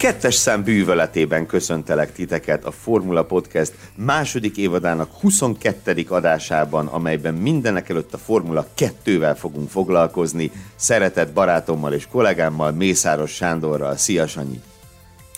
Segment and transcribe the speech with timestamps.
[0.00, 6.04] Kettes szám bűvöletében köszöntelek titeket a Formula Podcast második évadának 22.
[6.08, 10.50] adásában, amelyben mindenek előtt a Formula 2-vel fogunk foglalkozni.
[10.76, 13.96] Szeretett barátommal és kollégámmal, Mészáros Sándorral.
[13.96, 14.60] Szia, Sanyi!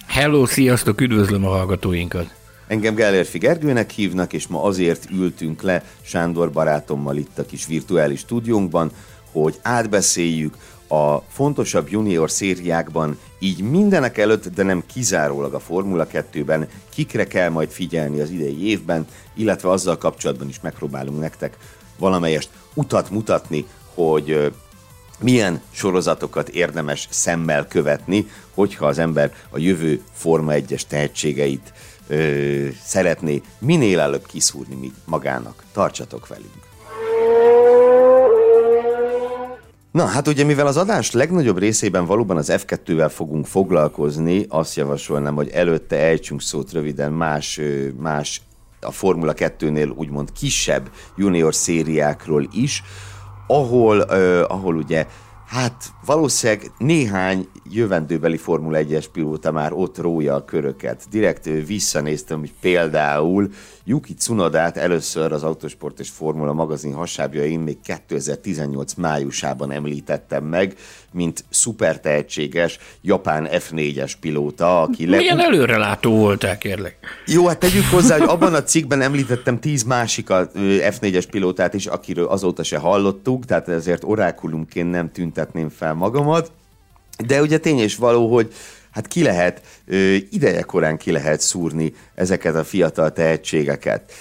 [0.06, 2.34] Hello, sziasztok, üdvözlöm a hallgatóinkat!
[2.66, 8.18] Engem Gellérfi Gergőnek hívnak, és ma azért ültünk le Sándor barátommal itt a kis virtuális
[8.18, 8.90] stúdiónkban,
[9.32, 10.54] hogy átbeszéljük
[10.88, 17.48] a fontosabb junior szériákban, így mindenek előtt, de nem kizárólag a Formula 2-ben, kikre kell
[17.48, 21.56] majd figyelni az idei évben, illetve azzal kapcsolatban is megpróbálunk nektek
[21.98, 24.52] valamelyest utat mutatni, hogy
[25.20, 31.72] milyen sorozatokat érdemes szemmel követni, hogyha az ember a jövő Forma 1-es tehetségeit
[32.06, 35.62] ö, szeretné minél előbb kiszúrni magának.
[35.72, 36.71] Tartsatok velünk!
[39.92, 45.34] Na, hát ugye mivel az adás legnagyobb részében valóban az F2-vel fogunk foglalkozni, azt javasolnám,
[45.34, 47.60] hogy előtte ejtsünk szót röviden más,
[47.98, 48.42] más
[48.80, 52.82] a Formula 2-nél úgymond kisebb junior szériákról is,
[53.46, 54.00] ahol,
[54.40, 55.06] ahol ugye
[55.52, 61.02] Hát valószínűleg néhány jövendőbeli Formula 1-es pilóta már ott rója a köröket.
[61.10, 63.50] Direkt visszanéztem, hogy például
[63.84, 70.74] Yuki Tsunodát először az Autosport és Formula magazin hasábjain még 2018 májusában említettem meg,
[71.12, 75.16] mint szuper tehetséges japán F4-es pilóta, aki le...
[75.16, 76.96] Milyen előrelátó voltál, kérlek?
[77.26, 82.26] Jó, hát tegyük hozzá, hogy abban a cikkben említettem tíz másik F4-es pilótát is, akiről
[82.26, 86.52] azóta se hallottuk, tehát ezért orákulumként nem tüntetném fel magamat.
[87.26, 88.52] De ugye tény és való, hogy
[88.90, 89.62] hát ki lehet,
[90.30, 94.12] ideje korán ki lehet szúrni ezeket a fiatal tehetségeket.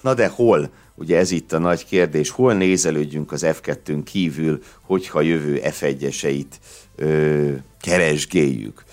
[0.00, 0.70] Na de hol?
[0.94, 6.46] Ugye ez itt a nagy kérdés, hol nézelődjünk az F2-n kívül, hogyha jövő F1-eseit
[7.80, 8.84] keresgéljük.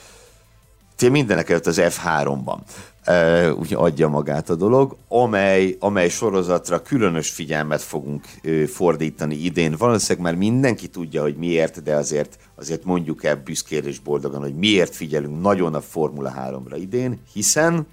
[0.97, 2.57] Ugye mindenek előtt az F3-ban
[3.59, 8.25] ugye adja magát a dolog, amely, amely sorozatra különös figyelmet fogunk
[8.67, 9.75] fordítani idén.
[9.77, 14.55] Valószínűleg már mindenki tudja, hogy miért, de azért, azért mondjuk el büszkén és boldogan, hogy
[14.55, 17.87] miért figyelünk nagyon a Formula 3-ra idén, hiszen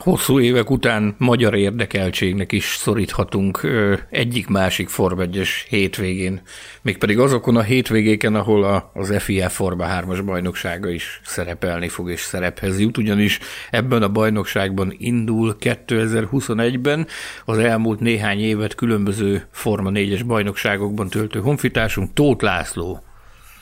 [0.00, 3.66] Hosszú évek után magyar érdekeltségnek is szoríthatunk
[4.10, 6.42] egyik-másik Form 1 hétvégén,
[6.82, 12.20] mégpedig azokon a hétvégéken, ahol a, az FIA Forma 3-as bajnoksága is szerepelni fog és
[12.20, 13.38] szerephez jut, ugyanis
[13.70, 17.06] ebben a bajnokságban indul 2021-ben
[17.44, 23.02] az elmúlt néhány évet különböző Forma 4-es bajnokságokban töltő honfitársunk Tóth László.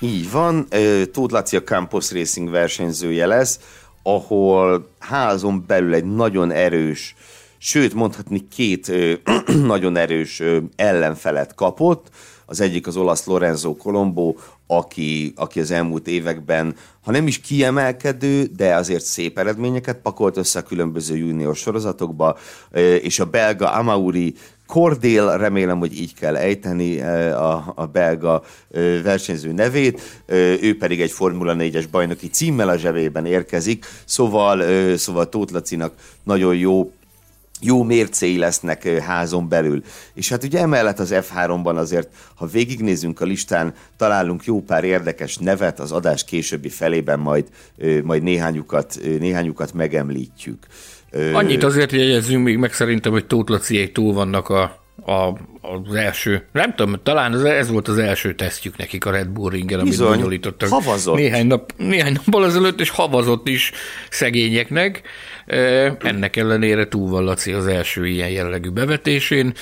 [0.00, 0.66] Így van,
[1.12, 3.60] Tóth Laci a Campus Racing versenyzője lesz,
[4.14, 7.14] ahol házon belül egy nagyon erős,
[7.58, 9.12] sőt mondhatni két ö,
[9.72, 12.06] nagyon erős ö, ellenfelet kapott.
[12.47, 14.34] Az egyik az olasz Lorenzo Colombo,
[14.66, 16.74] aki, aki az elmúlt években,
[17.04, 22.38] ha nem is kiemelkedő, de azért szép eredményeket pakolt össze a különböző junior sorozatokba,
[23.02, 24.34] és a belga Amauri
[24.68, 30.76] Cordél, remélem, hogy így kell ejteni eh, a, a belga eh, versenyző nevét, eh, ő
[30.76, 34.62] pedig egy Formula 4-es bajnoki címmel a zsebében érkezik, szóval,
[34.96, 36.92] szóval Tóth Lacinak nagyon jó
[37.60, 39.82] jó mércéi lesznek házon belül.
[40.14, 45.36] És hát ugye emellett az F3-ban azért, ha végignézünk a listán, találunk jó pár érdekes
[45.36, 47.46] nevet, az adás későbbi felében majd,
[48.02, 50.66] majd néhányukat, néhányukat megemlítjük.
[51.12, 54.62] Annyit azért jegyezzünk még meg szerintem, hogy Tóth Laciék túl vannak a,
[55.06, 55.38] a,
[55.86, 59.50] az első, nem tudom, talán ez, ez volt az első tesztjük nekik a Red Bull
[59.50, 60.68] ringen, amit bonyolítottak.
[60.68, 61.16] havazott.
[61.16, 63.72] Néhány, nap, néhány nappal ezelőtt, és havazott is
[64.10, 65.02] szegényeknek.
[65.98, 69.52] Ennek ellenére túl van Laci az első ilyen jellegű bevetésén.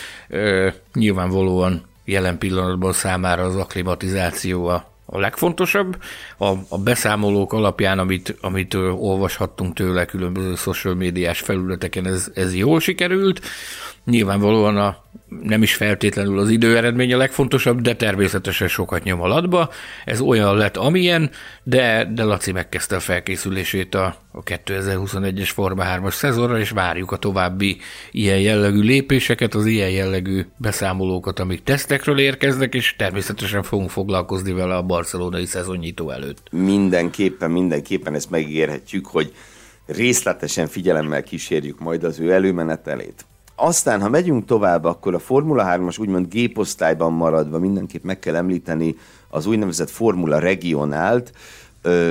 [0.95, 6.03] Nyilvánvalóan jelen pillanatban számára az akklimatizáció a a legfontosabb.
[6.39, 12.81] A, a beszámolók alapján, amit, amit olvashattunk tőle különböző social médiás felületeken, ez, ez jól
[12.81, 13.41] sikerült.
[14.07, 14.97] Nyilvánvalóan a,
[15.43, 19.71] nem is feltétlenül az időeredmény a legfontosabb, de természetesen sokat nyom alatba.
[20.05, 21.31] Ez olyan lett, amilyen,
[21.63, 27.17] de, de Laci megkezdte a felkészülését a, a 2021-es Forma 3-as szezonra, és várjuk a
[27.17, 27.77] további
[28.11, 34.77] ilyen jellegű lépéseket, az ilyen jellegű beszámolókat, amik tesztekről érkeznek, és természetesen fogunk foglalkozni vele
[34.77, 36.49] a barcelonai szezonnyitó előtt.
[36.51, 39.33] Mindenképpen, mindenképpen ezt megígérhetjük, hogy
[39.87, 43.25] részletesen figyelemmel kísérjük majd az ő előmenetelét.
[43.59, 48.97] Aztán, ha megyünk tovább, akkor a Formula 3-as úgymond géposztályban maradva mindenképp meg kell említeni
[49.29, 51.33] az úgynevezett Formula Regionált,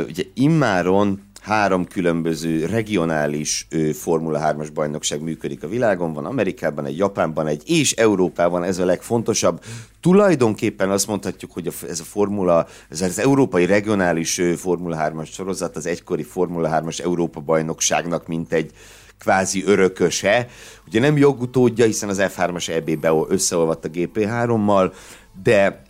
[0.08, 7.48] ugye immáron három különböző regionális Formula 3-as bajnokság működik a világon, van Amerikában egy, Japánban
[7.48, 8.64] egy, és Európában.
[8.64, 9.64] Ez a legfontosabb.
[10.02, 15.76] Tulajdonképpen azt mondhatjuk, hogy a, ez a formula, ez az európai regionális Formula 3-as sorozat
[15.76, 18.72] az egykori Formula 3-as Európa bajnokságnak, mint egy
[19.20, 20.48] kvázi örököse.
[20.88, 24.94] Ugye nem jogutódja, hiszen az F3-as EB-be összeolvadt a GP3-mal,
[25.44, 25.84] de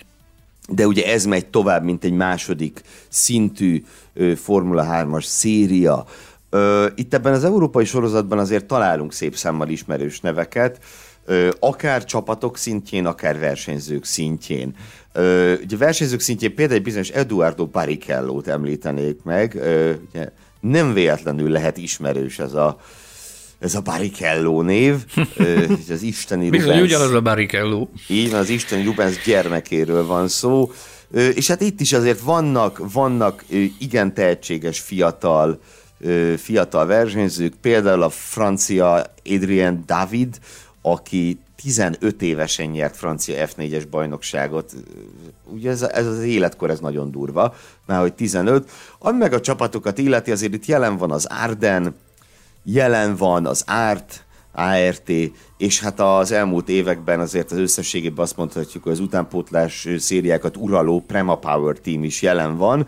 [0.68, 3.83] de ugye ez megy tovább, mint egy második szintű
[4.36, 6.06] Formula 3-as széria.
[6.95, 10.80] Itt ebben az európai sorozatban azért találunk szép számmal ismerős neveket,
[11.60, 14.75] akár csapatok szintjén, akár versenyzők szintjén.
[15.63, 19.54] Ugye versenyzők szintjén például egy bizonyos Eduardo Barrichello-t említenék meg,
[20.10, 22.80] ugye nem véletlenül lehet ismerős ez a,
[23.60, 25.06] ez a Barrichello név,
[25.90, 27.88] az isteni Bizony, Rubens, ugyanaz a Barrichello.
[28.07, 30.72] Így van, az isteni Rubens gyermekéről van szó,
[31.12, 33.46] és hát itt is azért vannak, vannak
[33.80, 35.60] igen tehetséges fiatal,
[36.38, 40.40] fiatal versenyzők, például a francia Adrien David,
[40.81, 44.74] aki 15 évesen nyert francia F4-es bajnokságot.
[45.44, 47.56] Ugye ez, ez az életkor, ez nagyon durva,
[47.86, 48.69] már hogy 15.
[49.00, 51.96] Ami meg a csapatokat illeti, azért itt jelen van az Arden,
[52.66, 54.26] jelen van az Árt,
[54.56, 55.12] ART,
[55.58, 61.04] és hát az elmúlt években azért az összességében azt mondhatjuk, hogy az utánpótlás szériákat uraló
[61.08, 62.88] Prema Power Team is jelen van.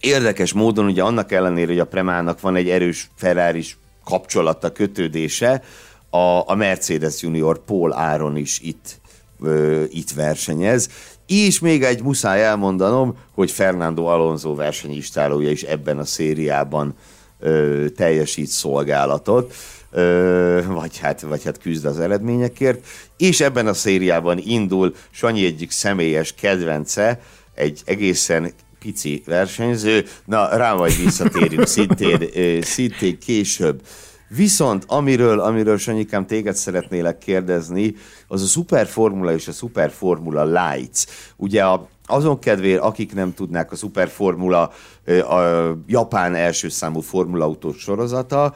[0.00, 3.64] Érdekes módon ugye annak ellenére, hogy a Premának van egy erős ferrari
[4.04, 5.62] kapcsolata, kötődése,
[6.10, 9.00] a, a Mercedes Junior Paul Áron is itt,
[9.40, 10.88] ö, itt versenyez,
[11.26, 16.94] és még egy muszáj elmondanom, hogy Fernando Alonso versenyistálója is ebben a szériában
[17.40, 19.54] ö, teljesít szolgálatot,
[19.90, 25.70] ö, vagy, hát, vagy hát küzd az eredményekért, és ebben a szériában indul Sanyi egyik
[25.70, 27.20] személyes kedvence,
[27.54, 32.28] egy egészen pici versenyző, na rá majd visszatérünk szintén,
[32.62, 33.82] szintén később.
[34.28, 37.94] Viszont amiről, amiről Sanyikám téged szeretnélek kérdezni,
[38.28, 41.04] az a Superformula és a Superformula Lights.
[41.36, 44.72] Ugye a, azon kedvéért, akik nem tudnák, a Superformula
[45.06, 45.40] a
[45.86, 48.54] japán első számú formulaautós sorozata,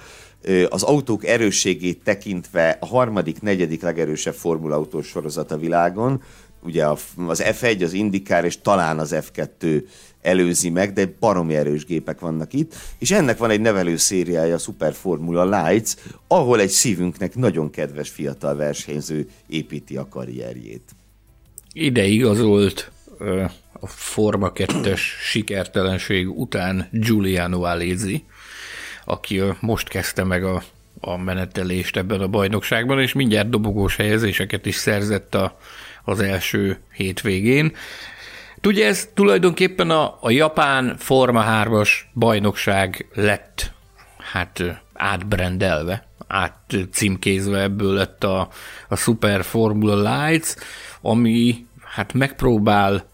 [0.68, 6.22] az autók erősségét tekintve a harmadik, negyedik legerősebb formulaautós sorozat a világon.
[6.62, 6.86] Ugye
[7.26, 9.82] az F1, az IndyCar és talán az F2
[10.22, 14.58] előzi meg, de baromi erős gépek vannak itt, és ennek van egy nevelő szériája, a
[14.58, 15.94] Super Formula Lights,
[16.28, 20.90] ahol egy szívünknek nagyon kedves fiatal versenyző építi a karrierjét.
[21.72, 22.90] Ide igazolt
[23.80, 28.24] a Forma 2-es sikertelenség után Giuliano Alesi,
[29.04, 30.62] aki most kezdte meg a,
[31.00, 35.58] a menetelést ebben a bajnokságban, és mindjárt dobogós helyezéseket is szerzett a,
[36.04, 37.72] az első hétvégén.
[38.62, 43.72] Ugye ez tulajdonképpen a, a japán Forma 3-as bajnokság lett
[44.32, 48.48] hát átbrendelve, átcímkézve ebből lett a,
[48.88, 50.54] a Super Formula Lights,
[51.00, 53.06] ami hát megpróbál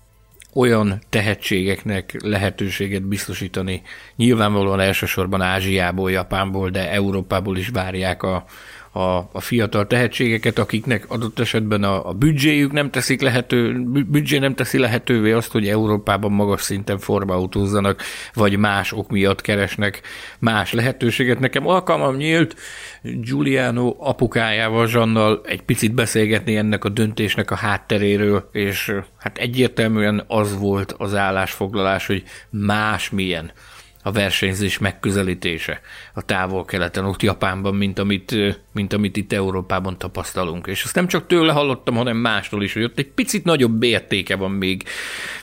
[0.55, 3.83] olyan tehetségeknek lehetőséget biztosítani.
[4.17, 8.45] Nyilvánvalóan elsősorban Ázsiából, Japánból, de Európából is várják a,
[8.93, 9.01] a,
[9.33, 14.79] a fiatal tehetségeket, akiknek adott esetben a, a büdzséjük nem teszik lehető, büdzsé nem teszi
[14.79, 20.01] lehetővé azt, hogy Európában magas szinten formautózzanak, vagy más ok miatt keresnek
[20.39, 21.39] más lehetőséget.
[21.39, 22.57] Nekem alkalmam nyílt
[23.03, 30.59] Giuliano apukájával, Zsannal egy picit beszélgetni ennek a döntésnek a hátteréről, és hát egyértelműen az
[30.59, 33.53] volt az állásfoglalás, hogy más milyen
[34.03, 35.81] a versenyzés megközelítése
[36.15, 38.35] a távol-keleten, ott Japánban, mint amit,
[38.73, 40.67] mint amit itt Európában tapasztalunk.
[40.67, 44.37] És azt nem csak tőle hallottam, hanem mástól is, hogy ott egy picit nagyobb értéke
[44.37, 44.83] van még,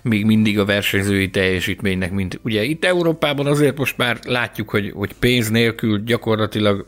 [0.01, 5.13] még mindig a versenyzői teljesítménynek, mint ugye itt Európában azért most már látjuk, hogy, hogy
[5.13, 6.85] pénz nélkül gyakorlatilag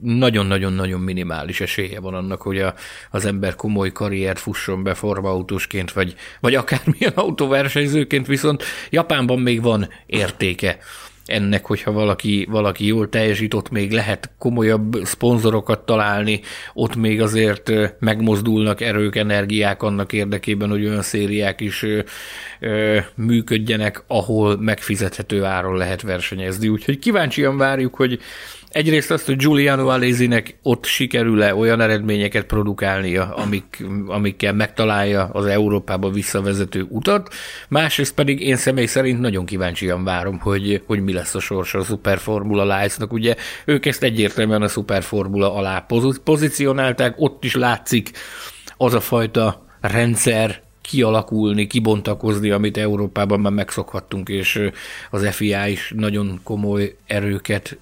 [0.00, 2.74] nagyon-nagyon-nagyon minimális esélye van annak, hogy a,
[3.10, 9.88] az ember komoly karriert fusson be formautósként, vagy, vagy akármilyen autóversenyzőként, viszont Japánban még van
[10.06, 10.78] értéke
[11.26, 16.40] ennek, hogyha valaki, valaki jól teljesít, ott még lehet komolyabb szponzorokat találni,
[16.74, 21.86] ott még azért megmozdulnak erők, energiák annak érdekében, hogy olyan szériák is
[23.14, 26.68] működjenek, ahol megfizethető áron lehet versenyezni.
[26.68, 28.20] Úgyhogy kíváncsian várjuk, hogy
[28.72, 36.10] Egyrészt azt, hogy Giuliano Alesinek ott sikerül-e olyan eredményeket produkálnia, amik, amikkel megtalálja az Európába
[36.10, 37.34] visszavezető utat,
[37.68, 41.84] másrészt pedig én személy szerint nagyon kíváncsian várom, hogy, hogy mi lesz a sorsa a
[41.84, 43.12] Superformula Lights-nak.
[43.12, 45.86] Ugye ők ezt egyértelműen a Superformula alá
[46.24, 48.10] pozícionálták, ott is látszik
[48.76, 50.62] az a fajta rendszer,
[50.92, 54.68] kialakulni, kibontakozni, amit Európában már megszokhattunk, és
[55.10, 57.78] az FIA is nagyon komoly erőket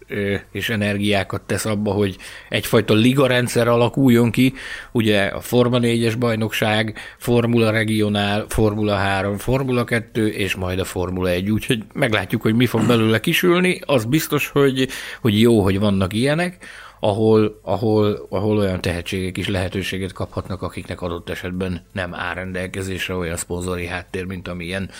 [0.52, 2.16] és energiákat tesz abba, hogy
[2.48, 4.52] egyfajta ligarendszer alakuljon ki,
[4.92, 11.28] ugye a Forma 4-es bajnokság, Formula Regionál, Formula 3, Formula 2, és majd a Formula
[11.28, 14.88] 1, úgyhogy meglátjuk, hogy mi fog belőle kisülni, az biztos, hogy,
[15.20, 16.58] hogy jó, hogy vannak ilyenek,
[17.00, 23.36] ahol, ahol, ahol olyan tehetségek is lehetőséget kaphatnak, akiknek adott esetben nem áll rendelkezésre olyan
[23.36, 24.90] szponzori háttér, mint, amilyen,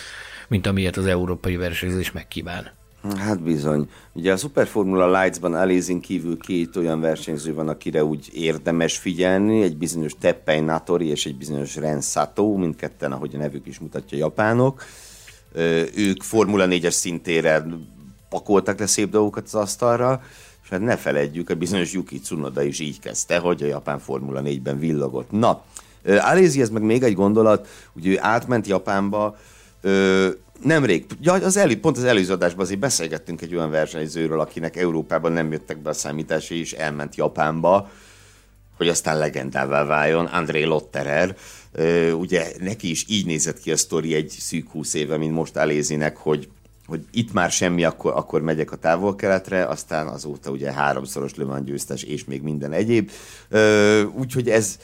[0.47, 2.71] mint amilyet az európai versenyzés megkíván.
[3.17, 3.89] Hát bizony.
[4.13, 9.77] Ugye a Superformula Lights-ban Alézin kívül két olyan versenyző van, akire úgy érdemes figyelni, egy
[9.77, 14.83] bizonyos Teppei Natori és egy bizonyos Ren Sato, mindketten, ahogy a nevük is mutatja, japánok.
[15.95, 17.65] Ők Formula 4-es szintére
[18.29, 20.21] pakoltak le szép dolgokat az asztalra,
[20.71, 24.79] hát ne feledjük, a bizonyos Yuki Tsunoda is így kezdte, hogy a japán Formula 4-ben
[24.79, 25.31] villogott.
[25.31, 25.63] Na,
[26.05, 29.37] Alézi, ez meg még egy gondolat, ugye ő átment Japánba,
[30.63, 35.31] nemrég, ja, az elő, pont az előző adásban azért beszélgettünk egy olyan versenyzőről, akinek Európában
[35.31, 37.89] nem jöttek be a számításai, és elment Japánba,
[38.77, 41.35] hogy aztán legendává váljon, André Lotterer.
[42.13, 46.17] Ugye neki is így nézett ki a sztori egy szűk húsz éve, mint most Alézinek,
[46.17, 46.49] hogy
[46.91, 52.03] hogy itt már semmi, akkor, akkor megyek a távol-keletre, aztán azóta ugye háromszoros Le győztes
[52.03, 53.11] és még minden egyéb.
[54.13, 54.77] Úgyhogy ez,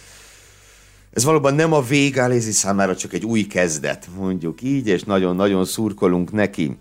[1.13, 5.65] ez valóban nem a vég Alézi számára, csak egy új kezdet, mondjuk így, és nagyon-nagyon
[5.65, 6.77] szurkolunk neki.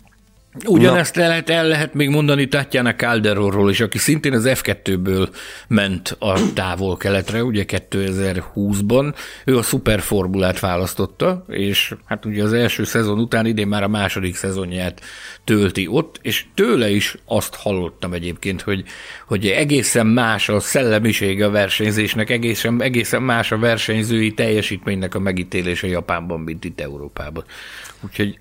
[0.65, 1.27] Ugyanezt Na.
[1.27, 5.29] lehet, el lehet még mondani Tatjana Calderonról is, aki szintén az F2-ből
[5.67, 9.13] ment a távol-keletre, ugye 2020-ban.
[9.45, 14.35] Ő a szuperformulát választotta, és hát ugye az első szezon után idén már a második
[14.35, 15.01] szezonját
[15.43, 18.83] tölti ott, és tőle is azt hallottam egyébként, hogy,
[19.27, 25.87] hogy egészen más a szellemisége a versenyzésnek, egészen, egészen más a versenyzői teljesítménynek a megítélése
[25.87, 27.43] Japánban, mint itt Európában.
[28.01, 28.39] Úgyhogy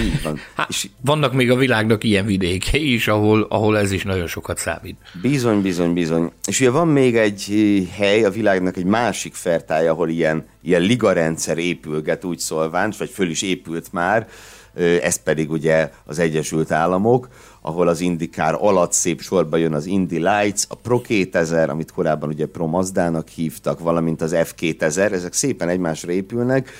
[0.00, 0.38] így van.
[0.54, 4.58] Hát, és vannak még a világnak ilyen vidékei is, ahol, ahol ez is nagyon sokat
[4.58, 4.96] számít.
[5.22, 6.30] Bizony, bizony, bizony.
[6.46, 10.80] És ugye van még egy eh, hely a világnak, egy másik fertája, ahol ilyen, ilyen
[10.80, 14.28] ligarendszer épülget, úgy szólván, vagy föl is épült már,
[14.74, 17.28] eh, ez pedig ugye az Egyesült Államok,
[17.60, 22.28] ahol az indikár alatt szép sorba jön az Indy Lights, a Pro 2000, amit korábban
[22.28, 26.70] ugye Pro Mazdának hívtak, valamint az F2000, ezek szépen egymásra épülnek,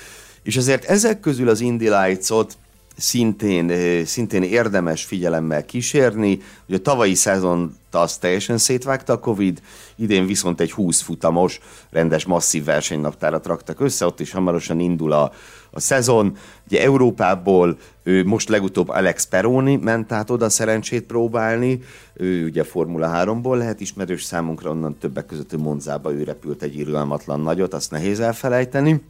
[0.43, 2.57] és azért ezek közül az Indy Lights-ot
[2.99, 6.39] szintén, szintén érdemes figyelemmel kísérni.
[6.67, 9.61] Ugye a tavalyi szezon azt teljesen szétvágta a Covid,
[9.95, 15.31] idén viszont egy 20 futamos, rendes masszív versenynaptárat raktak össze, ott is hamarosan indul a,
[15.71, 16.37] a szezon.
[16.67, 21.81] Ugye Európából ő most legutóbb Alex Peroni ment át oda szerencsét próbálni,
[22.13, 27.41] ő ugye Formula 3-ból lehet ismerős számunkra, onnan többek között Monzába ő repült egy irgalmatlan
[27.41, 29.01] nagyot, azt nehéz elfelejteni.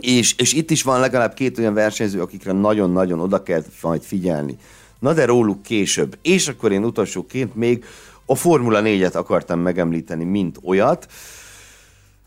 [0.00, 4.56] És, és itt is van legalább két olyan versenyző, akikre nagyon-nagyon oda kell majd figyelni.
[4.98, 6.18] Na de róluk később.
[6.22, 7.84] És akkor én utolsóként még
[8.26, 11.06] a Formula 4-et akartam megemlíteni, mint olyat.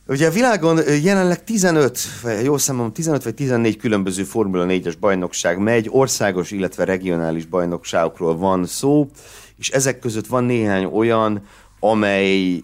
[0.07, 5.57] Ugye a világon jelenleg 15, vagy jó számom, 15 vagy 14 különböző Formula 4-es bajnokság
[5.57, 9.09] megy, országos, illetve regionális bajnokságokról van szó,
[9.57, 11.41] és ezek között van néhány olyan,
[11.79, 12.63] amely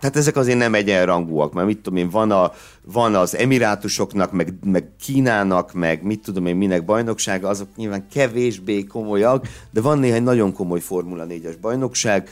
[0.00, 2.52] tehát ezek azért nem egyenrangúak, mert mit tudom én, van, a,
[2.92, 8.84] van az Emirátusoknak, meg, meg Kínának, meg mit tudom én, minek bajnoksága, azok nyilván kevésbé
[8.84, 12.28] komolyak, de van néhány nagyon komoly Formula 4-es bajnokság,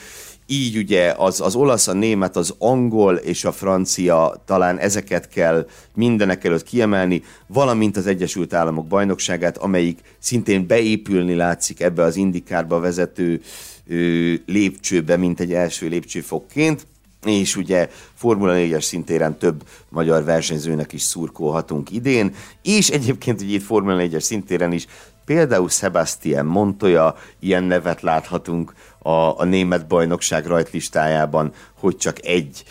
[0.47, 5.67] így ugye az, az olasz, a német, az angol és a francia, talán ezeket kell
[5.95, 12.81] mindenek előtt kiemelni, valamint az Egyesült Államok bajnokságát, amelyik szintén beépülni látszik ebbe az indikárba
[12.81, 13.41] vezető
[13.87, 16.87] ö, lépcsőbe, mint egy első lépcsőfokként
[17.33, 23.63] és ugye Formula 4-es szintéren több magyar versenyzőnek is szurkolhatunk idén, és egyébként ugye itt
[23.63, 24.87] Formula 4-es szintéren is
[25.25, 32.65] például Sebastian Montoya, ilyen nevet láthatunk a, a német bajnokság rajtlistájában, hogy csak egy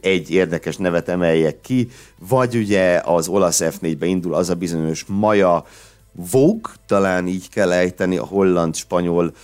[0.00, 1.88] egy érdekes nevet emeljek ki,
[2.28, 5.64] vagy ugye az olasz F4-be indul az a bizonyos Maja
[6.12, 9.34] Vogue, talán így kell ejteni a holland-spanyol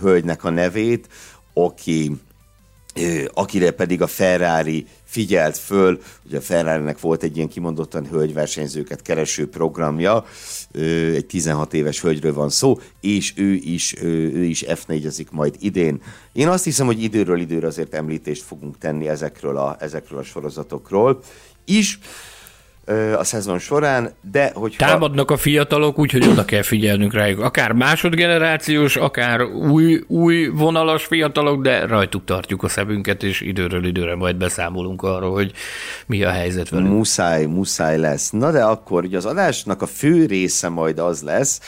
[0.00, 1.08] hölgynek a nevét,
[1.54, 2.12] aki
[3.32, 9.48] akire pedig a Ferrari figyelt föl, hogy a ferrari volt egy ilyen kimondottan hölgyversenyzőket kereső
[9.48, 10.24] programja,
[11.14, 16.02] egy 16 éves hölgyről van szó, és ő is, ő is F4-ezik majd idén.
[16.32, 21.20] Én azt hiszem, hogy időről időre azért említést fogunk tenni ezekről a, ezekről a sorozatokról
[21.64, 21.98] is.
[23.18, 24.86] A szezon során, de hogyha...
[24.86, 27.40] Támadnak a fiatalok, úgyhogy oda kell figyelnünk rájuk.
[27.40, 34.16] Akár másodgenerációs, akár új, új vonalas fiatalok, de rajtuk tartjuk a szemünket, és időről időre
[34.16, 35.52] majd beszámolunk arról, hogy
[36.06, 36.88] mi a helyzet velük.
[36.88, 38.30] Muszáj, muszáj lesz.
[38.30, 41.60] Na de akkor ugye az adásnak a fő része majd az lesz,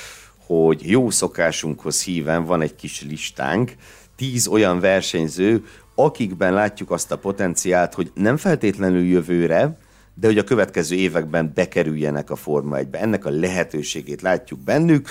[0.46, 3.72] hogy jó szokásunkhoz híven van egy kis listánk,
[4.16, 9.78] tíz olyan versenyző, akikben látjuk azt a potenciált, hogy nem feltétlenül jövőre,
[10.20, 13.00] de hogy a következő években bekerüljenek a Forma 1-be.
[13.00, 15.08] Ennek a lehetőségét látjuk bennük,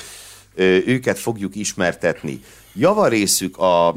[0.85, 2.41] őket fogjuk ismertetni.
[2.73, 3.87] Javarészük a,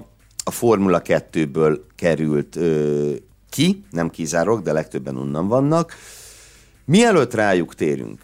[0.45, 3.13] a Formula 2-ből került ö,
[3.49, 5.95] ki, nem kizárok, de legtöbben onnan vannak.
[6.85, 8.21] Mielőtt rájuk térünk,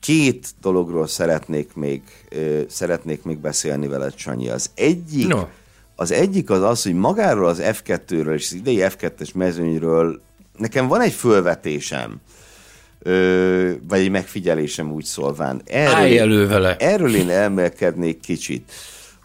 [0.00, 4.48] két dologról szeretnék még, ö, szeretnék még beszélni veled, Sanyi.
[4.48, 5.44] Az egyik, no.
[5.96, 10.20] az egyik az az, hogy magáról az F2-ről és az idei F2-es mezőnyről
[10.58, 12.20] nekem van egy fölvetésem,
[12.98, 15.62] ö, vagy egy megfigyelésem úgy szólván.
[15.64, 16.76] Erről, Állj elő vele.
[16.76, 18.72] Erről én elmelkednék kicsit.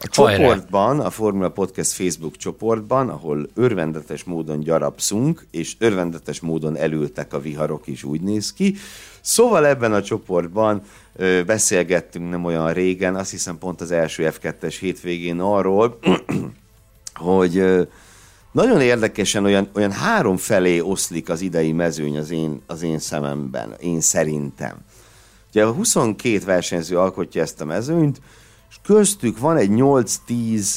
[0.04, 7.34] A csoportban, a Formula Podcast Facebook csoportban, ahol örvendetes módon gyarapszunk, és örvendetes módon elültek
[7.34, 8.76] a viharok is, úgy néz ki.
[9.22, 10.82] Szóval ebben a csoportban
[11.16, 16.00] ö, beszélgettünk nem olyan régen, azt hiszem pont az első F2-es hétvégén arról,
[17.14, 17.82] hogy ö,
[18.54, 23.76] nagyon érdekesen olyan, olyan három felé oszlik az idei mezőny az én, az én szememben,
[23.80, 24.78] én szerintem.
[25.50, 28.22] Ugye a 22 versenyző alkotja ezt a mezőnyt,
[28.70, 30.68] és köztük van egy 8-10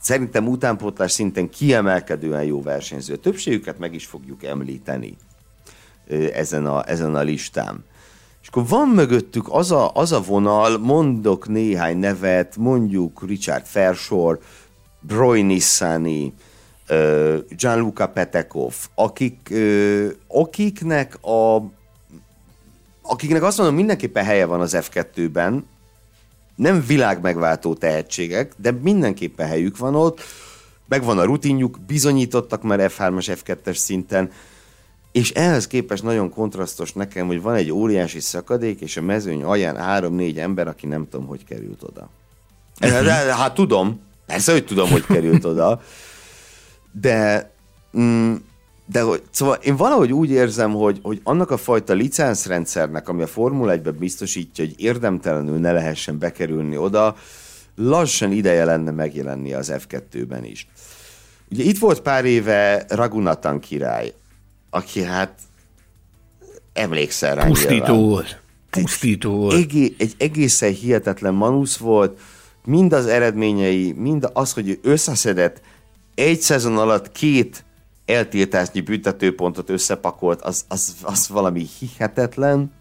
[0.00, 3.16] szerintem utánpótlás szinten kiemelkedően jó versenyző.
[3.16, 5.16] Többségüket meg is fogjuk említeni
[6.32, 7.84] ezen a, ezen a listán.
[8.42, 14.38] És akkor van mögöttük az a, az a vonal, mondok néhány nevet, mondjuk Richard Fershore,
[15.00, 16.34] Broy Nissani,
[17.56, 19.54] Gianluca Petekov, akik,
[20.28, 21.62] akiknek a
[23.02, 25.66] akiknek azt mondom, mindenképpen helye van az F2-ben,
[26.54, 30.20] nem világ megváltó tehetségek, de mindenképpen helyük van ott,
[30.88, 34.30] megvan a rutinjuk, bizonyítottak már F3-as, F2-es szinten,
[35.12, 39.76] és ehhez képest nagyon kontrasztos nekem, hogy van egy óriási szakadék, és a mezőny alján
[39.76, 42.08] három-négy ember, aki nem tudom, hogy került oda.
[42.78, 45.82] De, hát tudom, persze, hogy tudom, hogy került oda,
[46.92, 47.50] de,
[47.98, 48.34] mm,
[48.86, 53.26] de hogy, szóval én valahogy úgy érzem, hogy, hogy annak a fajta licenszrendszernek, ami a
[53.26, 57.16] Formula 1 biztosítja, hogy érdemtelenül ne lehessen bekerülni oda,
[57.76, 60.68] lassan ideje lenne megjelenni az F2-ben is.
[61.50, 64.12] Ugye itt volt pár éve Ragunatan király,
[64.70, 65.38] aki hát
[66.72, 68.40] emlékszel rá Pusztító volt.
[68.70, 69.54] Pusztító volt.
[69.54, 72.18] Egy, egy egészen hihetetlen manusz volt,
[72.64, 75.60] mind az eredményei, mind az, hogy ő összeszedett
[76.14, 77.64] egy szezon alatt két
[78.06, 82.72] eltiltásnyi büntetőpontot összepakolt, az, az, az valami hihetetlen.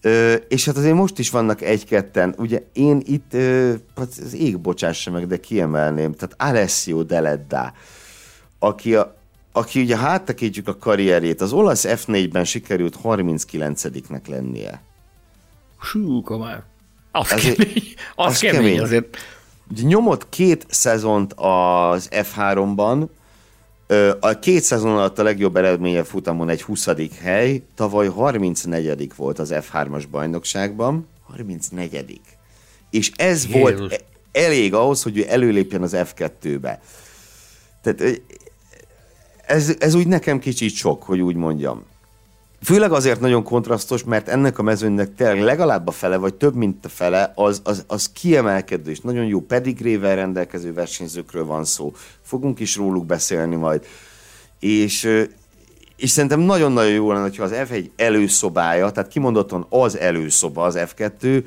[0.00, 2.34] Ö, és hát azért most is vannak egy-ketten.
[2.38, 7.72] Ugye én itt, ö, hát az ég bocsássa meg, de kiemelném, tehát Alessio Deledda,
[8.58, 9.16] aki, a,
[9.52, 14.82] aki ugye háttekítjük a karrierjét, az olasz F4-ben sikerült 39-nek lennie.
[15.92, 16.62] Hú, komár.
[17.12, 17.94] Az, az kemény.
[18.14, 19.16] Az, az kemény, kemény azért.
[19.72, 23.06] Ugye nyomott két szezont az F3-ban,
[24.20, 26.88] a két szezon alatt a legjobb eredménye futamon egy 20.
[27.20, 29.12] hely, tavaly 34.
[29.16, 31.08] volt az F3-as bajnokságban.
[31.22, 32.20] 34.
[32.90, 33.60] És ez Jézus.
[33.60, 34.00] volt e-
[34.32, 36.80] elég ahhoz, hogy ő előlépjen az F2-be.
[37.82, 38.20] Tehát
[39.46, 41.84] ez, ez úgy nekem kicsit sok, hogy úgy mondjam.
[42.64, 46.84] Főleg azért nagyon kontrasztos, mert ennek a mezőnynek tényleg legalább a fele, vagy több, mint
[46.84, 51.92] a fele, az, az, az kiemelkedő, és nagyon jó pedigrével rendelkező versenyzőkről van szó.
[52.20, 53.86] Fogunk is róluk beszélni majd.
[54.60, 55.08] És,
[55.96, 61.44] és szerintem nagyon-nagyon jó lenne, hogyha az F1 előszobája, tehát kimondottan az előszoba az F2,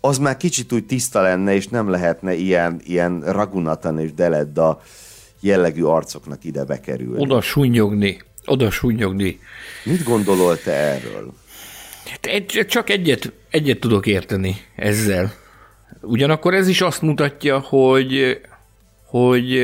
[0.00, 4.80] az már kicsit úgy tiszta lenne, és nem lehetne ilyen, ilyen Ragunatan és Deledda
[5.40, 7.22] jellegű arcoknak ide bekerülni.
[7.22, 9.40] Oda sunyogni oda súnyogni.
[9.84, 11.32] Mit gondolol te erről?
[12.10, 15.32] Hát csak egyet, egyet tudok érteni ezzel.
[16.00, 18.40] Ugyanakkor ez is azt mutatja, hogy,
[19.04, 19.58] hogy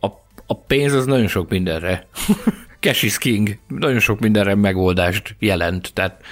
[0.00, 0.06] a,
[0.46, 2.06] a pénz az nagyon sok mindenre.
[2.80, 3.58] Cash is king.
[3.68, 5.90] Nagyon sok mindenre megoldást jelent.
[5.92, 6.22] Tehát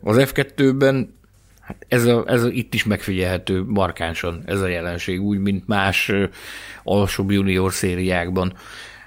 [0.00, 1.14] az F2-ben
[1.60, 6.12] hát ez, a, ez a, itt is megfigyelhető markánsan ez a jelenség, úgy, mint más
[6.82, 8.52] alsóbb junior szériákban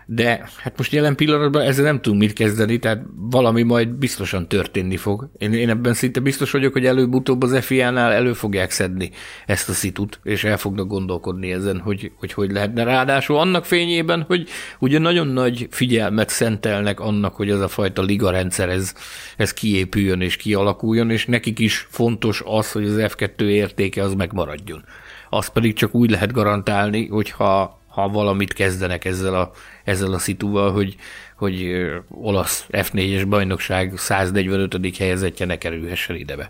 [0.05, 4.97] de hát most jelen pillanatban ezzel nem tudunk mit kezdeni, tehát valami majd biztosan történni
[4.97, 5.29] fog.
[5.37, 9.11] Én, én ebben szinte biztos vagyok, hogy előbb-utóbb az FIA-nál elő fogják szedni
[9.45, 12.83] ezt a szitut, és el fognak gondolkodni ezen, hogy hogy, hogy lehetne.
[12.83, 14.47] Ráadásul annak fényében, hogy
[14.79, 18.93] ugye nagyon nagy figyelmet szentelnek annak, hogy ez a fajta liga rendszer ez,
[19.37, 24.83] ez kiépüljön és kialakuljon, és nekik is fontos az, hogy az F2 értéke az megmaradjon.
[25.29, 29.51] Azt pedig csak úgy lehet garantálni, hogyha ha valamit kezdenek ezzel a,
[29.83, 30.95] ezzel a szitúval, hogy,
[31.37, 31.75] hogy
[32.09, 34.97] olasz F4-es bajnokság 145.
[34.97, 36.49] helyezettje ne kerülhessen idebe.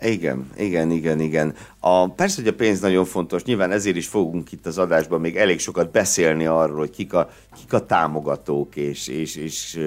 [0.00, 1.54] Igen, igen, igen, igen.
[1.78, 5.36] A, persze, hogy a pénz nagyon fontos, nyilván ezért is fogunk itt az adásban még
[5.36, 9.80] elég sokat beszélni arról, hogy kik a, kik a támogatók, és, és, és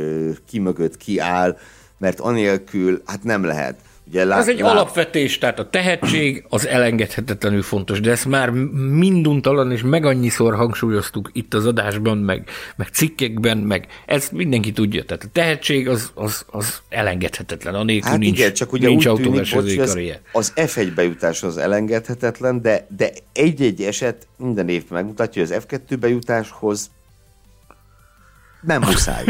[0.47, 1.57] ki mögött ki áll,
[1.97, 3.79] mert anélkül hát nem lehet.
[4.09, 4.71] Ugye lá, Ez egy lá...
[4.71, 8.49] alapvetés, tehát a tehetség az elengedhetetlenül fontos, de ezt már
[8.89, 15.03] minduntalan és meg annyiszor hangsúlyoztuk itt az adásban, meg, meg cikkekben, meg ezt mindenki tudja.
[15.03, 19.77] Tehát a tehetség az, az, az elengedhetetlen, anélkül hát nincs, igen, csak ugye nincs autóversenyzői
[19.77, 20.19] karrier.
[20.31, 25.97] Az F1 bejutás az elengedhetetlen, de, de egy-egy eset minden évben megmutatja, hogy az F2
[25.99, 26.89] bejutáshoz
[28.61, 29.23] nem muszáj.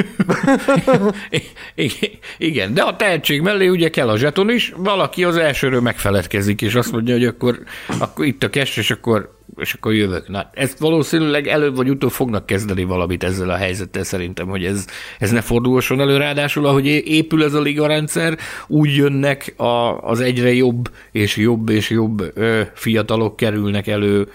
[2.38, 6.76] Igen, de a tehetség mellé ugye kell a zseton is, valaki az elsőről megfeledkezik, és
[6.76, 7.60] azt mondja, hogy akkor,
[8.00, 10.28] akkor itt a cash, és akkor, és akkor jövök.
[10.28, 14.86] Na, ezt valószínűleg előbb vagy utóbb fognak kezdeni valamit ezzel a helyzettel szerintem, hogy ez,
[15.20, 16.18] ez ne fordulhasson elő.
[16.18, 18.38] Ráadásul, ahogy épül ez a liga rendszer,
[18.68, 24.28] úgy jönnek a, az egyre jobb és jobb és jobb ö, fiatalok kerülnek elő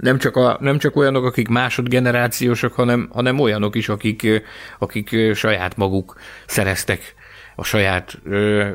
[0.00, 4.42] nem csak, a, nem csak olyanok, akik másodgenerációsok, hanem, hanem olyanok is, akik,
[4.78, 7.14] akik saját maguk szereztek
[7.56, 8.68] a saját ö,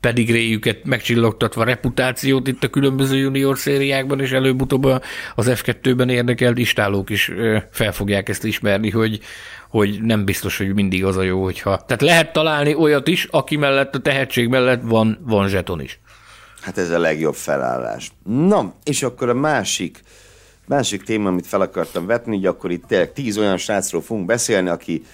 [0.00, 4.84] pedigréjüket megcsillogtatva reputációt itt a különböző junior szériákban, és előbb-utóbb
[5.34, 7.32] az F2-ben érdekelt istálók is
[7.70, 9.20] fel fogják ezt ismerni, hogy,
[9.68, 11.84] hogy nem biztos, hogy mindig az a jó, hogyha...
[11.86, 16.00] Tehát lehet találni olyat is, aki mellett a tehetség mellett van, van zseton is.
[16.60, 18.10] Hát ez a legjobb felállás.
[18.24, 20.00] Na, és akkor a másik
[20.66, 24.68] Másik téma, amit fel akartam vetni, hogy akkor itt tényleg tíz olyan srácról fogunk beszélni,
[24.68, 25.04] aki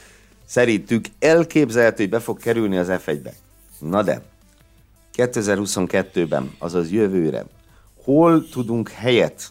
[0.46, 3.32] szerintük elképzelhető, hogy be fog kerülni az F1-be.
[3.78, 4.22] Na de,
[5.16, 7.44] 2022-ben, azaz jövőre,
[8.04, 9.48] hol tudunk helyet,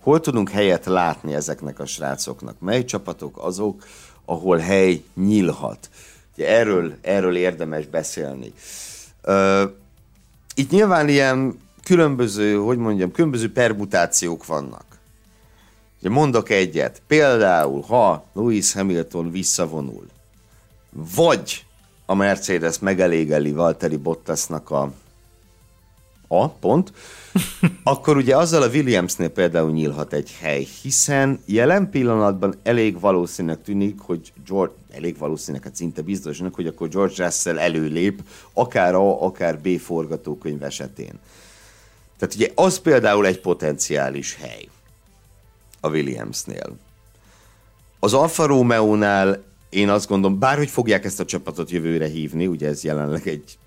[0.00, 2.60] hol tudunk helyet látni ezeknek a srácoknak?
[2.60, 3.86] Mely csapatok azok,
[4.24, 5.90] ahol hely nyílhat?
[6.36, 8.52] Ugye erről, erről érdemes beszélni.
[10.54, 14.84] Itt nyilván ilyen különböző, hogy mondjam, különböző permutációk vannak.
[16.06, 20.06] Ugye mondok egyet, például, ha Lewis Hamilton visszavonul,
[21.16, 21.64] vagy
[22.06, 24.92] a Mercedes megelégeli Valtteri Bottasnak a
[26.28, 26.48] a?
[26.48, 26.92] Pont,
[27.82, 33.98] akkor ugye azzal a Williamsnél például nyílhat egy hely, hiszen jelen pillanatban elég valószínűleg tűnik,
[34.00, 39.58] hogy George, elég valószínűleg, hát szinte biztosnak, hogy akkor George Russell előlép, akár A, akár
[39.58, 41.18] B forgatókönyv esetén.
[42.18, 44.68] Tehát ugye az például egy potenciális hely
[45.80, 46.76] a Williamsnél.
[48.00, 52.84] Az Alfa Romeo-nál én azt gondolom, bárhogy fogják ezt a csapatot jövőre hívni, ugye ez
[52.84, 53.58] jelenleg egy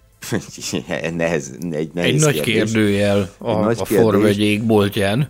[1.15, 5.29] nehez, egy, nehéz egy nagy kérdőjel a, egy nagy a Forvegyék boltján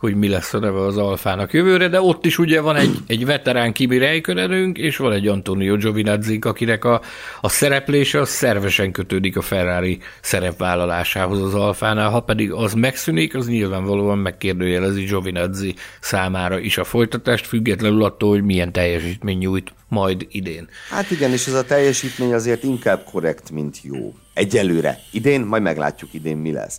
[0.00, 3.26] hogy mi lesz a neve az alfának jövőre, de ott is ugye van egy, egy
[3.26, 7.00] veterán Kimi Räikkönenünk, és van egy Antonio Giovinazzi, akinek a,
[7.40, 13.48] a szereplése az szervesen kötődik a Ferrari szerepvállalásához az alfánál, ha pedig az megszűnik, az
[13.48, 20.68] nyilvánvalóan megkérdőjelezi Giovinazzi számára is a folytatást, függetlenül attól, hogy milyen teljesítmény nyújt majd idén.
[20.90, 24.14] Hát igen, és ez a teljesítmény azért inkább korrekt, mint jó.
[24.34, 24.98] Egyelőre.
[25.10, 26.78] Idén, majd meglátjuk idén mi lesz.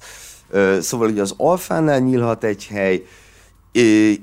[0.80, 3.06] Szóval ugye az alfánál nyílhat egy hely,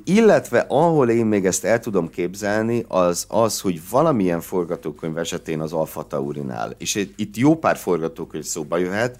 [0.04, 5.72] illetve ahol én még ezt el tudom képzelni, az az, hogy valamilyen forgatókönyv esetén az
[5.72, 9.16] Alfa Taurinál, és itt jó pár forgatókönyv szóba jöhet,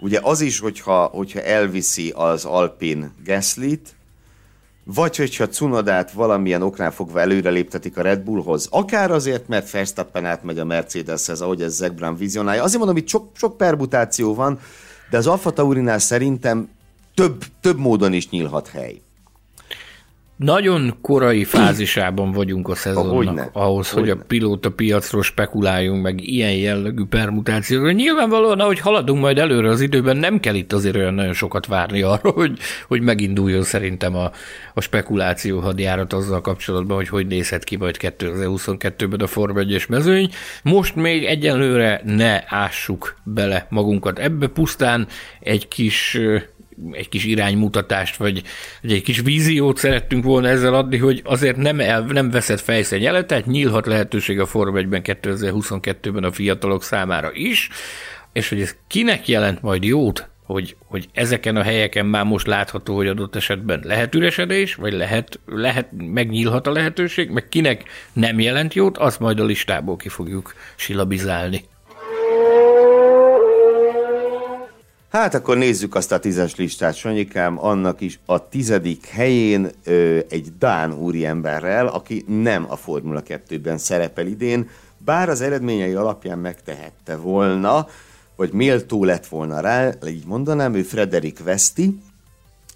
[0.00, 3.94] ugye az is, hogyha, hogyha elviszi az Alpin Gaslit,
[4.84, 10.24] vagy hogyha Cunodát valamilyen oknál fogva előre léptetik a Red Bullhoz, akár azért, mert Verstappen
[10.24, 12.62] átmegy a Mercedeshez, ahogy ez Zach Brown vizionálja.
[12.62, 14.58] Azért mondom, hogy sok, sok permutáció van,
[15.10, 16.68] de az Alfa Taurinál szerintem
[17.14, 19.00] több, több módon is nyílhat hely.
[20.40, 23.50] Nagyon korai fázisában vagyunk a szezonnak, Hogyne.
[23.52, 24.08] ahhoz, Hogyne.
[24.08, 27.90] hogy a pilóta piacról spekuláljunk, meg ilyen jellegű permutációkra.
[27.90, 32.02] Nyilvánvalóan, ahogy haladunk majd előre az időben, nem kell itt azért olyan nagyon sokat várni
[32.02, 34.30] arra, hogy, hogy meginduljon szerintem a,
[34.74, 40.30] a spekuláció hadjárat azzal kapcsolatban, hogy hogy nézhet ki majd 2022-ben a Form 1 mezőny.
[40.62, 45.06] Most még egyenlőre ne ássuk bele magunkat ebbe, pusztán
[45.40, 46.18] egy kis
[46.92, 48.42] egy kis iránymutatást, vagy,
[48.82, 53.26] vagy egy kis víziót szerettünk volna ezzel adni, hogy azért nem, el, nem veszett fejszenyelet,
[53.26, 57.68] tehát nyílhat lehetőség a Form 1-ben 2022-ben a fiatalok számára is,
[58.32, 62.96] és hogy ez kinek jelent majd jót, hogy, hogy ezeken a helyeken már most látható,
[62.96, 68.74] hogy adott esetben lehet üresedés, vagy lehet, lehet megnyílhat a lehetőség, meg kinek nem jelent
[68.74, 71.64] jót, azt majd a listából ki fogjuk silabizálni.
[75.10, 80.52] Hát akkor nézzük azt a tízes listát, Sanyikám, annak is a tizedik helyén ö, egy
[80.58, 84.68] Dán úriemberrel, aki nem a Formula 2-ben szerepel idén,
[84.98, 87.88] bár az eredményei alapján megtehette volna,
[88.36, 92.00] vagy méltó lett volna rá, így mondanám, ő Frederik Vesti.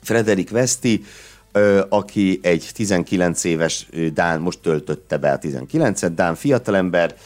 [0.02, 1.04] Frederik Vesti,
[1.88, 7.16] aki egy 19 éves Dán, most töltötte be a 19-et, Dán fiatalember,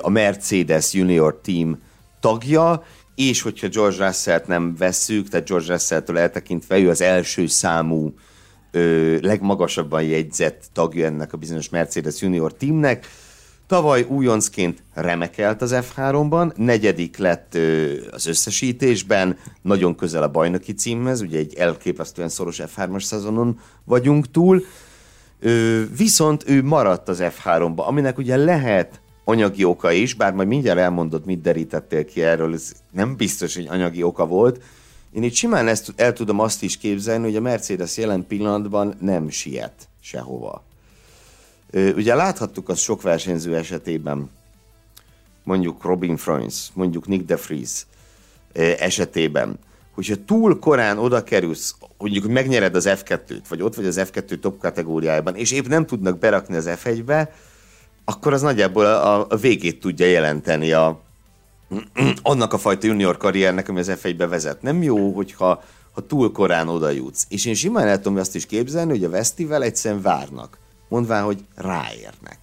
[0.00, 1.82] a Mercedes Junior Team
[2.20, 2.84] tagja,
[3.16, 8.14] és hogyha George Russell-t nem vesszük, tehát George Russell-től eltekintve ő az első számú
[8.70, 13.06] ö, legmagasabban jegyzett tagja ennek a bizonyos Mercedes Junior teamnek.
[13.66, 21.20] Tavaly újoncként remekelt az F3-ban, negyedik lett ö, az összesítésben, nagyon közel a bajnoki címhez,
[21.20, 24.64] ugye egy elképesztően szoros F3-as szezonon vagyunk túl,
[25.40, 30.78] ö, viszont ő maradt az F3-ba, aminek ugye lehet anyagi oka is, bár majd mindjárt
[30.78, 34.62] elmondod, mit derítettél ki erről, ez nem biztos, hogy anyagi oka volt.
[35.12, 39.28] Én itt simán ezt, el tudom azt is képzelni, hogy a Mercedes jelen pillanatban nem
[39.28, 40.62] siet sehova.
[41.72, 44.30] Ugye láthattuk azt sok versenyző esetében,
[45.44, 47.86] mondjuk Robin Freins, mondjuk Nick de Vries
[48.78, 49.58] esetében,
[49.94, 54.38] hogyha túl korán oda kerülsz, mondjuk, hogy megnyered az F2-t, vagy ott vagy az F2
[54.38, 57.32] top kategóriájában, és épp nem tudnak berakni az F1-be,
[58.08, 61.00] akkor az nagyjából a, végét tudja jelenteni a,
[62.22, 64.62] annak a fajta junior karriernek, ami az f be vezet.
[64.62, 65.62] Nem jó, hogyha
[65.96, 67.26] ha túl korán oda jutsz.
[67.28, 71.38] És én simán el tudom azt is képzelni, hogy a Vesztivel egyszerűen várnak, mondván, hogy
[71.54, 72.38] ráérnek.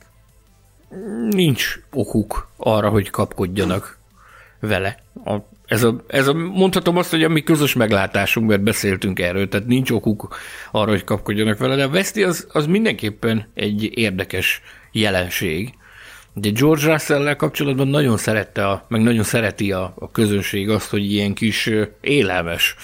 [1.30, 3.98] Nincs okuk arra, hogy kapkodjanak
[4.60, 5.00] vele.
[5.26, 9.48] A, ez, a, ez a, mondhatom azt, hogy a mi közös meglátásunk, mert beszéltünk erről,
[9.48, 10.36] tehát nincs okuk
[10.72, 14.62] arra, hogy kapkodjanak vele, de a Veszti az, az mindenképpen egy érdekes
[14.94, 15.74] jelenség.
[16.34, 21.12] De George russell kapcsolatban nagyon szerette, a, meg nagyon szereti a, a közönség azt, hogy
[21.12, 21.70] ilyen kis
[22.02, 22.76] élelmes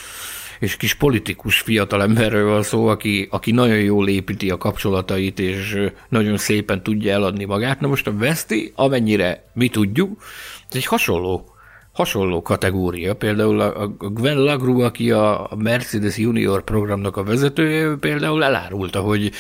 [0.60, 6.38] és kis politikus fiatalemberről van szó, aki, aki nagyon jól építi a kapcsolatait, és nagyon
[6.38, 7.80] szépen tudja eladni magát.
[7.80, 10.22] Na most a Veszti, amennyire mi tudjuk,
[10.70, 11.54] ez egy hasonló
[11.92, 13.16] hasonló kategória.
[13.16, 19.32] Például a Gwen Lagru, aki a Mercedes Junior programnak a vezetője, például elárulta, hogy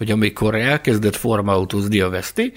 [0.00, 2.52] hogy amikor elkezdett formautózni a Veszti,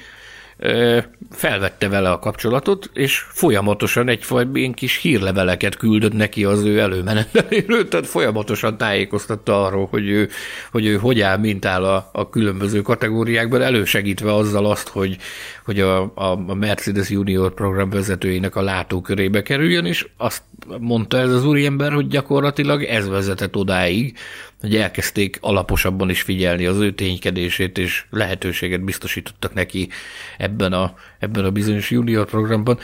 [1.31, 7.87] felvette vele a kapcsolatot, és folyamatosan egyfajta ilyen kis hírleveleket küldött neki az ő előmeneteléről,
[7.89, 10.29] tehát folyamatosan tájékoztatta arról, hogy ő
[10.71, 15.17] hogy, ő hogy áll, mint áll a, a különböző kategóriákban, elősegítve azzal azt, hogy,
[15.65, 20.41] hogy a, a Mercedes Junior program vezetőjének a látókörébe kerüljön, és azt
[20.79, 24.17] mondta ez az úriember, hogy gyakorlatilag ez vezetett odáig,
[24.63, 29.89] hogy elkezdték alaposabban is figyelni az ő ténykedését, és lehetőséget biztosítottak neki
[30.37, 32.79] ebben a, ebben a bizonyos junior programban.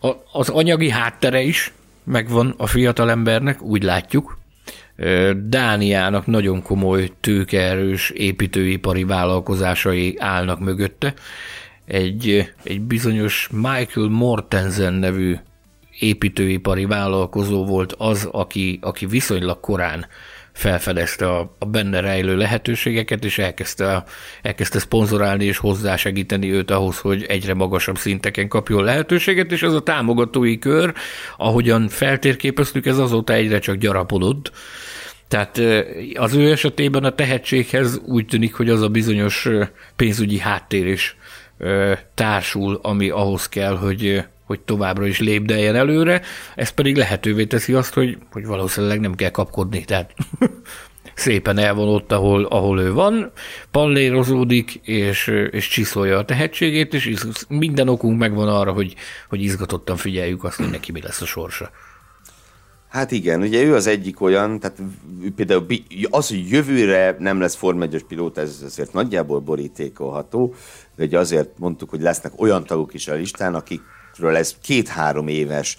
[0.00, 1.72] A, az anyagi háttere is
[2.04, 4.38] megvan a fiatal embernek, úgy látjuk.
[5.36, 11.14] Dániának nagyon komoly tőkeerős építőipari vállalkozásai állnak mögötte.
[11.84, 15.36] Egy, egy bizonyos Michael Mortensen nevű
[15.98, 20.06] építőipari vállalkozó volt az, aki, aki viszonylag korán
[20.60, 24.04] felfedezte a, a benne rejlő lehetőségeket, és elkezdte,
[24.42, 29.82] elkezdte szponzorálni és hozzásegíteni őt ahhoz, hogy egyre magasabb szinteken kapjon lehetőséget, és ez a
[29.82, 30.94] támogatói kör,
[31.36, 34.52] ahogyan feltérképeztük, ez azóta egyre csak gyarapodott.
[35.28, 35.60] Tehát
[36.14, 39.48] az ő esetében a tehetséghez úgy tűnik, hogy az a bizonyos
[39.96, 41.16] pénzügyi háttér is
[42.14, 46.22] társul, ami ahhoz kell, hogy, hogy továbbra is lépdeljen előre,
[46.54, 50.14] ez pedig lehetővé teszi azt, hogy, hogy valószínűleg nem kell kapkodni, tehát
[51.14, 53.32] szépen el van ott, ahol, ahol ő van,
[53.70, 57.14] pallérozódik, és, és csiszolja a tehetségét, és
[57.48, 58.94] minden okunk megvan arra, hogy,
[59.28, 61.70] hogy izgatottan figyeljük azt, hogy neki mi lesz a sorsa.
[62.88, 64.78] Hát igen, ugye ő az egyik olyan, tehát
[65.36, 65.66] például
[66.10, 70.54] az, hogy jövőre nem lesz Form 1 pilóta, ez azért nagyjából borítékolható,
[70.98, 73.80] ugye azért mondtuk, hogy lesznek olyan tagok is a listán, akik
[74.20, 75.78] ről ez két-három éves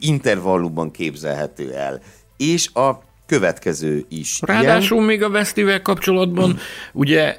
[0.00, 2.00] intervallumban képzelhető el.
[2.36, 4.38] És a következő is.
[4.42, 5.08] Ráadásul ilyen.
[5.08, 6.58] még a Vesztivel kapcsolatban, hmm.
[6.92, 7.36] ugye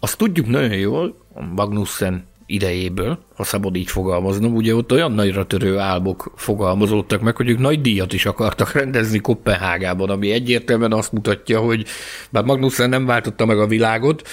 [0.00, 1.16] azt tudjuk nagyon jól,
[1.54, 7.48] Magnussen idejéből, ha szabad így fogalmaznom, ugye ott olyan nagyra törő álmok fogalmazódtak meg, hogy
[7.48, 11.86] ők nagy díjat is akartak rendezni Kopenhágában, ami egyértelműen azt mutatja, hogy
[12.30, 14.28] bár Magnussen nem váltotta meg a világot,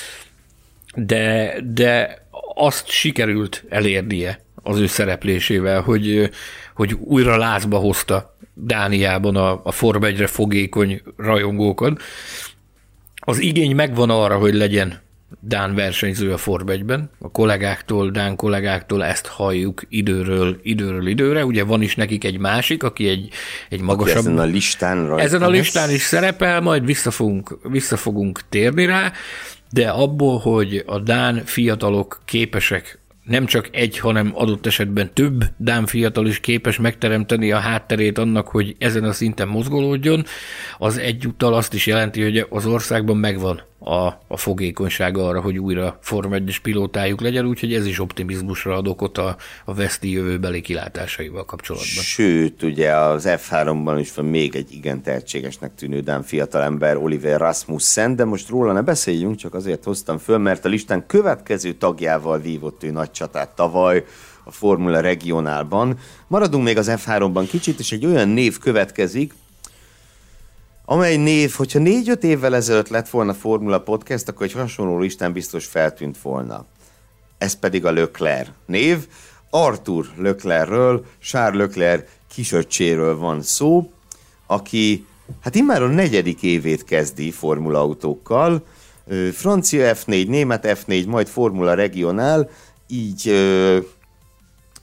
[0.96, 2.22] de, de
[2.56, 6.30] azt sikerült elérnie az ő szereplésével, hogy,
[6.76, 12.02] hogy újra lázba hozta Dániában a, a Form 1 fogékony rajongókat.
[13.16, 15.02] Az igény megvan arra, hogy legyen
[15.40, 17.10] Dán versenyző a Form 1-ben.
[17.20, 21.46] A kollégáktól, Dán kollégáktól ezt halljuk időről, időről időre.
[21.46, 23.30] Ugye van is nekik egy másik, aki egy,
[23.70, 24.18] egy magasabb...
[24.18, 28.40] Aki ezen a listán rajta Ezen a listán is szerepel, majd vissza fogunk, vissza fogunk
[28.50, 29.12] térni rá,
[29.72, 35.86] de abból, hogy a Dán fiatalok képesek nem csak egy, hanem adott esetben több Dán
[35.86, 40.26] fiatal is képes megteremteni a hátterét annak, hogy ezen a szinten mozgolódjon,
[40.78, 45.98] az egyúttal azt is jelenti, hogy az országban megvan a, a fogékonysága arra, hogy újra
[46.02, 51.46] Form 1 pilótájuk legyen, úgyhogy ez is optimizmusra ad okot a, a Veszti jövőbeli kilátásaival
[51.46, 52.04] kapcsolatban.
[52.04, 58.16] Sőt, ugye az F3-ban is van még egy igen tehetségesnek tűnő Dán fiatalember, Oliver Rasmussen,
[58.16, 62.84] de most róla ne beszéljünk, csak azért hoztam föl, mert a listán következő tagjával vívott
[62.84, 64.04] ő nagy csatát tavaly,
[64.44, 65.98] a Formula Regionálban.
[66.28, 69.34] Maradunk még az F3-ban kicsit, és egy olyan név következik,
[70.86, 75.66] amely név, hogyha négy-öt évvel ezelőtt lett volna Formula Podcast, akkor egy hasonló listán biztos
[75.66, 76.66] feltűnt volna.
[77.38, 79.08] Ez pedig a Leclerc név.
[79.50, 83.92] Arthur Leclercről, Charles Leclerc kisöccséről van szó,
[84.48, 85.06] aki
[85.42, 88.66] hát immár a negyedik évét kezdi formula autókkal,
[89.34, 92.50] francia F4, német F4, majd Formula Regionál,
[92.88, 93.34] így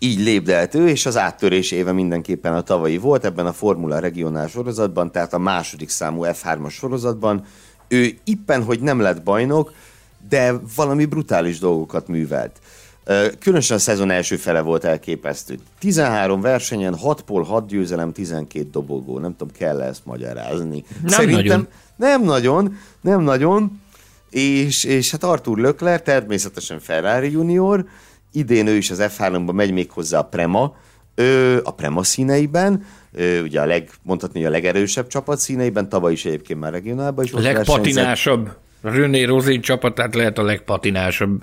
[0.02, 4.48] így lépdelt ő, és az áttörés éve mindenképpen a tavalyi volt ebben a Formula Regionál
[4.48, 7.44] sorozatban, tehát a második számú F3-as sorozatban.
[7.88, 9.72] Ő éppen, hogy nem lett bajnok,
[10.28, 12.60] de valami brutális dolgokat művelt.
[13.38, 15.58] Különösen a szezon első fele volt elképesztő.
[15.78, 19.18] 13 versenyen, 6 pol, 6 győzelem, 12 dobogó.
[19.18, 20.84] Nem tudom, kell ezt magyarázni.
[21.00, 21.68] Nem Szerintem nagyon.
[21.96, 23.80] nem nagyon, nem nagyon.
[24.30, 27.84] És, és hát Arthur Lökler, természetesen Ferrari junior,
[28.32, 30.76] idén ő is az F3-ba megy még hozzá a Prema,
[31.14, 36.24] ő a Prema színeiben, ő, ugye a leg, mondhatni, a legerősebb csapat színeiben, tavaly is
[36.24, 37.32] egyébként már regionálban is.
[37.32, 38.50] A legpatinásabb.
[38.82, 41.42] René Rozin csapatát lehet a legpatinásabb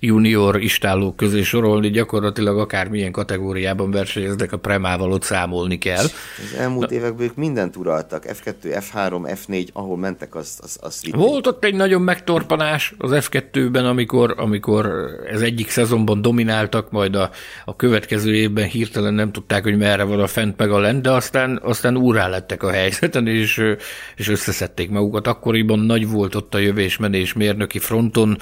[0.00, 6.04] junior istállók közé sorolni, gyakorlatilag akármilyen kategóriában versenyeznek, a Premával ott számolni kell.
[6.04, 11.14] Az elmúlt Na, években ők mindent uraltak, F2, F3, F4, ahol mentek, azt, azt, azt
[11.14, 14.90] Volt ott egy nagyon megtorpanás az F2-ben, amikor, amikor
[15.30, 17.30] ez egyik szezonban domináltak, majd a,
[17.64, 21.10] a következő évben hirtelen nem tudták, hogy merre van a fent meg a lent, de
[21.10, 23.62] aztán, aztán úrá lettek a helyzeten, és,
[24.16, 25.26] és összeszedték magukat.
[25.26, 28.38] Akkoriban nagy volt ott a jövésmenés mérnöki fronton,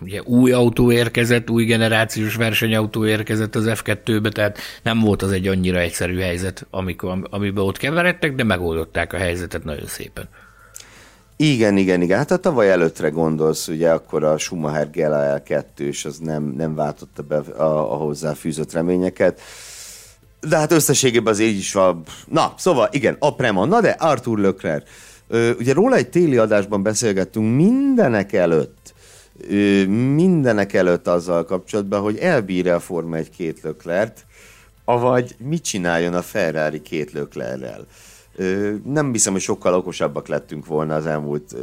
[0.00, 5.46] ugye új autó érkezett, új generációs versenyautó érkezett az F2-be, tehát nem volt az egy
[5.46, 10.28] annyira egyszerű helyzet, amikor, amiben ott keveredtek, de megoldották a helyzetet nagyon szépen.
[11.36, 12.18] Igen, igen, igen.
[12.18, 16.74] Hát a tavaly előttre gondolsz, ugye akkor a Schumacher Gela L2, és az nem, nem
[16.74, 19.40] váltotta be a, a hozzá fűzött reményeket.
[20.40, 22.00] De hát összességében az így is a...
[22.28, 23.64] Na, szóval igen, a Prema.
[23.64, 24.88] Na de Arthur Leclerc.
[25.28, 28.94] Ugye róla egy téli adásban beszélgettünk mindenek előtt,
[30.14, 34.26] mindenek előtt azzal kapcsolatban, hogy elbírja a Forma egy két löklert,
[34.84, 37.86] avagy mit csináljon a Ferrari két löklerrel.
[38.84, 41.56] Nem hiszem, hogy sokkal okosabbak lettünk volna az elmúlt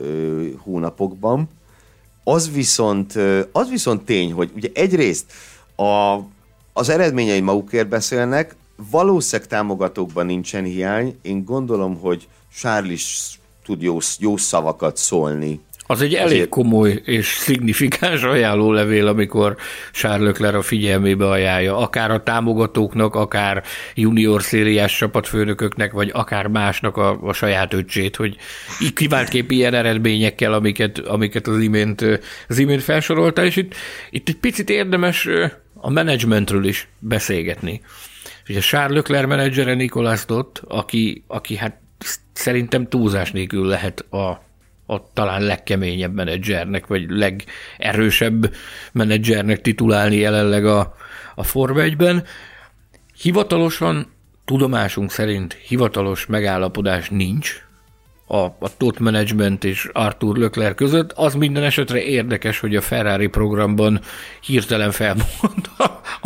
[0.57, 1.49] hónapokban.
[2.23, 3.13] Az viszont,
[3.51, 5.25] az viszont tény, hogy ugye egyrészt
[5.75, 6.17] a,
[6.73, 8.55] az eredményei magukért beszélnek,
[8.91, 11.17] valószínűleg támogatókban nincsen hiány.
[11.21, 15.59] Én gondolom, hogy Charles tud jó, jó szavakat szólni.
[15.87, 16.49] Az egy elég Azért...
[16.49, 19.55] komoly és szignifikáns ajánlólevél, amikor
[20.01, 23.63] Leclerc a figyelmébe ajánlja, akár a támogatóknak, akár
[23.95, 28.35] junior szériás csapatfőnököknek, vagy akár másnak a, a saját öccsét, hogy
[28.93, 32.01] kiváltképp ilyen eredményekkel, amiket, amiket az, imént,
[32.47, 33.73] az imént felsorolta, és itt,
[34.09, 35.27] itt egy picit érdemes
[35.73, 37.81] a menedzsmentről is beszélgetni.
[38.49, 41.82] Ugye Charles Leclerc menedzsere Nikolás Dott, aki, aki hát
[42.33, 44.41] szerintem túlzás nélkül lehet a,
[44.85, 48.53] a talán legkeményebb menedzsernek, vagy legerősebb
[48.91, 50.95] menedzsernek titulálni jelenleg a,
[51.35, 52.23] a Form 1-ben.
[53.21, 54.11] Hivatalosan,
[54.45, 57.65] tudomásunk szerint hivatalos megállapodás nincs
[58.27, 61.11] a, a top management és Arthur Lökler között.
[61.11, 63.99] Az minden esetre érdekes, hogy a Ferrari programban
[64.41, 65.69] hirtelen felmond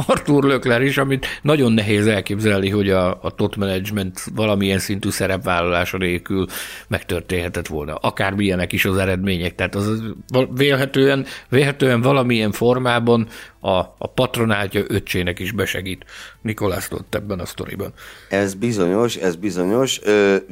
[0.07, 5.97] Arthur Lökler is, amit nagyon nehéz elképzelni, hogy a, a top management valamilyen szintű szerepvállalása
[5.97, 6.45] nélkül
[6.87, 7.95] megtörténhetett volna.
[7.95, 9.55] Akármilyenek is az eredmények.
[9.55, 10.01] Tehát az
[10.55, 13.27] vélhetően, vélhetően valamilyen formában
[13.59, 16.05] a, a patronátja öccsének is besegít
[16.41, 17.93] Nikolás Lott ebben a sztoriban.
[18.29, 19.99] Ez bizonyos, ez bizonyos.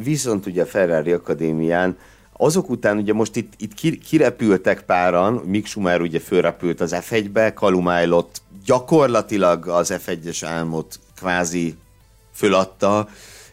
[0.03, 1.97] Viszont ugye Ferrari Akadémián
[2.37, 8.41] azok után ugye most itt, itt kirepültek páran, Mick Schumer ugye fölrepült az F1-be, Kalumájlott
[8.65, 11.75] gyakorlatilag az F1-es álmot kvázi
[12.33, 13.07] föladta,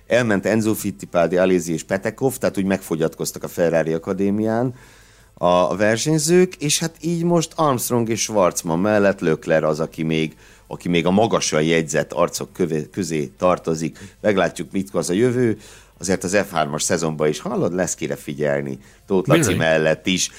[0.07, 4.75] elment Enzo Fittipaldi, Alézi és Petekov, tehát úgy megfogyatkoztak a Ferrari Akadémián
[5.35, 10.89] a versenyzők, és hát így most Armstrong és Schwarzman mellett Lökler az, aki még, aki
[10.89, 12.49] még a magasan jegyzett arcok
[12.91, 13.99] közé tartozik.
[14.21, 15.59] Meglátjuk, mit az a jövő.
[16.03, 18.79] Azért az F3-as szezonban is hallod, lesz kire figyelni.
[19.07, 20.31] Tóth Laci mellett is.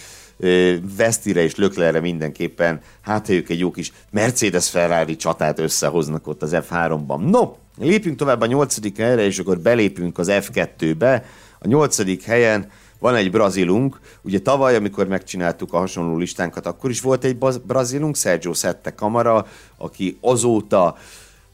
[0.97, 7.29] Vesztire és Löklerre mindenképpen, hát ők egy jó kis Mercedes-Ferrari csatát összehoznak ott az F3-ban.
[7.29, 11.25] No, lépjünk tovább a nyolcadik helyre, és akkor belépünk az F2-be.
[11.59, 17.01] A nyolcadik helyen van egy brazilunk, ugye tavaly, amikor megcsináltuk a hasonló listánkat, akkor is
[17.01, 19.47] volt egy brazilunk, Sergio Sette Kamara,
[19.77, 20.97] aki azóta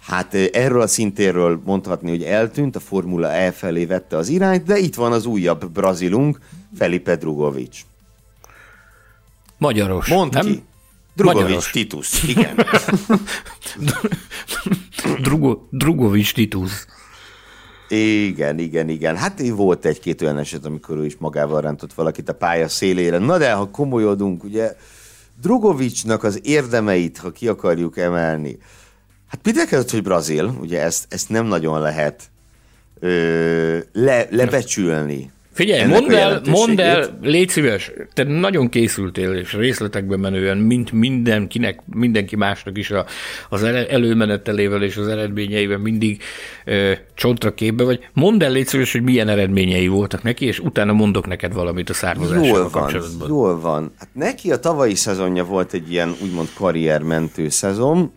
[0.10, 4.78] Hát erről a szintéről mondhatni, hogy eltűnt, a Formula E felé vette az irányt, de
[4.78, 6.40] itt van az újabb brazilunk,
[6.78, 7.80] Felipe Drugovic.
[9.58, 10.46] Magyaros, Mondd nem?
[10.46, 10.64] ki.
[11.16, 11.72] Drugovic Magyaros.
[11.72, 12.56] Titus, igen.
[15.24, 16.72] Drugo, Drugovic Titus.
[17.88, 19.18] Igen, igen, igen.
[19.18, 23.18] Hát volt egy-két olyan eset, amikor ő is magával rántott valakit a pálya szélére.
[23.18, 24.76] Na de, ha komolyodunk, ugye
[25.42, 28.58] Drugovicsnak az érdemeit, ha ki akarjuk emelni,
[29.30, 32.24] hát mindenkelőtt, hogy Brazil, ugye ezt, ezt nem nagyon lehet
[33.00, 35.32] ö, le, lebecsülni.
[35.60, 41.80] Figyelj, mondd el, mondd el, légy szíves, te nagyon készültél, és részletekben menően, mint mindenkinek,
[41.86, 43.06] mindenki másnak is a,
[43.50, 46.22] az előmenetelével és az eredményeivel mindig
[46.66, 48.08] ö, csontra képbe vagy.
[48.14, 51.94] Mondd el, légy szíves, hogy milyen eredményei voltak neki, és utána mondok neked valamit a
[51.94, 53.28] származással jól van, kapcsolatban.
[53.28, 53.94] Jól van.
[53.98, 58.12] Hát neki a tavalyi szezonja volt egy ilyen úgymond karriermentő szezon,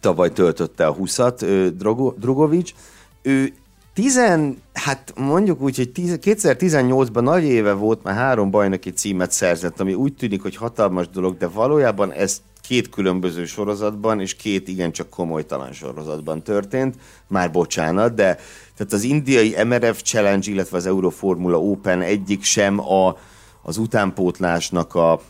[0.00, 1.72] tavaly töltötte a 20-at
[2.18, 2.74] Drogovics,
[3.22, 3.52] ő
[3.94, 9.94] Tizen, hát mondjuk úgy, hogy 2018-ban nagy éve volt, már három bajnoki címet szerzett, ami
[9.94, 15.72] úgy tűnik, hogy hatalmas dolog, de valójában ez két különböző sorozatban, és két igencsak komolytalan
[15.72, 16.96] sorozatban történt.
[17.26, 18.38] Már bocsánat, de
[18.76, 23.16] tehát az indiai MRF Challenge, illetve az Euroformula Open egyik sem a,
[23.62, 25.20] az utánpótlásnak a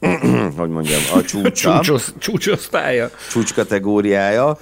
[0.56, 1.80] hogy mondjam, a csúcsa.
[1.82, 3.10] Csúcsos, csúcsosztálya.
[3.30, 4.58] Csúcs kategóriája.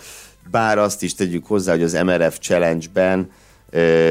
[0.50, 3.30] Bár azt is tegyük hozzá, hogy az MRF Challenge-ben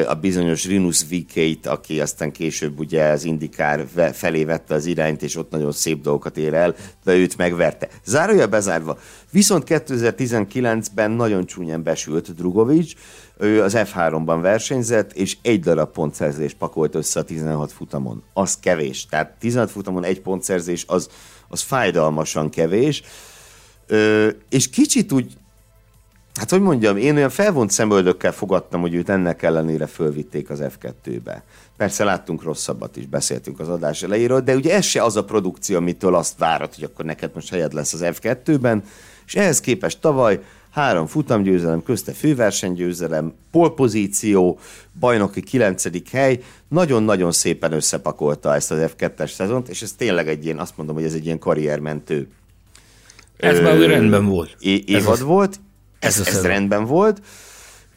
[0.08, 5.36] a bizonyos Rinus VK-t, aki aztán később ugye az Indikár felé vette az irányt, és
[5.36, 7.88] ott nagyon szép dolgokat ér el, de őt megverte.
[8.06, 8.98] Zárója bezárva.
[9.32, 12.92] Viszont 2019-ben nagyon csúnyán besült Drugovic,
[13.38, 18.24] ő az F3-ban versenyzett, és egy darab pontszerzés pakolt össze a 16 futamon.
[18.34, 19.06] Az kevés.
[19.06, 21.10] Tehát 16 futamon egy pontszerzés az,
[21.48, 23.04] az fájdalmasan kevés.
[23.88, 25.38] Ö, és kicsit úgy
[26.40, 31.44] Hát, hogy mondjam, én olyan felvont szemöldökkel fogadtam, hogy őt ennek ellenére fölvitték az F2-be.
[31.78, 35.78] Persze láttunk rosszabbat is, beszéltünk az adás elejéről, de ugye ez se az a produkció,
[35.78, 38.84] amitől azt várod, hogy akkor neked most helyed lesz az F2-ben,
[39.26, 40.42] és ehhez képest tavaly
[40.76, 44.60] három futamgyőzelem, közte főversenygyőzelem, polpozíció,
[45.00, 50.60] bajnoki kilencedik hely, nagyon-nagyon szépen összepakolta ezt az F2-es szezont, és ez tényleg egy ilyen,
[50.60, 52.28] azt mondom, hogy ez egy ilyen karriermentő
[53.38, 54.56] ez már rendben volt.
[54.60, 55.60] évad ez volt,
[56.00, 57.22] ez, ez, ez rendben volt.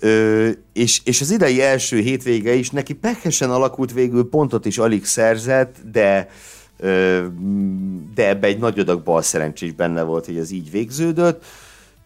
[0.01, 5.05] Ö, és, és az idei első hétvége is neki pekesen alakult végül, pontot is alig
[5.05, 6.29] szerzett, de
[6.76, 7.24] ö,
[8.14, 11.45] de ebbe egy nagy adag bal szerencsés benne volt, hogy ez így végződött.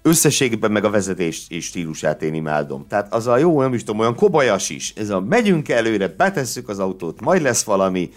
[0.02, 2.86] Összességében meg a vezetés és stílusát én imádom.
[2.88, 4.92] Tehát az a jó, nem is tudom, olyan kobajas is.
[4.96, 8.10] Ez a megyünk előre, betesszük az autót, majd lesz valami,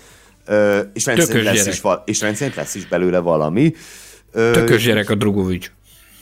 [0.46, 3.74] ö, és, rendszerint lesz is, és rendszerint lesz is belőle valami.
[4.32, 5.72] Tökös gyerek a Drugovics.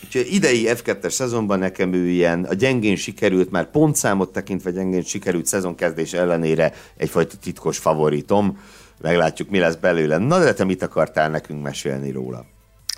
[0.04, 5.46] Úgyhogy idei F2-es szezonban nekem ő ilyen a gyengén sikerült, már pontszámot tekintve gyengén sikerült
[5.46, 8.60] szezonkezdés ellenére egyfajta titkos favoritom.
[9.02, 10.18] Meglátjuk, mi lesz belőle.
[10.18, 12.46] Na de te mit akartál nekünk mesélni róla?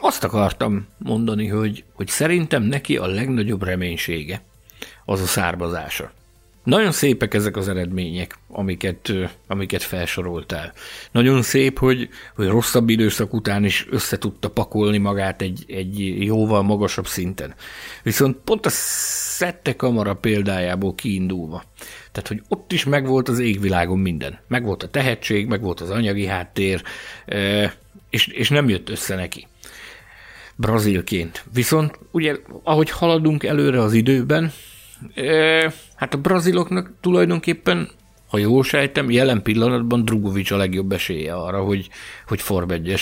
[0.05, 4.41] Azt akartam mondani, hogy, hogy szerintem neki a legnagyobb reménysége
[5.05, 6.11] az a származása.
[6.63, 9.13] nagyon szépek ezek az eredmények, amiket,
[9.47, 10.73] amiket felsoroltál.
[11.11, 16.61] Nagyon szép, hogy, hogy rosszabb időszak után is össze tudta pakolni magát egy, egy jóval
[16.61, 17.53] magasabb szinten.
[18.03, 21.63] Viszont pont a Szette Kamara példájából kiindulva.
[22.11, 24.39] Tehát, hogy ott is megvolt az égvilágon minden.
[24.47, 26.83] Megvolt a tehetség, megvolt az anyagi háttér,
[28.09, 29.47] és, és nem jött össze neki
[30.55, 31.43] brazilként.
[31.53, 34.51] Viszont ugye, ahogy haladunk előre az időben,
[35.95, 37.89] hát a braziloknak tulajdonképpen,
[38.27, 41.89] ha jól sejtem, jelen pillanatban Drugovic a legjobb esélye arra, hogy,
[42.27, 42.99] hogy Form 1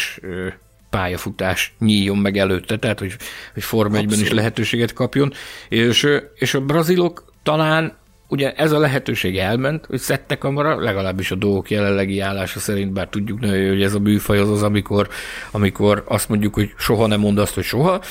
[0.89, 3.15] pályafutás nyíljon meg előtte, tehát hogy,
[3.53, 5.33] hogy Form 1 is lehetőséget kapjon,
[5.69, 7.97] és, és a brazilok talán
[8.27, 13.07] ugye ez a lehetőség elment, hogy szedtek kamara, legalábbis a dolgok jelenlegi állása szerint, bár
[13.07, 15.07] tudjuk, hogy ez a műfaj az az, amikor,
[15.51, 18.01] amikor azt mondjuk, hogy soha nem mond azt, hogy soha,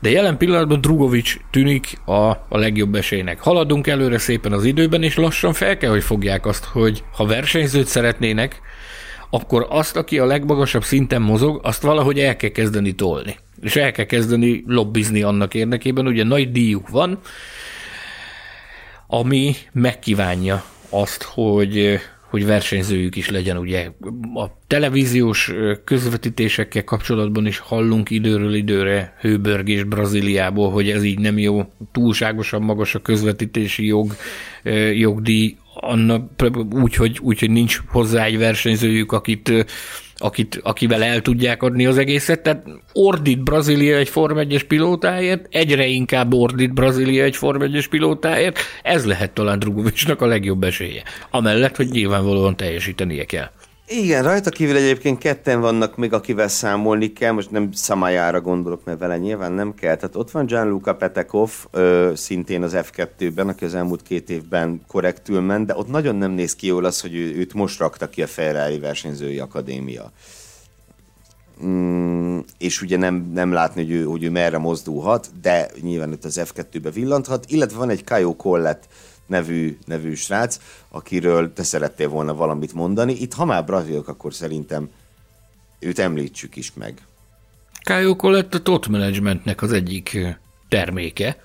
[0.00, 3.40] de jelen pillanatban Drugovic tűnik a, a legjobb esélynek.
[3.40, 7.86] Haladunk előre szépen az időben, és lassan fel kell, hogy fogják azt, hogy ha versenyzőt
[7.86, 8.60] szeretnének,
[9.30, 13.36] akkor azt, aki a legmagasabb szinten mozog, azt valahogy el kell kezdeni tolni.
[13.62, 17.18] És el kell kezdeni lobbizni annak érdekében, ugye nagy díjuk van,
[19.10, 22.00] ami megkívánja azt, hogy
[22.30, 23.56] hogy versenyzőjük is legyen.
[23.56, 23.90] Ugye
[24.34, 25.52] a televíziós
[25.84, 32.94] közvetítésekkel kapcsolatban is hallunk időről időre hőbörgés Brazíliából, hogy ez így nem jó, túlságosan magas
[32.94, 34.16] a közvetítési jog,
[34.94, 36.30] jogdíj, annak,
[36.72, 39.66] úgy, hogy, úgy, hogy nincs hozzá egy versenyzőjük, akit
[40.20, 42.42] akit, akivel el tudják adni az egészet.
[42.42, 48.58] Tehát ordít Brazília egy Form 1-es pilótáért, egyre inkább ordít Brazília egy Form 1-es pilótáért,
[48.82, 51.02] ez lehet talán Drugovicsnak a legjobb esélye.
[51.30, 53.50] Amellett, hogy nyilvánvalóan teljesítenie kell.
[53.92, 58.98] Igen, rajta kívül egyébként ketten vannak még, akivel számolni kell, most nem Samajára gondolok, mert
[58.98, 59.96] vele nyilván nem kell.
[59.96, 65.40] Tehát ott van Gianluca Petekov, ö, szintén az F2-ben, aki az elmúlt két évben korrektül
[65.40, 68.22] ment, de ott nagyon nem néz ki jól az, hogy ő, őt most rakta ki
[68.22, 70.12] a Ferrari versenyzői akadémia.
[71.64, 76.24] Mm, és ugye nem, nem látni, hogy ő, hogy ő merre mozdulhat, de nyilván itt
[76.24, 78.88] az F2-be villanthat, illetve van egy Kajo Collett,
[79.30, 80.58] nevű, nevű srác,
[80.88, 83.12] akiről te szerettél volna valamit mondani.
[83.12, 84.90] Itt, ha már brazilok, akkor szerintem
[85.78, 87.02] őt említsük is meg.
[87.82, 90.18] Kájó lett a Tot Managementnek az egyik
[90.68, 91.36] terméke,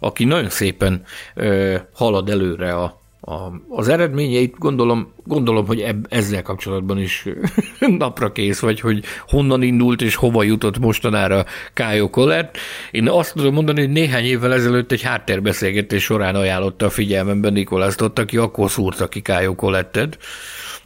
[0.00, 1.04] aki nagyon szépen
[1.34, 7.28] ö, halad előre a, a, az eredményeit gondolom, gondolom hogy eb, ezzel kapcsolatban is
[7.98, 11.44] napra kész vagy, hogy honnan indult és hova jutott mostanára
[11.74, 12.56] Kájó Collett.
[12.90, 18.00] Én azt tudom mondani, hogy néhány évvel ezelőtt egy háttérbeszélgetés során ajánlotta a figyelmemben Nikolászt,
[18.00, 20.18] aki akkor szúrta ki Kájó Colettet,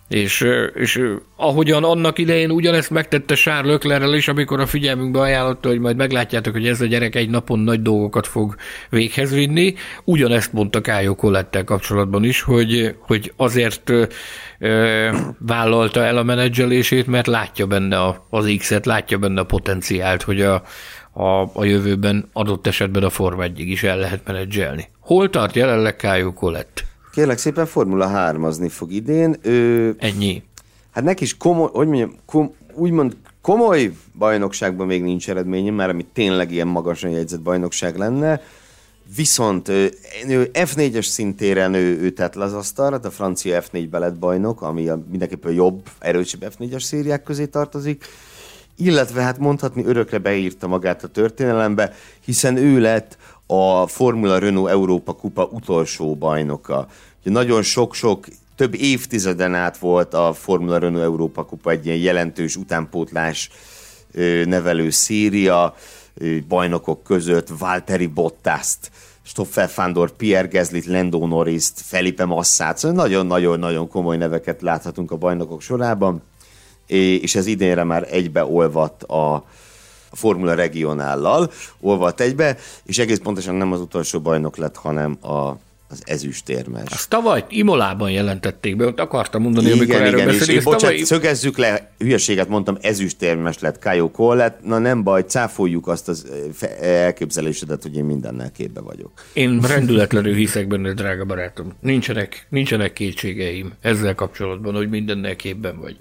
[0.09, 1.01] és, és
[1.37, 6.53] ahogyan annak idején ugyanezt megtette Charles Leclerrel is, amikor a figyelmünkbe ajánlotta, hogy majd meglátjátok,
[6.53, 8.55] hogy ez a gyerek egy napon nagy dolgokat fog
[8.91, 13.93] véghez vinni, ugyanezt mondta Kájó Colettel kapcsolatban is, hogy, hogy azért
[14.59, 20.23] ö, vállalta el a menedzselését, mert látja benne a, az X-et, látja benne a potenciált,
[20.23, 20.63] hogy a,
[21.13, 24.89] a, a jövőben adott esetben a Form 1 is el lehet menedzselni.
[25.01, 26.85] Hol tart jelenleg Kájó Colett?
[27.17, 29.37] Kérlek szépen Formula 3-azni fog idén.
[29.43, 30.43] Ő, Ennyi.
[30.91, 36.07] Hát neki is komoly, hogy mondjam, kom, úgymond komoly bajnokságban még nincs eredménye, már ami
[36.13, 38.41] tényleg ilyen magasan jegyzett bajnokság lenne.
[39.17, 44.63] Viszont ő F4-es szintéren ő, ő tett le az asztalra, a francia F4 lett bajnok,
[44.63, 48.05] ami a mindenképpen jobb, erősebb F4-es szériák közé tartozik,
[48.77, 51.93] illetve hát mondhatni örökre beírta magát a történelembe,
[52.25, 53.17] hiszen ő lett
[53.47, 56.87] a Formula Renault Európa Kupa utolsó bajnoka.
[57.21, 58.27] Ugye nagyon sok-sok,
[58.57, 63.51] több évtizeden át volt a Formula Renault Európa Kupa egy ilyen jelentős utánpótlás
[64.45, 65.75] nevelő szíria
[66.49, 68.91] bajnokok között, Valtteri Bottaszt,
[69.23, 75.61] Stoffel Fandor, Pierre Gaslyt, Lando Norris-t, Felipe Massát, szóval nagyon-nagyon-nagyon komoly neveket láthatunk a bajnokok
[75.61, 76.23] sorában,
[76.87, 79.45] és ez idénre már egybeolvadt a
[80.17, 81.51] Formula Regionállal
[81.81, 85.57] olvadt egybe, és egész pontosan nem az utolsó bajnok lett, hanem a
[85.89, 86.93] az ezüstérmes.
[86.93, 90.65] Azt tavaly Imolában jelentették be, ott akartam mondani, igen, amikor erről igen, beszélünk.
[90.65, 90.99] Bocsánat, tavaly...
[90.99, 96.27] szögezzük le, hülyeséget mondtam, ezüstérmes lett Kajo Collett, na nem baj, cáfoljuk azt az
[96.81, 99.11] elképzelésedet, hogy én mindennel képbe vagyok.
[99.33, 101.73] Én rendületlenül hiszek benne, drága barátom.
[101.81, 105.97] Nincsenek, nincsenek kétségeim ezzel kapcsolatban, hogy mindennel képben vagy.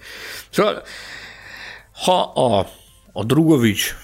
[0.50, 0.84] Szóval,
[1.92, 2.68] ha a,
[3.12, 3.96] a Drugovics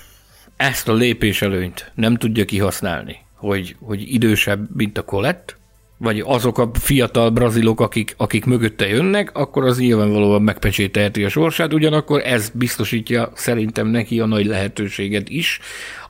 [0.61, 5.53] ezt a lépéselőnyt nem tudja kihasználni, hogy, hogy idősebb, mint a Colette,
[5.97, 11.73] vagy azok a fiatal brazilok, akik, akik mögötte jönnek, akkor az nyilvánvalóan megpecsételheti a sorsát,
[11.73, 15.59] ugyanakkor ez biztosítja szerintem neki a nagy lehetőséget is,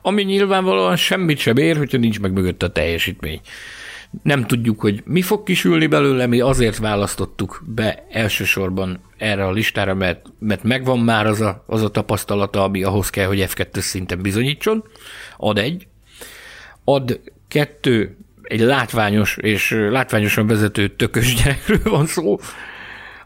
[0.02, 3.40] ami nyilvánvalóan semmit sem ér, hogyha nincs meg mögötte a teljesítmény.
[4.22, 9.94] Nem tudjuk, hogy mi fog kisülni belőle, mi azért választottuk be elsősorban erre a listára,
[9.94, 14.22] mert, mert megvan már az a, az a tapasztalata, ami ahhoz kell, hogy F2 szinten
[14.22, 14.84] bizonyítson.
[15.36, 15.86] Ad egy.
[16.84, 22.38] Ad kettő, egy látványos és látványosan vezető tökös gyerekről van szó,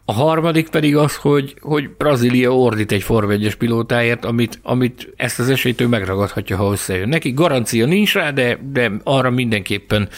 [0.08, 5.38] a harmadik pedig az, hogy, hogy Brazília ordít egy Form 1 pilótáért, amit, amit ezt
[5.38, 7.08] az esélyt ő megragadhatja, ha összejön.
[7.08, 10.08] Neki garancia nincs rá, de, de arra mindenképpen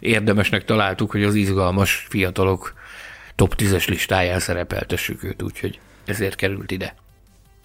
[0.00, 2.72] érdemesnek találtuk, hogy az izgalmas fiatalok
[3.34, 6.94] top 10-es listáján szerepeltessük őt, úgyhogy ezért került ide.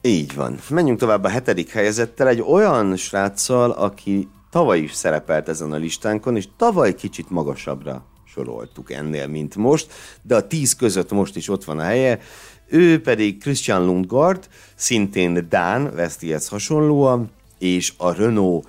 [0.02, 0.58] Így van.
[0.70, 6.36] Menjünk tovább a hetedik helyezettel, egy olyan sráccal, aki tavaly is szerepelt ezen a listánkon,
[6.36, 11.64] és tavaly kicsit magasabbra soroltuk ennél, mint most, de a tíz között most is ott
[11.64, 12.20] van a helye.
[12.68, 18.68] Ő pedig Christian Lundgaard, szintén Dán, Vesztihez hasonlóan, és a Renault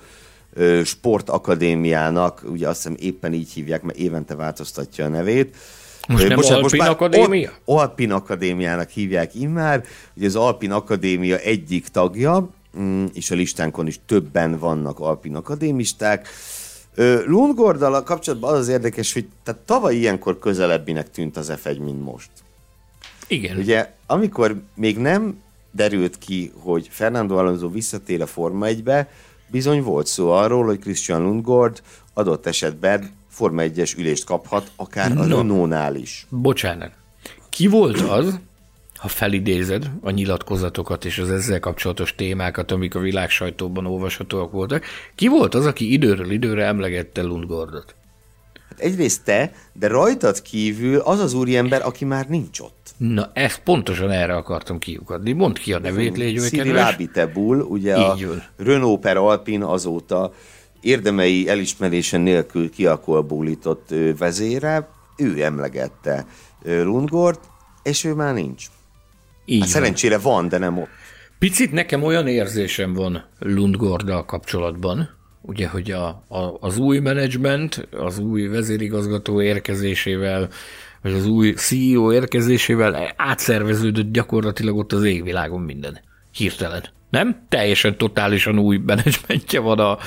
[0.83, 5.55] Sportakadémiának, ugye azt hiszem éppen így hívják, mert évente változtatja a nevét.
[6.07, 7.51] Most nem Bocsánat, Alpin most Akadémia?
[7.65, 9.83] Alpin Akadémiának hívják immár,
[10.15, 12.49] ugye az Alpin Akadémia egyik tagja,
[12.79, 16.27] mm, és a listánkon is többen vannak Alpin akadémisták,
[17.25, 22.29] Lundgorddal kapcsolatban az az érdekes, hogy tehát tavaly ilyenkor közelebbinek tűnt az F1, mint most.
[23.27, 23.57] Igen.
[23.57, 29.09] Ugye, amikor még nem derült ki, hogy Fernando Alonso visszatér a Forma 1-be,
[29.47, 31.81] bizony volt szó arról, hogy Christian Lundgord
[32.13, 35.37] adott esetben Forma 1-es ülést kaphat, akár a no.
[35.37, 36.27] Renault-nál is.
[36.29, 36.91] Bocsánat.
[37.49, 38.39] Ki volt az,
[39.05, 44.83] ha felidézed a nyilatkozatokat és az ezzel kapcsolatos témákat, amik a világ sajtóban olvashatóak voltak,
[45.15, 47.95] ki volt az, aki időről időre emlegette Lundgordot?
[48.69, 52.93] Hát egyrészt te, de rajtad kívül az az úriember, aki már nincs ott.
[52.97, 55.31] Na, ezt pontosan erre akartam kiukadni.
[55.31, 58.43] Mondd ki a nevét, légy vagy Cyril Abitebul, ugye Így a.
[58.57, 60.33] Renault per Alpin azóta
[60.81, 66.25] érdemei elismerése nélkül kiakolbólított vezére, ő emlegette
[66.63, 67.39] Lundgord,
[67.83, 68.65] és ő már nincs.
[69.45, 70.89] Így hát szerencsére van, de nem ott.
[71.39, 75.09] Picit nekem olyan érzésem van Lundgorddal kapcsolatban,
[75.41, 80.49] ugye, hogy a, a, az új menedzsment, az új vezérigazgató érkezésével,
[81.01, 85.99] vagy az új CEO érkezésével átszerveződött gyakorlatilag ott az égvilágon minden.
[86.31, 86.83] Hirtelen.
[87.09, 87.45] Nem?
[87.49, 89.97] Teljesen totálisan új menedzsmentje van a,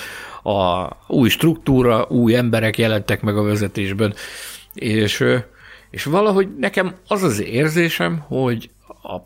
[0.50, 4.14] a új struktúra, új emberek jelentek meg a vezetésben,
[4.74, 5.24] és,
[5.90, 8.70] és valahogy nekem az az érzésem, hogy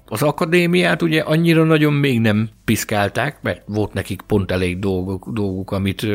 [0.07, 5.71] az akadémiát ugye annyira nagyon még nem piszkálták, mert volt nekik pont elég dolgok, dolguk
[5.71, 6.07] amit,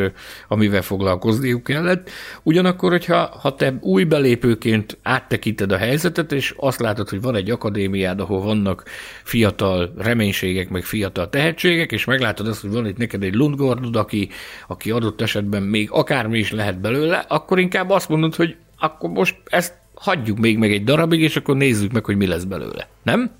[0.47, 2.09] amivel foglalkozniuk kellett.
[2.43, 7.49] Ugyanakkor, hogyha ha te új belépőként áttekinted a helyzetet, és azt látod, hogy van egy
[7.49, 8.83] akadémiád, ahol vannak
[9.23, 14.29] fiatal reménységek, meg fiatal tehetségek, és meglátod azt, hogy van itt neked egy Lundgordod, aki,
[14.67, 19.35] aki adott esetben még akármi is lehet belőle, akkor inkább azt mondod, hogy akkor most
[19.45, 22.87] ezt hagyjuk még meg egy darabig, és akkor nézzük meg, hogy mi lesz belőle.
[23.03, 23.31] Nem?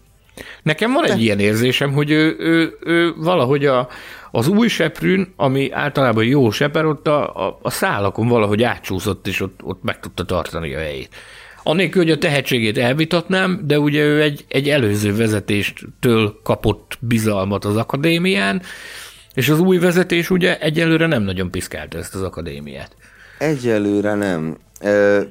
[0.63, 1.21] Nekem van egy De...
[1.21, 3.87] ilyen érzésem, hogy ő, ő, ő valahogy a,
[4.31, 9.41] az új seprűn, ami általában jó seper, ott a, a, a szálakon valahogy átcsúszott, és
[9.41, 11.15] ott, ott meg tudta tartani a helyét.
[11.63, 17.75] Annélkül, hogy a tehetségét elvitatnám, de ugye ő egy, egy előző vezetéstől kapott bizalmat az
[17.75, 18.61] akadémián,
[19.33, 22.95] és az új vezetés ugye egyelőre nem nagyon piszkálta ezt az akadémiát.
[23.37, 24.57] Egyelőre nem.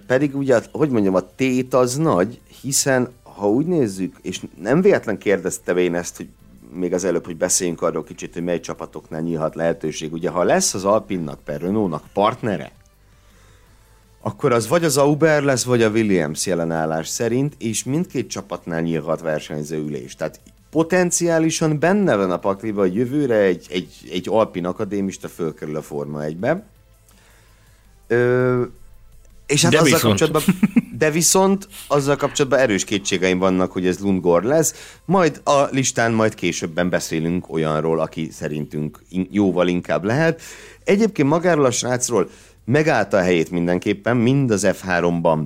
[0.06, 5.18] Pedig ugye, hogy mondjam, a tét az nagy, hiszen ha úgy nézzük, és nem véletlen
[5.18, 6.28] kérdezte én ezt, hogy
[6.72, 10.12] még az előbb, hogy beszéljünk arról kicsit, hogy mely csapatoknál nyílhat lehetőség.
[10.12, 12.72] Ugye, ha lesz az Alpinnak, per Renault-nak partnere,
[14.20, 19.20] akkor az vagy az Auber lesz, vagy a Williams jelenállás szerint, és mindkét csapatnál nyílhat
[19.20, 20.14] versenyző ülés.
[20.14, 20.40] Tehát
[20.70, 26.20] potenciálisan benne van a pakliba, hogy jövőre egy, egy, egy Alpin akadémista fölkerül a Forma
[26.22, 26.66] 1-be.
[28.06, 28.62] Ö,
[29.46, 30.18] és hát de azzal viszont.
[30.18, 30.42] kapcsolatban,
[30.98, 34.98] de viszont azzal kapcsolatban erős kétségeim vannak, hogy ez Lundgor lesz.
[35.04, 40.42] Majd a listán majd későbben beszélünk olyanról, aki szerintünk jóval inkább lehet.
[40.84, 42.28] Egyébként magáról a srácról
[42.64, 45.44] megállta a helyét mindenképpen, mind az F3-ban,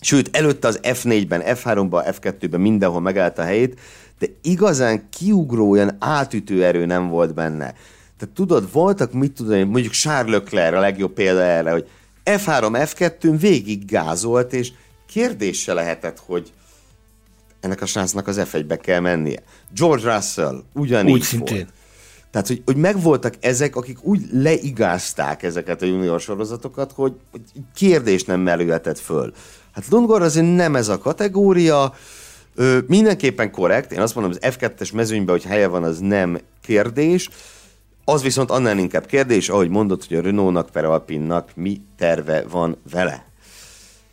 [0.00, 3.80] sőt, előtte az F4-ben, F3-ban, F2-ben mindenhol megállta a helyét,
[4.18, 7.74] de igazán kiugró, olyan átütő erő nem volt benne.
[8.18, 11.88] Tehát tudod, voltak, mit tudom, mondjuk Charles Leclerc a legjobb példa erre, hogy
[12.24, 14.72] F3, F2-n végig gázolt, és
[15.06, 16.52] kérdése lehetett, hogy
[17.60, 19.42] ennek a srácnak az F1-be kell mennie.
[19.74, 21.56] George Russell ugyanígy Úgy szintén.
[21.56, 21.72] Volt.
[22.30, 27.42] Tehát, hogy, hogy megvoltak ezek, akik úgy leigázták ezeket a junior sorozatokat, hogy, hogy
[27.74, 29.34] kérdés nem merülhetett föl.
[29.72, 31.94] Hát Lundgren azért nem ez a kategória,
[32.54, 37.28] ö, mindenképpen korrekt, én azt mondom, az F2-es mezőnyben, hogy helye van, az nem kérdés,
[38.04, 42.76] az viszont annál inkább kérdés, ahogy mondod, hogy a Renault-nak per Alpinnak mi terve van
[42.90, 43.32] vele.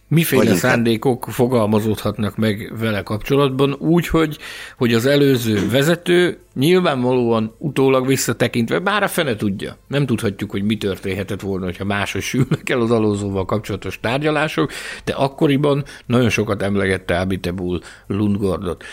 [0.07, 4.37] Miféle Vagy szándékok fogalmazódhatnak meg vele kapcsolatban, úgy, hogy,
[4.77, 10.77] hogy az előző vezető nyilvánvalóan utólag visszatekintve, bár a fene tudja, nem tudhatjuk, hogy mi
[10.77, 14.71] történhetett volna, hogyha máshogy sülnek el az alózóval kapcsolatos tárgyalások,
[15.03, 18.83] de akkoriban nagyon sokat emlegette Abitebul Lundgordot.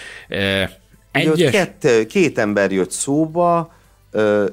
[1.12, 1.50] Egyes...
[1.50, 3.76] Két, két ember jött szóba,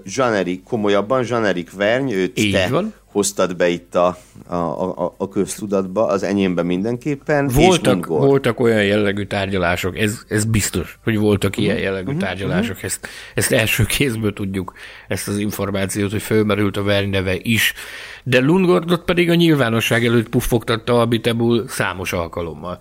[0.06, 2.94] Zsanerik, komolyabban Zsanerik Verny, őt Így te van.
[3.06, 7.48] hoztad be itt a, a, a, a köztudatba, az enyémben mindenképpen.
[7.48, 11.66] Voltak, voltak olyan jellegű tárgyalások, ez, ez biztos, hogy voltak uh-huh.
[11.66, 12.22] ilyen jellegű uh-huh.
[12.22, 14.74] tárgyalások, ezt, ezt első kézből tudjuk,
[15.08, 17.74] ezt az információt, hogy fölmerült a Verny neve is,
[18.24, 22.80] de Lundgordot pedig a nyilvánosság előtt puffogtatta a Bitebul számos alkalommal.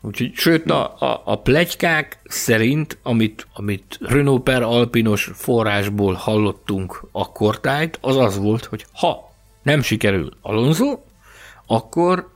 [0.00, 7.32] Úgyhogy, sőt, a, a, a plegykák szerint, amit, amit Renault per Alpinos forrásból hallottunk a
[7.32, 10.98] kortájt, az az volt, hogy ha nem sikerül Alonso,
[11.66, 12.28] akkor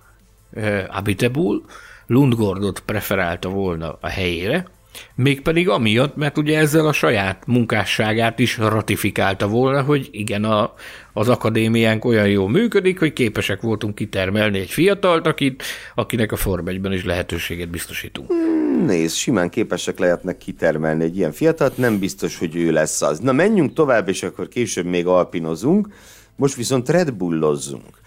[0.53, 1.65] eh, Abitebul
[2.07, 4.67] Lundgordot preferálta volna a helyére,
[5.15, 10.75] Mégpedig amiatt, mert ugye ezzel a saját munkásságát is ratifikálta volna, hogy igen, a,
[11.13, 15.63] az akadémiánk olyan jól működik, hogy képesek voltunk kitermelni egy fiatalt, akit,
[15.95, 18.29] akinek a Form is lehetőséget biztosítunk.
[18.29, 23.19] Hmm, nézd, simán képesek lehetnek kitermelni egy ilyen fiatalt, nem biztos, hogy ő lesz az.
[23.19, 25.89] Na menjünk tovább, és akkor később még alpinozunk,
[26.37, 28.01] most viszont Red Bullozzunk.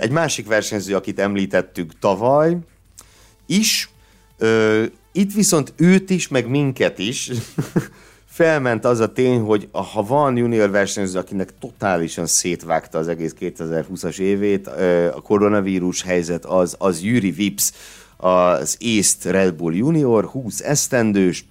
[0.00, 2.56] Egy másik versenyző, akit említettük tavaly,
[3.46, 3.88] is
[5.16, 7.30] itt viszont őt is, meg minket is
[8.26, 14.18] felment az a tény, hogy ha van junior versenyző, akinek totálisan szétvágta az egész 2020-as
[14.18, 14.66] évét,
[15.14, 17.72] a koronavírus helyzet az, az Yuri Vips,
[18.16, 21.44] az East Red Bull Junior, 20 esztendős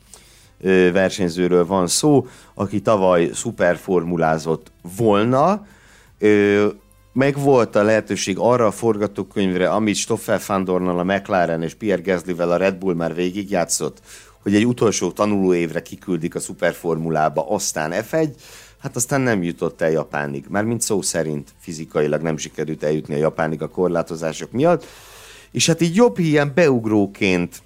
[0.91, 5.65] versenyzőről van szó, aki tavaly szuperformulázott volna,
[7.13, 12.51] meg volt a lehetőség arra a forgatókönyvre, amit Stoffel Fandornal, a McLaren és Pierre Gaslyvel
[12.51, 13.97] a Red Bull már végigjátszott,
[14.41, 18.29] hogy egy utolsó tanuló évre kiküldik a szuperformulába, aztán F1,
[18.79, 20.45] hát aztán nem jutott el Japánig.
[20.49, 24.85] Mármint szó szerint fizikailag nem sikerült eljutni a Japánig a korlátozások miatt.
[25.51, 27.61] És hát így jobb ilyen beugróként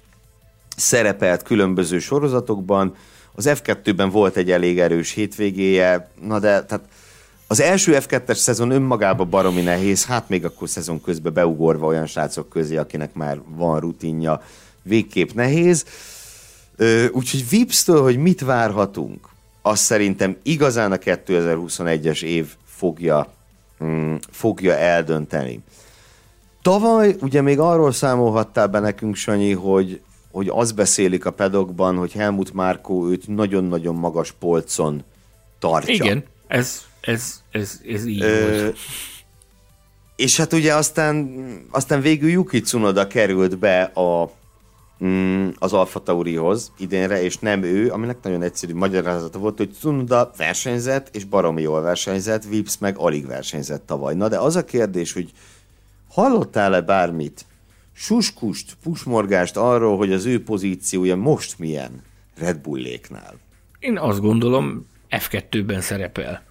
[0.76, 2.94] szerepelt különböző sorozatokban,
[3.34, 6.84] az F2-ben volt egy elég erős hétvégéje, na de tehát
[7.50, 12.48] az első F2-es szezon önmagában baromi nehéz, hát még akkor szezon közben beugorva olyan srácok
[12.48, 14.42] közé, akinek már van rutinja,
[14.82, 15.84] végképp nehéz.
[17.10, 19.28] Úgyhogy Vipstől, hogy mit várhatunk,
[19.62, 23.32] azt szerintem igazán a 2021-es év fogja,
[23.84, 25.60] mm, fogja eldönteni.
[26.62, 32.12] Tavaly ugye még arról számolhattál be nekünk, Sanyi, hogy, hogy az beszélik a pedokban, hogy
[32.12, 35.04] Helmut Márkó őt nagyon-nagyon magas polcon
[35.58, 35.94] tartja.
[35.94, 38.78] Igen, ez ez, ez, ez így Ö, volt.
[40.16, 41.40] És hát ugye aztán,
[41.70, 44.30] aztán végül Yuki Tsunoda került be a,
[45.04, 50.30] mm, az Alfa Taurihoz idénre, és nem ő, aminek nagyon egyszerű magyarázata volt, hogy Tsunoda
[50.36, 54.14] versenyzett, és baromi jól versenyzett, Vips meg alig versenyzett tavaly.
[54.14, 55.30] Na de az a kérdés, hogy
[56.08, 57.44] hallottál-e bármit,
[57.92, 62.02] suskust, pusmorgást arról, hogy az ő pozíciója most milyen
[62.36, 63.34] Red Bulléknál?
[63.78, 66.46] Én azt gondolom, F2-ben szerepel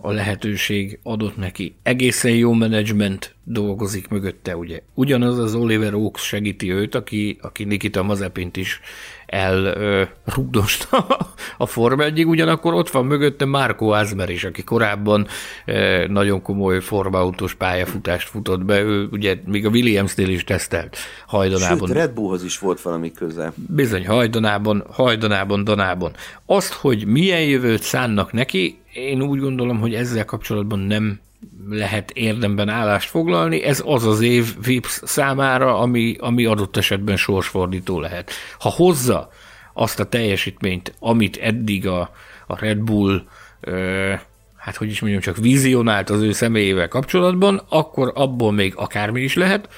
[0.00, 1.76] a lehetőség adott neki.
[1.82, 4.80] Egészen jó menedzsment dolgozik mögötte, ugye.
[4.94, 8.80] Ugyanaz az Oliver Oaks segíti őt, aki, aki Nikita Mazepint is
[9.26, 11.06] elrugdosta
[11.58, 15.26] a Form 1 ugyanakkor ott van mögötte Marco Azmer is, aki korábban
[15.64, 21.88] e, nagyon komoly formautós pályafutást futott be, ő ugye még a Williamsnél is tesztelt hajdanában.
[21.88, 23.52] Sőt, Red Bullhoz is volt valami köze.
[23.54, 26.12] Bizony, hajdanában, hajdanában, danában.
[26.46, 31.20] Azt, hogy milyen jövőt szánnak neki, én úgy gondolom, hogy ezzel kapcsolatban nem
[31.68, 38.00] lehet érdemben állást foglalni, ez az az év VIPS számára, ami, ami adott esetben sorsfordító
[38.00, 38.30] lehet.
[38.58, 39.30] Ha hozza
[39.72, 42.10] azt a teljesítményt, amit eddig a,
[42.46, 43.22] a Red Bull
[43.60, 44.12] ö,
[44.56, 49.34] hát hogy is mondjam, csak vizionált az ő személyével kapcsolatban, akkor abból még akármi is
[49.34, 49.68] lehet.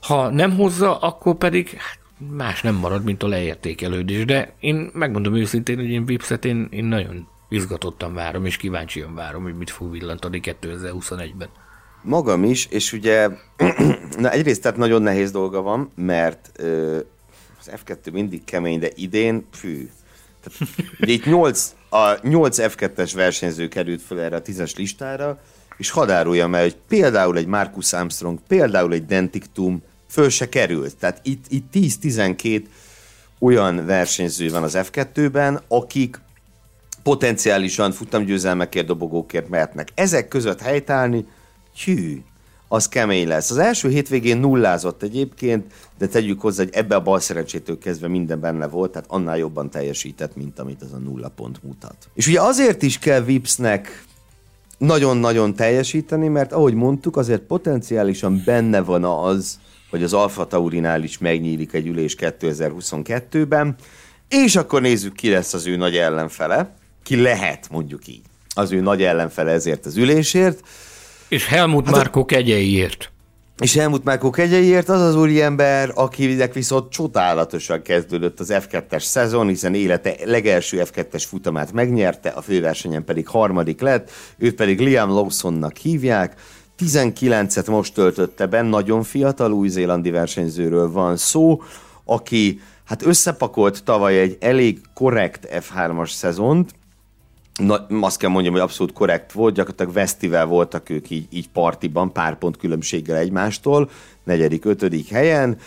[0.00, 1.98] Ha nem hozza, akkor pedig hát
[2.36, 4.24] más nem marad, mint a leértékelődés.
[4.24, 9.42] De én megmondom őszintén, hogy én Vipset én, én nagyon izgatottan várom, és kíváncsian várom,
[9.42, 11.48] hogy mit fog villantani 2021-ben.
[12.02, 13.28] Magam is, és ugye
[14.18, 16.98] na egyrészt tehát nagyon nehéz dolga van, mert ö,
[17.60, 19.90] az F2 mindig kemény, de idén, fű.
[20.42, 25.40] Tehát, ugye itt 8, a 8 F2-es versenyző került fel erre a 10-es listára,
[25.76, 30.96] és hadároljam el, hogy például egy Marcus Armstrong, például egy Dentictum föl se került.
[30.96, 32.62] Tehát itt, itt 10-12
[33.38, 36.20] olyan versenyző van az F2-ben, akik
[37.04, 39.88] potenciálisan futamgyőzelmekért, dobogókért mehetnek.
[39.94, 41.26] Ezek között helytállni,
[41.84, 42.22] hű,
[42.68, 43.50] az kemény lesz.
[43.50, 48.40] Az első hétvégén nullázott egyébként, de tegyük hozzá, hogy ebbe a bal szerencsétől kezdve minden
[48.40, 51.96] benne volt, tehát annál jobban teljesített, mint amit az a nulla pont mutat.
[52.14, 54.04] És ugye azért is kell Vipsnek
[54.78, 59.58] nagyon-nagyon teljesíteni, mert ahogy mondtuk, azért potenciálisan benne van az,
[59.90, 63.74] hogy az Alfa Taurinál is megnyílik egy ülés 2022-ben,
[64.28, 66.74] és akkor nézzük, ki lesz az ő nagy ellenfele,
[67.04, 68.22] ki lehet, mondjuk így,
[68.54, 70.60] az ő nagy ellenfele ezért az ülésért.
[71.28, 73.12] És Helmut hát Márko kegyeiért.
[73.58, 79.74] És Helmut Márko kegyeiért az az úriember, akinek viszont csodálatosan kezdődött az F2-es szezon, hiszen
[79.74, 86.34] élete legelső F2-es futamát megnyerte, a főversenyen pedig harmadik lett, őt pedig Liam Lawsonnak hívják,
[86.78, 91.62] 19-et most töltötte be, nagyon fiatal új-zélandi versenyzőről van szó,
[92.04, 96.74] aki hát összepakolt tavaly egy elég korrekt F3-as szezont,
[97.60, 102.12] Na, azt kell mondjam, hogy abszolút korrekt volt, gyakorlatilag Vesztivel voltak ők így, így partiban,
[102.12, 103.90] pár pont különbséggel egymástól,
[104.24, 105.58] negyedik, ötödik helyen,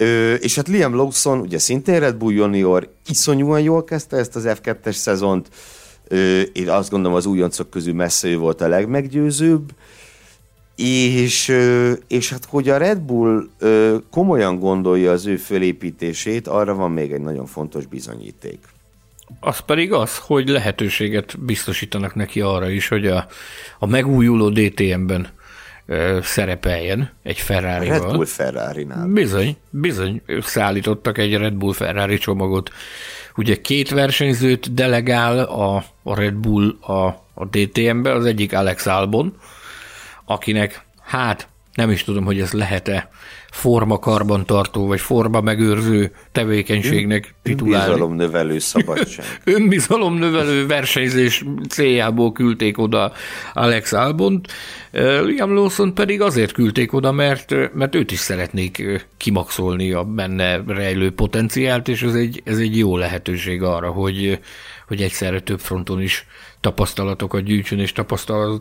[0.00, 4.44] Ö, és hát Liam Lawson, ugye szintén Red Bull junior, iszonyúan jól kezdte ezt az
[4.46, 5.48] F2-es szezont,
[6.08, 9.70] Ö, én azt gondolom az újoncok közül messze ő volt a legmeggyőzőbb,
[10.76, 11.52] és,
[12.08, 13.48] és hát hogy a Red Bull
[14.10, 18.58] komolyan gondolja az ő fölépítését, arra van még egy nagyon fontos bizonyíték.
[19.40, 23.26] Az pedig az, hogy lehetőséget biztosítanak neki arra is, hogy a,
[23.78, 25.28] a megújuló DTM-ben
[25.86, 29.06] ö, szerepeljen egy ferrari Red Bull Ferrari-nál.
[29.06, 32.70] Bizony, bizony, ők szállítottak egy Red Bull Ferrari csomagot.
[33.36, 39.36] Ugye két versenyzőt delegál a, a Red Bull a, a DTM-be, az egyik Alex Albon,
[40.24, 43.10] akinek hát nem is tudom, hogy ez lehet-e
[43.50, 47.86] forma karbantartó, vagy forma megőrző tevékenységnek titulálni.
[47.86, 49.24] Önbizalomnövelő szabadság.
[49.44, 53.12] Önbizalomnövelő versenyzés céljából küldték oda
[53.54, 54.52] Alex Albont.
[55.22, 61.12] Liam Lawson pedig azért küldték oda, mert, mert őt is szeretnék kimaxolni a benne rejlő
[61.12, 64.40] potenciált, és ez egy, ez egy jó lehetőség arra, hogy,
[64.88, 66.26] hogy egyszerre több fronton is
[66.60, 67.92] tapasztalatokat gyűjtsön és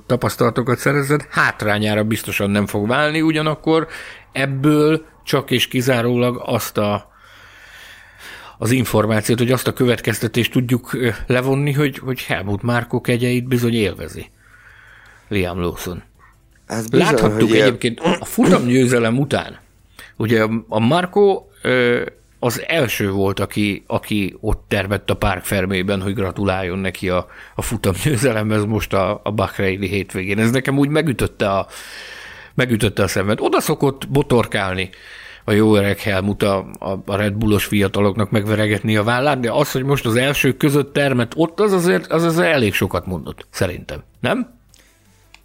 [0.05, 3.87] tapasztalatokat szerezzen, hátrányára biztosan nem fog válni, ugyanakkor
[4.31, 7.15] ebből csak és kizárólag azt a
[8.57, 14.29] az információt, hogy azt a következtetést tudjuk levonni, hogy, hogy Helmut Márko kegyeit bizony élvezi.
[15.27, 16.03] Liam Lawson.
[16.65, 19.59] Ez bizony, Láthattuk egyébként a futam győzelem után,
[20.15, 21.45] ugye a Marco
[22.39, 27.61] az első volt, aki, aki ott tervett a Park Fermében, hogy gratuláljon neki a, a
[27.61, 30.39] futamgyőzelemhez most a, a Bahreini hétvégén.
[30.39, 31.67] Ez nekem úgy megütötte a,
[32.53, 33.41] megütötte a szemet.
[33.41, 34.89] Oda szokott botorkálni
[35.43, 39.83] a jó öreg Helmut a, a, Red Bullos fiataloknak megveregetni a vállát, de az, hogy
[39.83, 44.03] most az elsők között termet ott, az azért, az azért elég sokat mondott, szerintem.
[44.19, 44.56] Nem?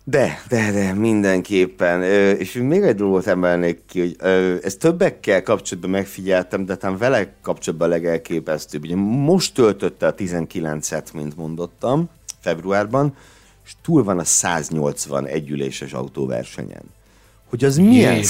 [0.04, 2.02] De, de, de, mindenképpen.
[2.38, 4.16] És még egy dolgot emelnék ki, hogy
[4.62, 8.82] ezt többekkel kapcsolatban megfigyeltem, de talán vele kapcsolatban legelképesztőbb.
[8.84, 12.08] Ugye most töltötte a 19-et, mint mondottam,
[12.40, 13.16] februárban,
[13.64, 16.82] és túl van a 180 együléses autóversenyen.
[17.48, 18.20] Hogy az milyen?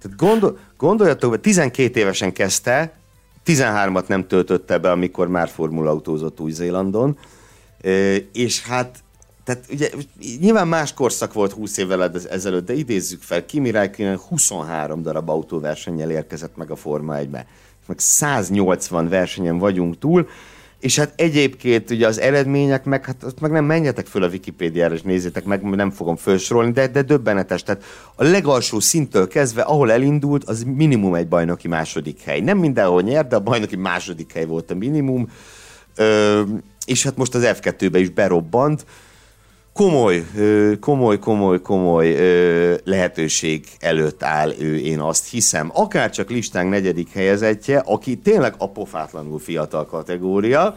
[0.00, 2.92] Tehát gondol, gondoljatok, hogy 12 évesen kezdte,
[3.46, 7.18] 13-at nem töltötte be, amikor már formula autózott Új-Zélandon,
[8.32, 8.98] és hát
[9.44, 9.90] tehát ugye
[10.40, 16.10] nyilván más korszak volt 20 évvel ezelőtt, de idézzük fel, Kimi Räikkönen 23 darab autóversennyel
[16.10, 17.46] érkezett meg a Forma 1-be.
[17.86, 20.28] Meg 180 versenyen vagyunk túl,
[20.82, 24.94] és hát egyébként ugye az eredmények, meg hát ott meg nem menjetek föl a Wikipédiára,
[24.94, 27.62] és nézzétek meg, nem fogom felsorolni, de, de döbbenetes.
[27.62, 27.84] Tehát
[28.14, 32.40] a legalsó szinttől kezdve, ahol elindult, az minimum egy bajnoki második hely.
[32.40, 35.30] Nem mindenhol nyert, de a bajnoki második hely volt a minimum.
[35.96, 36.42] Ö,
[36.86, 38.84] és hát most az F2-be is berobbant
[39.72, 40.24] komoly,
[40.80, 42.16] komoly, komoly, komoly
[42.84, 45.70] lehetőség előtt áll ő, én azt hiszem.
[45.74, 50.76] Akár csak listánk negyedik helyezettje, aki tényleg a pofátlanul fiatal kategória,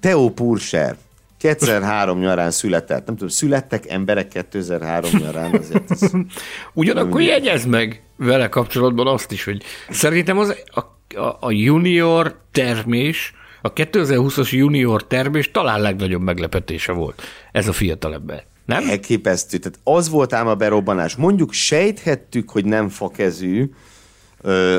[0.00, 0.96] Theo Purser.
[1.38, 3.06] 2003 nyarán született.
[3.06, 5.90] Nem tudom, születtek emberek 2003 nyarán azért.
[5.90, 6.10] Ez
[6.72, 10.80] Ugyanakkor jegyez meg vele kapcsolatban azt is, hogy szerintem az a,
[11.20, 18.44] a, a junior termés a 2020-as junior termés talán legnagyobb meglepetése volt ez a fiatalember.
[18.64, 18.88] Nem?
[18.88, 19.58] Elképesztő.
[19.58, 21.16] Tehát az volt ám a berobbanás.
[21.16, 23.70] Mondjuk sejthettük, hogy nem fakezű,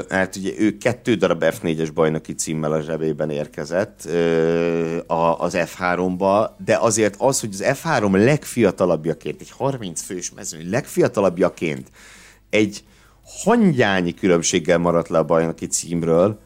[0.10, 4.02] mert ugye ő kettő darab F4-es bajnoki címmel a zsebében érkezett
[5.38, 11.90] az F3-ba, de azért az, hogy az F3 legfiatalabbjaként, egy 30 fős mezőny legfiatalabbjaként
[12.50, 12.84] egy
[13.44, 16.40] hangyányi különbséggel maradt le a bajnoki címről,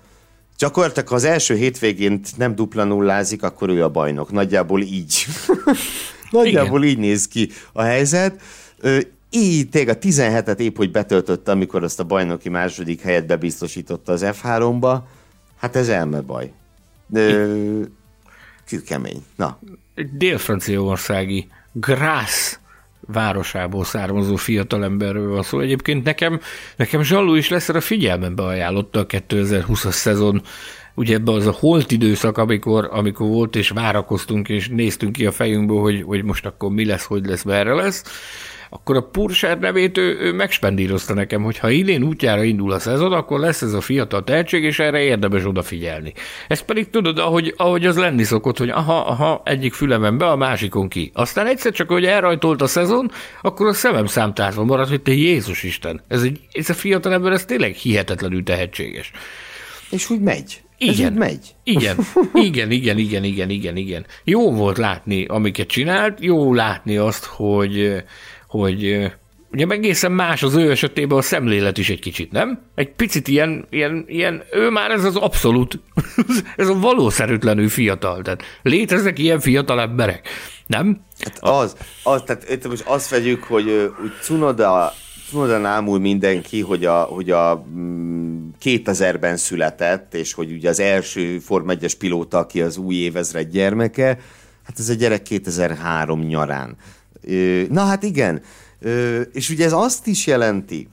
[0.57, 4.31] Gyakorlatilag, ha az első hétvégén nem dupla nullázik, akkor ő a bajnok.
[4.31, 5.25] Nagyjából így.
[6.31, 6.95] Nagyjából Igen.
[6.95, 8.41] így néz ki a helyzet.
[9.29, 14.25] így tényleg a 17-et épp, hogy betöltötte, amikor azt a bajnoki második helyet bebiztosította az
[14.25, 14.97] F3-ba,
[15.57, 16.51] hát ez elme baj.
[17.07, 17.47] De,
[18.85, 19.23] kemény.
[19.35, 19.59] Na.
[20.11, 22.59] Dél-franciaországi Grász
[23.07, 25.59] városából származó fiatalemberről van szó.
[25.59, 26.39] Egyébként nekem,
[26.75, 30.41] nekem Zsalló is lesz a figyelmembe ajánlotta a 2020-as szezon
[30.95, 35.31] ugye ebbe az a holt időszak, amikor, amikor volt, és várakoztunk, és néztünk ki a
[35.31, 38.03] fejünkből, hogy, hogy most akkor mi lesz, hogy lesz, merre lesz,
[38.75, 43.13] akkor a Purser nevét ő, ő megspendírozta nekem, hogy ha idén útjára indul a szezon,
[43.13, 46.13] akkor lesz ez a fiatal tehetség, és erre érdemes odafigyelni.
[46.47, 50.35] Ez pedig tudod, ahogy, ahogy az lenni szokott, hogy aha, aha, egyik fülemen be, a
[50.35, 51.11] másikon ki.
[51.13, 53.11] Aztán egyszer csak, hogy elrajtolt a szezon,
[53.41, 57.31] akkor a szemem számtárva maradt, hogy te Jézus Isten, ez, egy, ez a fiatal ember,
[57.31, 59.11] ez tényleg hihetetlenül tehetséges.
[59.89, 60.63] És úgy megy.
[60.77, 61.55] Igen, Ez megy.
[61.63, 61.97] Igen,
[62.33, 64.05] igen, igen, igen, igen, igen, igen.
[64.23, 68.03] Jó volt látni, amiket csinált, jó látni azt, hogy,
[68.59, 69.11] hogy
[69.51, 72.61] ugye egészen más az ő esetében a szemlélet is egy kicsit, nem?
[72.75, 75.79] Egy picit ilyen, ilyen, ilyen ő már ez az abszolút,
[76.57, 80.27] ez a valószerűtlenül fiatal, tehát léteznek ilyen fiatal emberek,
[80.67, 81.01] nem?
[81.19, 84.93] Hát az, az, tehát most azt vegyük, hogy, hogy Cunoda
[85.29, 87.65] Tudod, ámul mindenki, hogy a, hogy a
[88.63, 93.49] 2000-ben mm, született, és hogy ugye az első Form 1-es pilóta, aki az új évezred
[93.49, 94.05] gyermeke,
[94.63, 96.75] hát ez a gyerek 2003 nyarán.
[97.69, 98.41] Na hát igen,
[99.33, 100.87] és ugye ez azt is jelenti,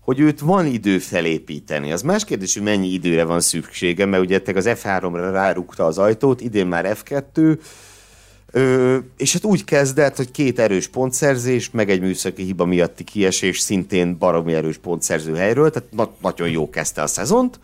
[0.00, 1.92] hogy őt van idő felépíteni.
[1.92, 6.40] Az más kérdés, hogy mennyi időre van szüksége, mert ugye az F3-ra rárukta az ajtót,
[6.40, 7.58] idén már F2,
[8.52, 13.58] Ö, és hát úgy kezdett, hogy két erős pontszerzés, meg egy műszaki hiba miatti kiesés
[13.58, 17.60] szintén baromi erős pontszerző helyről, tehát na- nagyon jó kezdte a szezont.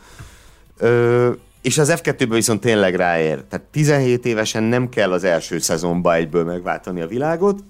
[0.78, 1.30] Ö,
[1.62, 3.42] és az F2-ben viszont tényleg ráér.
[3.48, 7.62] Tehát 17 évesen nem kell az első szezonba egyből megváltani a világot.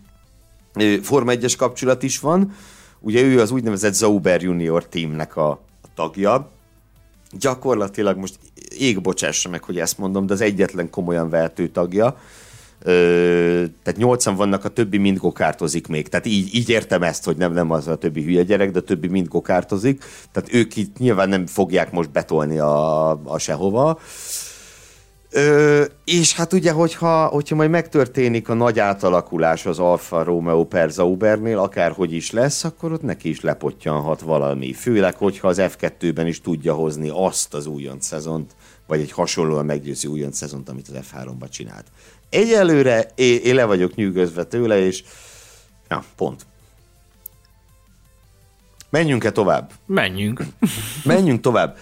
[1.03, 2.55] Forma 1-es kapcsolat is van.
[3.01, 5.51] Ugye ő az úgynevezett Zauber Junior teamnek a,
[5.83, 6.51] a tagja.
[7.31, 8.39] Gyakorlatilag most
[8.79, 12.17] ég bocsássa meg, hogy ezt mondom, de az egyetlen komolyan vehető tagja
[12.87, 16.09] Ö, tehát nyolcan vannak, a többi mind gokártozik még.
[16.09, 18.83] Tehát így, így értem ezt, hogy nem, nem az a többi hülye gyerek, de a
[18.83, 20.05] többi mind gokártozik.
[20.33, 23.91] Tehát ők itt nyilván nem fogják most betolni a, a sehova.
[23.91, 24.01] Ö,
[26.05, 31.59] és hát ugye, hogyha, hogyha majd megtörténik a nagy átalakulás az Alfa Romeo per Zaubernél,
[31.59, 34.73] akárhogy is lesz, akkor ott neki is lepottyanhat valami.
[34.73, 38.53] Főleg, hogyha az F2-ben is tudja hozni azt az újonc szezont,
[38.87, 41.87] vagy egy hasonlóan meggyőző újonc szezont, amit az F3-ban csinált.
[42.31, 45.05] Egyelőre én, én le vagyok nyűgözve tőle, és
[45.89, 46.47] ja, pont.
[48.91, 49.71] Menjünk-e tovább?
[49.87, 50.45] Menjünk.
[51.05, 51.77] Menjünk tovább.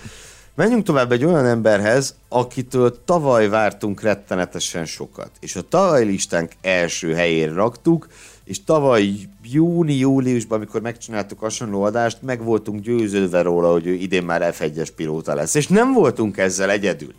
[0.55, 5.31] Menjünk tovább egy olyan emberhez, akitől tavaly vártunk rettenetesen sokat.
[5.41, 8.07] És a tavaly listánk első helyére raktuk,
[8.45, 9.11] és tavaly
[9.43, 15.35] júni-júliusban, amikor megcsináltuk hasonló adást, meg voltunk győződve róla, hogy ő idén már F1-es pilóta
[15.35, 15.55] lesz.
[15.55, 17.15] És nem voltunk ezzel egyedül.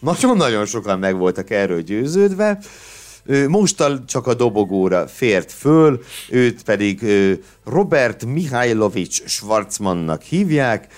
[0.00, 2.58] Nagyon-nagyon sokan meg voltak erről győződve.
[3.48, 7.04] Mostal csak a dobogóra fért föl, őt pedig
[7.64, 10.88] Robert Mihailovics Schwarzmannak hívják,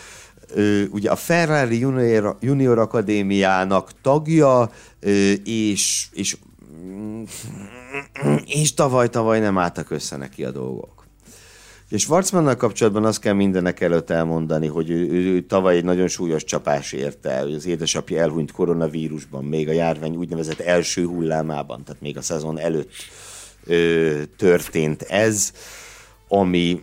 [0.91, 4.71] ugye a Ferrari Junior, Junior Akadémiának tagja,
[5.45, 6.37] és, és,
[8.47, 10.99] és tavaly-tavaly nem álltak össze neki a dolgok.
[11.89, 16.09] És Schwarzmannal kapcsolatban azt kell mindenek előtt elmondani, hogy ő, ő, ő tavaly egy nagyon
[16.09, 22.01] súlyos csapás érte el, az édesapja elhunyt koronavírusban, még a járvány úgynevezett első hullámában, tehát
[22.01, 22.91] még a szezon előtt
[23.65, 25.53] ö, történt ez,
[26.29, 26.83] ami,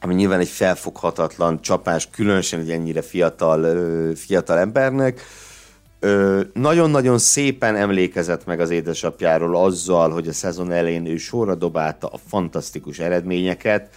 [0.00, 3.76] ami nyilván egy felfoghatatlan csapás, különösen egy ennyire fiatal,
[4.14, 5.20] fiatal embernek,
[6.52, 12.18] nagyon-nagyon szépen emlékezett meg az édesapjáról azzal, hogy a szezon elején ő sorra dobálta a
[12.28, 13.88] fantasztikus eredményeket,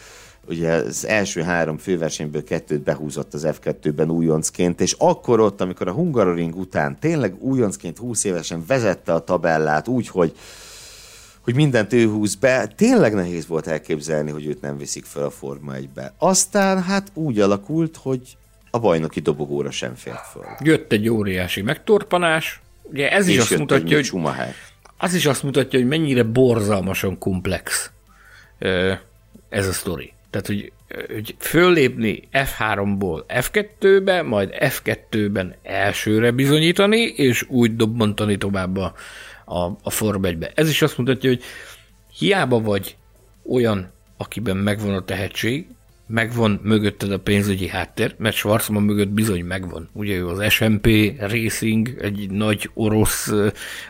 [0.48, 5.92] ugye az első három főversenyből kettőt behúzott az F2-ben újoncként, és akkor ott, amikor a
[5.92, 10.36] Hungaroring után tényleg újoncként 20 évesen vezette a tabellát úgy, hogy
[11.42, 15.30] hogy mindent ő húz be, tényleg nehéz volt elképzelni, hogy őt nem viszik fel a
[15.30, 16.14] Forma 1-be.
[16.18, 18.38] Aztán hát úgy alakult, hogy
[18.72, 20.46] a bajnoki dobogóra sem fért föl.
[20.64, 24.54] Jött egy óriási megtorpanás, ugye ez is azt mutatja, hogy Schumacher.
[24.98, 27.92] az is azt mutatja, hogy mennyire borzalmasan komplex
[29.50, 30.14] ez a sztori.
[30.30, 30.72] Tehát, hogy,
[31.14, 38.94] hogy föllépni F3-ból F2-be, majd F2-ben elsőre bizonyítani, és úgy dobbantani tovább a,
[39.52, 40.52] a, a Form 1-be.
[40.56, 41.44] Ez is azt mutatja, hogy
[42.18, 42.96] hiába vagy
[43.50, 45.68] olyan, akiben megvan a tehetség,
[46.08, 49.90] megvan mögötted a pénzügyi háttér, mert Schwarzman mögött bizony megvan.
[49.94, 50.88] Ugye ő az SMP
[51.20, 53.32] Racing, egy nagy orosz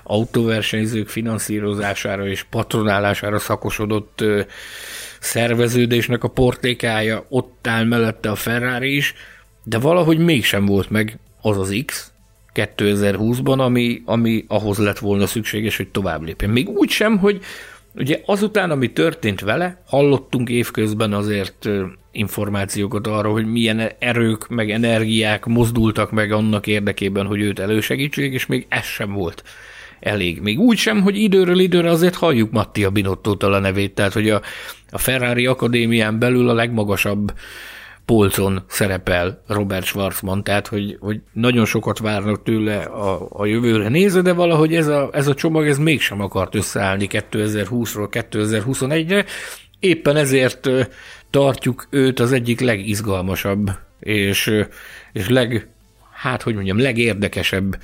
[0.03, 4.23] autóversenyzők finanszírozására és patronálására szakosodott
[5.19, 9.13] szerveződésnek a portékája, ott áll mellette a Ferrari is,
[9.63, 12.10] de valahogy mégsem volt meg az az X
[12.55, 16.51] 2020-ban, ami, ami ahhoz lett volna szükséges, hogy tovább lépjen.
[16.51, 17.41] Még úgy sem, hogy
[17.95, 21.69] ugye azután, ami történt vele, hallottunk évközben azért
[22.11, 28.45] információkat arra, hogy milyen erők, meg energiák mozdultak meg annak érdekében, hogy őt elősegítsék, és
[28.45, 29.43] még ez sem volt
[29.99, 30.41] elég.
[30.41, 34.41] Még úgy sem, hogy időről időre azért halljuk Mattia Binottótól a nevét, tehát hogy a,
[34.89, 37.33] a Ferrari Akadémián belül a legmagasabb
[38.11, 44.21] polcon szerepel Robert Schwarzman, tehát hogy, hogy nagyon sokat várnak tőle a, a jövőre nézve,
[44.21, 49.25] de valahogy ez a, ez a csomag ez mégsem akart összeállni 2020-ról 2021-re,
[49.79, 50.69] éppen ezért
[51.29, 54.65] tartjuk őt az egyik legizgalmasabb és,
[55.13, 55.67] és leg,
[56.11, 57.77] hát hogy mondjam, legérdekesebb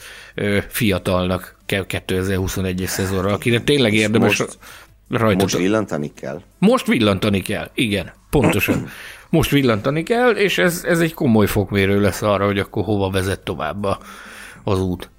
[0.68, 4.58] fiatalnak 2021-es szezonra, akire tényleg érdemes most,
[5.10, 5.42] rajta.
[5.42, 6.42] Most villantani kell?
[6.58, 8.90] Most villantani kell, igen, pontosan.
[9.30, 13.40] Most villantani kell, és ez, ez egy komoly fokmérő lesz arra, hogy akkor hova vezet
[13.40, 14.00] tovább a,
[14.64, 15.10] az út.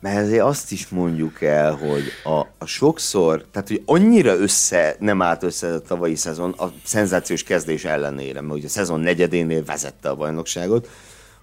[0.00, 5.22] Mert ezért azt is mondjuk el, hogy a, a sokszor, tehát hogy annyira össze, nem
[5.22, 10.08] állt össze a tavalyi szezon a szenzációs kezdés ellenére, mert ugye a szezon negyedénél vezette
[10.08, 10.88] a bajnokságot,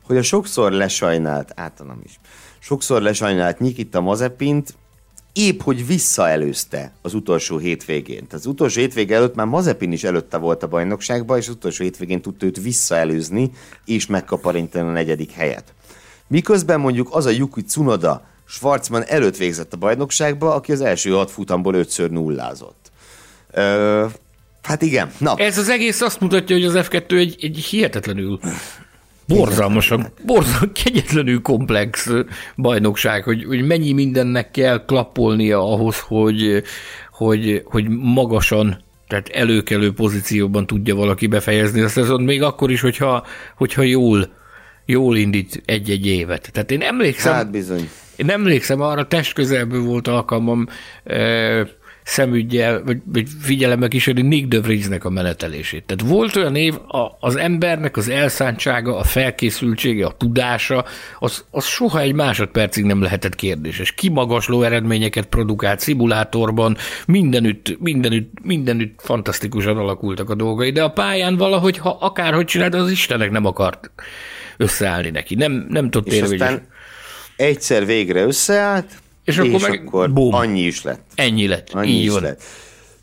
[0.04, 2.20] hogy a sokszor lesajnált, általam is,
[2.60, 4.74] sokszor lesajnált Nikita Mazepint,
[5.34, 8.28] épp hogy visszaelőzte az utolsó hétvégén.
[8.28, 11.84] Tehát az utolsó hétvégén előtt már Mazepin is előtte volt a bajnokságban, és az utolsó
[11.84, 13.52] hétvégén tudta őt visszaelőzni,
[13.86, 15.74] és megkaparintani a negyedik helyet.
[16.28, 21.32] Miközben mondjuk az a Yuki Tsunoda, Schwarzman előtt végzett a bajnokságba, aki az első hat
[21.32, 22.92] futamból ötször nullázott.
[23.52, 24.06] Ö,
[24.62, 25.12] hát igen.
[25.18, 25.36] Na.
[25.38, 28.40] Ez az egész azt mutatja, hogy az F2 egy, egy hihetetlenül
[29.28, 32.10] borzalmasan, borzalmasan, kegyetlenül komplex
[32.56, 36.64] bajnokság, hogy, hogy mennyi mindennek kell klappolnia ahhoz, hogy,
[37.12, 43.26] hogy, hogy magasan tehát előkelő pozícióban tudja valaki befejezni a szezon, még akkor is, hogyha,
[43.56, 44.34] hogyha jól,
[44.86, 46.50] jól indít egy-egy évet.
[46.52, 47.90] Tehát én emlékszem, hát bizony.
[48.16, 50.68] Én emlékszem, arra test közelből volt alkalmam
[51.04, 51.68] e,
[52.04, 55.84] szemügyel, vagy, vagy figyelemmel kísérni Nick de Vriesnek a menetelését.
[55.84, 60.86] Tehát volt olyan év, a, az embernek az elszántsága, a felkészültsége, a tudása,
[61.20, 63.91] az, az soha egy másodpercig nem lehetett kérdéses.
[63.91, 66.78] Kimagasló eredményeket produkált szimulátorban,
[67.08, 72.91] mindenütt, mindenütt, mindenütt fantasztikusan alakultak a dolgai, de a pályán valahogy, ha akárhogy csinált, az
[72.91, 73.91] Istenek nem akart
[74.58, 75.36] összeállni neki.
[75.36, 76.60] Nem, nem tudott érvényes
[77.36, 78.91] egyszer végre összeállt,
[79.24, 80.34] és, és akkor, meg akkor boom.
[80.34, 81.12] annyi is lett.
[81.16, 82.22] Ennyi lett, annyi így is van.
[82.22, 82.44] lett.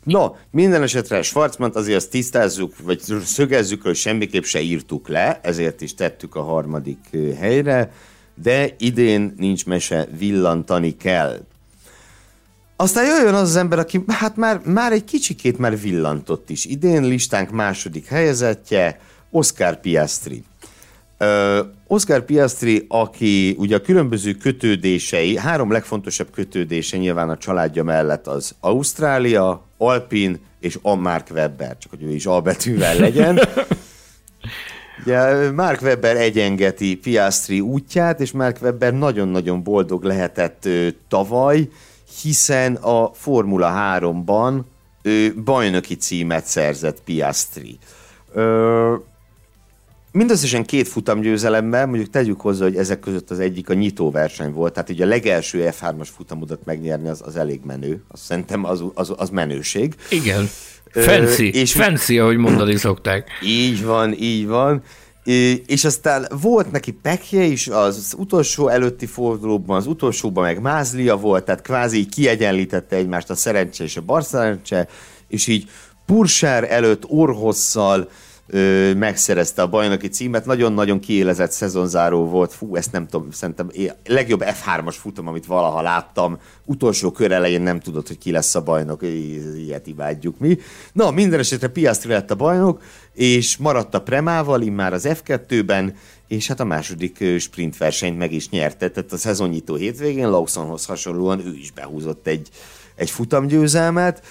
[0.03, 5.81] No, minden esetre Schwarzman azért azt tisztázzuk, vagy szögezzük, hogy semmiképp se írtuk le, ezért
[5.81, 7.09] is tettük a harmadik
[7.39, 7.91] helyre,
[8.41, 11.45] de idén nincs mese, villantani kell.
[12.75, 16.65] Aztán jöjjön az az ember, aki hát már, már egy kicsikét már villantott is.
[16.65, 18.99] Idén listánk második helyezettje,
[19.31, 20.43] Oscar Piastri.
[21.87, 28.55] Oscar Piastri, aki ugye a különböző kötődései, három legfontosabb kötődése nyilván a családja mellett az
[28.59, 33.39] Ausztrália, Alpin és a Mark Webber, csak hogy ő is A betűvel legyen.
[35.01, 41.69] Ugye Mark Webber egyengeti Piastri útját, és Mark Webber nagyon-nagyon boldog lehetett ö, tavaly,
[42.21, 44.59] hiszen a Formula 3-ban
[45.01, 47.77] ő bajnoki címet szerzett Piastri.
[48.33, 48.95] Ö,
[50.13, 54.73] Mindösszesen két futamgyőzelemmel, mondjuk tegyük hozzá, hogy ezek között az egyik a nyitó verseny volt,
[54.73, 59.13] tehát ugye a legelső F3-as futamodat megnyerni az, az elég menő, azt szerintem az, az,
[59.17, 59.95] az menőség.
[60.09, 60.49] Igen.
[60.91, 63.29] Fancy, Ö, és fancy, ahogy mondani szokták.
[63.45, 64.83] Így van, így van.
[65.65, 71.45] És aztán volt neki pekje is az utolsó előtti fordulóban, az utolsóban meg mázlia volt,
[71.45, 74.87] tehát kvázi kiegyenlítette egymást a szerencse és a barszerencse,
[75.27, 75.69] és így
[76.05, 78.09] Pursár előtt orhosszal,
[78.97, 80.45] megszerezte a bajnoki címet.
[80.45, 82.53] Nagyon-nagyon kiélezett szezonzáró volt.
[82.53, 83.71] Fú, ezt nem tudom, szerintem
[84.05, 86.37] legjobb F3-as futam, amit valaha láttam.
[86.65, 89.01] Utolsó kör elején nem tudod, hogy ki lesz a bajnok.
[89.55, 90.57] Ilyet imádjuk mi.
[90.93, 92.81] Na, minden esetre Piastri lett a bajnok,
[93.13, 95.95] és maradt a Premával, immár az F2-ben,
[96.27, 98.89] és hát a második sprint versenyt meg is nyerte.
[98.89, 102.49] Tehát a szezonnyitó hétvégén Lawsonhoz hasonlóan ő is behúzott egy,
[102.95, 104.23] egy futamgyőzelmet.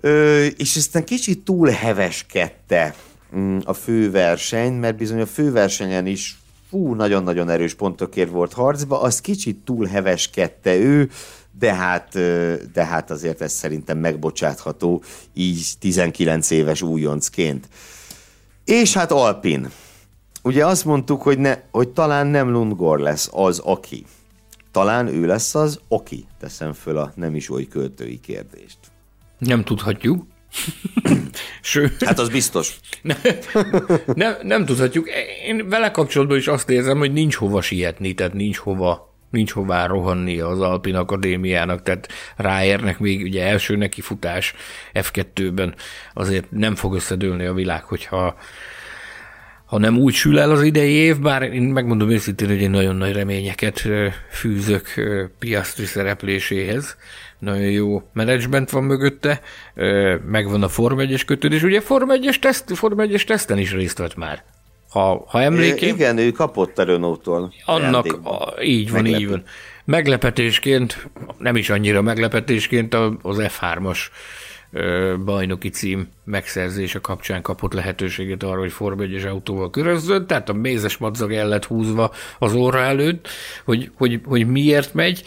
[0.00, 2.94] Ö, és aztán kicsit túl heveskedte
[3.36, 6.38] mm, a főverseny, mert bizony a főversenyen is
[6.68, 11.10] fú, nagyon-nagyon erős pontokért volt harcba, az kicsit túl heveskedte ő,
[11.58, 12.12] de hát,
[12.72, 15.02] de hát azért ez szerintem megbocsátható,
[15.34, 17.68] így 19 éves újoncként.
[18.64, 19.70] És hát Alpin.
[20.42, 24.04] Ugye azt mondtuk, hogy, ne, hogy talán nem Lundgor lesz az, aki.
[24.70, 26.26] Talán ő lesz az, aki.
[26.40, 28.78] Teszem föl a nem is oly költői kérdést.
[29.38, 30.26] Nem tudhatjuk.
[31.60, 32.74] Sőt, Hát az biztos.
[33.02, 33.14] ne,
[34.14, 35.08] nem, nem tudhatjuk.
[35.46, 39.86] Én vele kapcsolatban is azt érzem, hogy nincs hova sietni, tehát nincs hova nincs hová
[39.86, 44.54] rohanni az Alpin Akadémiának, tehát ráérnek még ugye első neki futás
[44.94, 45.74] F2-ben,
[46.14, 48.36] azért nem fog összedőlni a világ, hogyha
[49.64, 52.96] ha nem úgy sül el az idei év, bár én megmondom őszintén, hogy én nagyon
[52.96, 53.88] nagy reményeket
[54.30, 54.94] fűzök
[55.38, 56.96] Piastri szerepléséhez.
[57.38, 59.40] Nagyon jó menedzsment van mögötte,
[60.26, 61.62] megvan a Form 1-es kötődés.
[61.62, 64.44] Ugye Form 1-es, teszt, Form 1-es teszten is részt vett már.
[64.90, 65.94] Ha, ha emlékeim...
[65.94, 67.52] Igen, ő kapott a Renault-tól.
[67.64, 69.24] Annak, a, így van, Meglepő.
[69.24, 69.42] így van.
[69.84, 71.08] Meglepetésként,
[71.38, 73.98] nem is annyira meglepetésként az F3-as
[75.24, 80.96] bajnoki cím megszerzése kapcsán kapott lehetőséget arra, hogy Form 1 autóval körözzön, tehát a mézes
[80.96, 83.28] madzag el lett húzva az óra előtt,
[83.64, 85.22] hogy, hogy, hogy miért megy.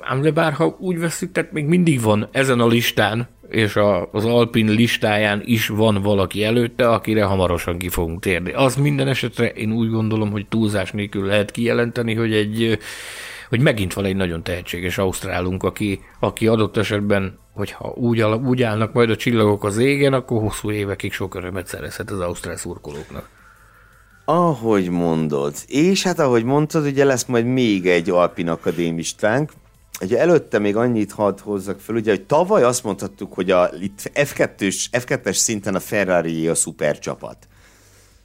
[0.00, 4.24] Ám de bár úgy veszük, tehát még mindig van ezen a listán, és a, az
[4.24, 8.52] Alpin listáján is van valaki előtte, akire hamarosan ki fogunk térni.
[8.52, 12.78] Az minden esetre én úgy gondolom, hogy túlzás nélkül lehet kijelenteni, hogy egy
[13.48, 18.92] hogy megint van egy nagyon tehetséges ausztrálunk, aki, aki adott esetben, hogyha úgy, úgy állnak
[18.92, 23.28] majd a csillagok az égen, akkor hosszú évekig sok örömet szerezhet az ausztrál szurkolóknak.
[24.24, 25.54] Ahogy mondod.
[25.66, 29.52] És hát ahogy mondtad, ugye lesz majd még egy Alpin akadémistánk,
[30.00, 34.10] Ugye előtte még annyit hadd hozzak fel, ugye, hogy tavaly azt mondhattuk, hogy a, itt
[34.14, 37.36] F2-es, F2-es szinten a Ferrari a szuper csapat.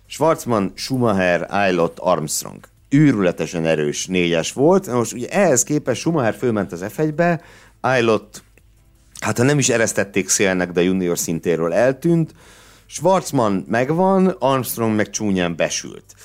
[0.06, 2.60] Schwarzman, Schumacher, Eilott, Armstrong
[2.94, 4.88] őrületesen erős négyes volt.
[4.88, 7.42] Most ugye ehhez képest Schumacher fölment az F1-be,
[7.82, 8.44] Eilott,
[9.20, 12.34] hát ha nem is eresztették szélnek, de junior szintéről eltűnt,
[12.86, 16.16] Schwarzman megvan, Armstrong meg csúnyán besült.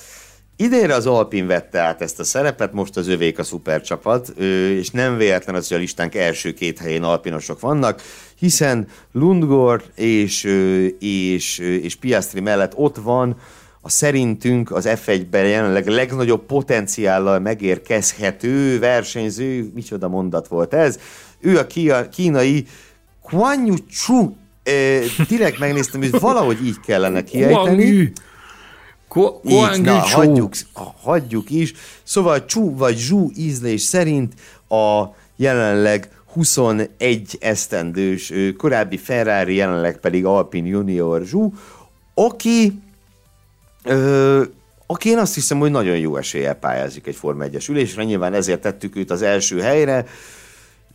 [0.55, 4.29] Idénre az Alpin vette át ezt a szerepet, most az övék a szupercsapat,
[4.77, 8.01] és nem véletlen az, hogy a listánk első két helyén alpinosok vannak,
[8.39, 10.43] hiszen Lundgor és,
[10.99, 13.37] és, és Piastri mellett ott van
[13.81, 20.99] a szerintünk az F1-ben jelenleg legnagyobb potenciállal megérkezhető versenyző, micsoda mondat volt ez,
[21.39, 21.67] ő a
[22.09, 22.65] kínai
[23.21, 24.33] Kuan Yu Chu,
[24.63, 27.83] e, direkt megnéztem, hogy valahogy így kellene kiejteni.
[27.83, 30.53] Így, na, hagyjuk,
[31.01, 31.73] hagyjuk is.
[32.03, 34.33] Szóval Chu vagy Zhu ízlés szerint
[34.67, 35.03] a
[35.35, 41.51] jelenleg 21 esztendős korábbi Ferrari, jelenleg pedig Alpine Junior Zhu,
[42.13, 42.81] aki
[43.83, 44.43] Ö,
[44.85, 48.61] aki én azt hiszem, hogy nagyon jó eséllyel pályázik egy Forma 1-es ülésre, nyilván ezért
[48.61, 50.05] tettük őt az első helyre.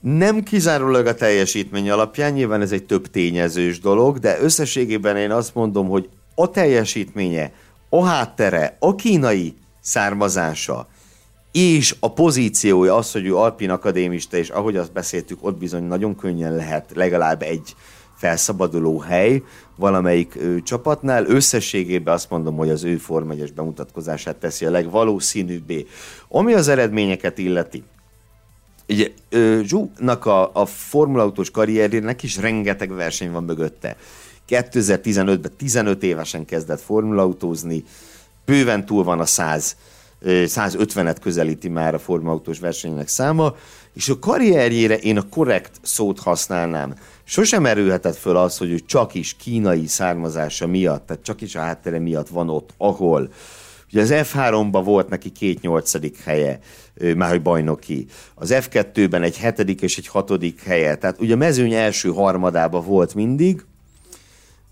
[0.00, 5.54] Nem kizárólag a teljesítmény alapján, nyilván ez egy több tényezős dolog, de összességében én azt
[5.54, 7.52] mondom, hogy a teljesítménye,
[7.88, 10.88] a háttere, a kínai származása,
[11.52, 16.16] és a pozíciója az, hogy ő alpin akadémista, és ahogy azt beszéltük, ott bizony nagyon
[16.16, 17.74] könnyen lehet legalább egy
[18.16, 19.42] felszabaduló hely
[19.76, 21.26] valamelyik ő, csapatnál.
[21.26, 25.86] Összességében azt mondom, hogy az ő Form 1 bemutatkozását teszi a legvalószínűbbé.
[26.28, 27.82] Ami az eredményeket illeti,
[28.88, 29.10] Ugye,
[29.62, 33.96] Zsúnak a, a formulautós karrierjének is rengeteg verseny van mögötte.
[34.48, 37.84] 2015-ben 15 évesen kezdett formulautózni,
[38.44, 39.76] bőven túl van a 100
[40.24, 43.54] 150-et közelíti már a formautós versenynek száma,
[43.94, 46.94] és a karrierjére én a korrekt szót használnám.
[47.24, 51.60] Sosem erőhetett föl az, hogy ő csak is kínai származása miatt, tehát csak is a
[51.60, 53.28] háttere miatt van ott, ahol
[53.92, 56.58] Ugye az F3-ban volt neki két nyolcadik helye,
[57.16, 58.06] már hogy bajnoki.
[58.34, 60.96] Az F2-ben egy hetedik és egy hatodik helye.
[60.96, 63.64] Tehát ugye a mezőny első harmadában volt mindig,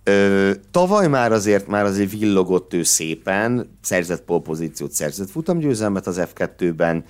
[0.05, 7.05] Ö, tavaly már azért már azért villogott ő szépen, szerzett polpozíciót, szerzett futamgyőzelmet az F2-ben,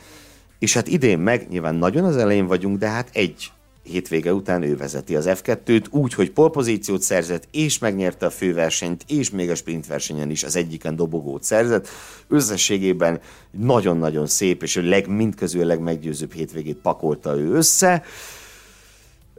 [0.63, 3.53] és hát idén meg, nyilván nagyon az elején vagyunk, de hát egy
[3.83, 9.31] hétvége után ő vezeti az F2-t úgy, hogy polpozíciót szerzett, és megnyerte a főversenyt, és
[9.31, 11.89] még a sprint versenyen is az egyiken dobogót szerzett.
[12.29, 13.21] Összességében
[13.51, 18.03] nagyon-nagyon szép, és a leg, mindközül a legmeggyőzőbb hétvégét pakolta ő össze.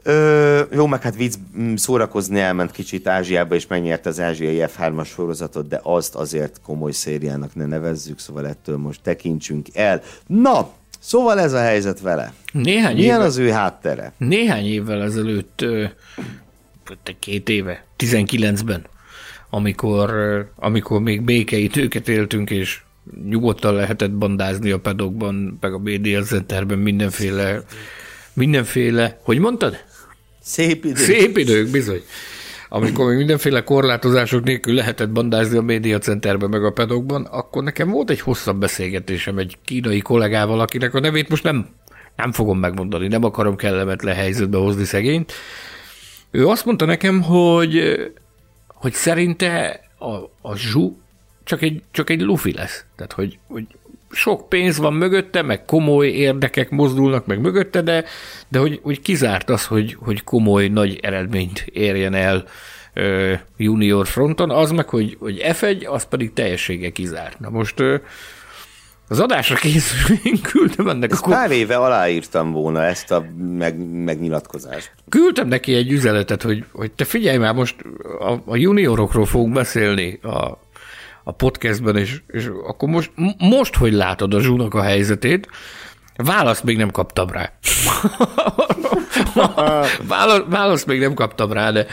[0.02, 1.34] Ö, jó, meg hát vicc
[1.74, 7.54] szórakozni elment kicsit Ázsiába, és megnyerte az ázsiai F3-as sorozatot, de azt azért komoly szériának
[7.54, 10.02] ne nevezzük, szóval ettől most tekintsünk el.
[10.26, 10.72] Na,
[11.04, 12.32] szóval ez a helyzet vele.
[12.52, 14.12] Néhány Milyen évvel, az ő háttere?
[14.16, 15.64] Néhány évvel ezelőtt,
[17.18, 18.86] két éve, 19-ben,
[19.50, 20.10] amikor,
[20.56, 22.80] amikor még békeidőket éltünk, és
[23.28, 27.62] nyugodtan lehetett bandázni a pedokban, meg a BDL Centerben mindenféle,
[28.32, 29.76] mindenféle, hogy mondtad?
[30.42, 30.96] Szép idők.
[30.96, 32.02] Szép idők, bizony.
[32.74, 37.90] Amikor még mindenféle korlátozások nélkül lehetett bandázni a média centerben meg a pedokban, akkor nekem
[37.90, 41.68] volt egy hosszabb beszélgetésem egy kínai kollégával, akinek a nevét most nem,
[42.16, 45.32] nem fogom megmondani, nem akarom kellemetlen helyzetbe hozni szegényt,
[46.30, 47.94] Ő azt mondta nekem, hogy,
[48.66, 50.14] hogy szerinte a,
[50.48, 50.98] a zsú
[51.44, 52.84] csak egy, csak egy lufi lesz.
[52.96, 53.66] Tehát, hogy, hogy
[54.14, 58.04] sok pénz van mögötte, meg komoly érdekek mozdulnak meg mögötte, de,
[58.48, 62.44] de hogy, hogy kizárt az, hogy, hogy komoly, nagy eredményt érjen el
[62.94, 67.38] ö, junior fronton, az meg, hogy, hogy F1, az pedig teljessége kizárt.
[67.38, 67.96] Na most ö,
[69.08, 71.28] az adásra készül, én küldtem ennek ezt a...
[71.28, 73.24] Pár éve aláírtam volna ezt a
[73.58, 74.92] meg, megnyilatkozást.
[75.08, 77.76] Küldtem neki egy üzenetet, hogy, hogy te figyelj már, most
[78.18, 80.58] a, a juniorokról fogunk beszélni a,
[81.24, 85.48] a podcastben, és, és akkor most, most, hogy látod a zsúnak a helyzetét,
[86.16, 87.52] választ még nem kaptam rá.
[90.08, 91.86] választ, választ még nem kaptam rá, de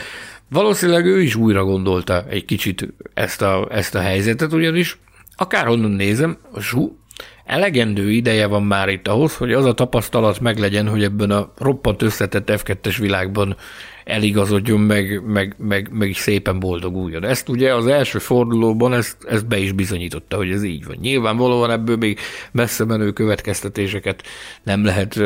[0.48, 4.98] valószínűleg ő is újra gondolta egy kicsit ezt a, ezt a helyzetet, ugyanis
[5.36, 6.96] akárhonnan nézem, a zsú
[7.44, 12.02] elegendő ideje van már itt ahhoz, hogy az a tapasztalat meglegyen, hogy ebben a roppant
[12.02, 13.56] összetett F2-es világban
[14.04, 17.24] eligazodjon, meg, meg, meg, meg is szépen boldoguljon.
[17.24, 20.96] Ezt ugye az első fordulóban ezt, ezt be is bizonyította, hogy ez így van.
[21.00, 22.18] Nyilvánvalóan ebből még
[22.52, 24.22] messze menő következtetéseket
[24.62, 25.20] nem lehet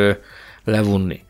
[0.65, 1.25] levonni.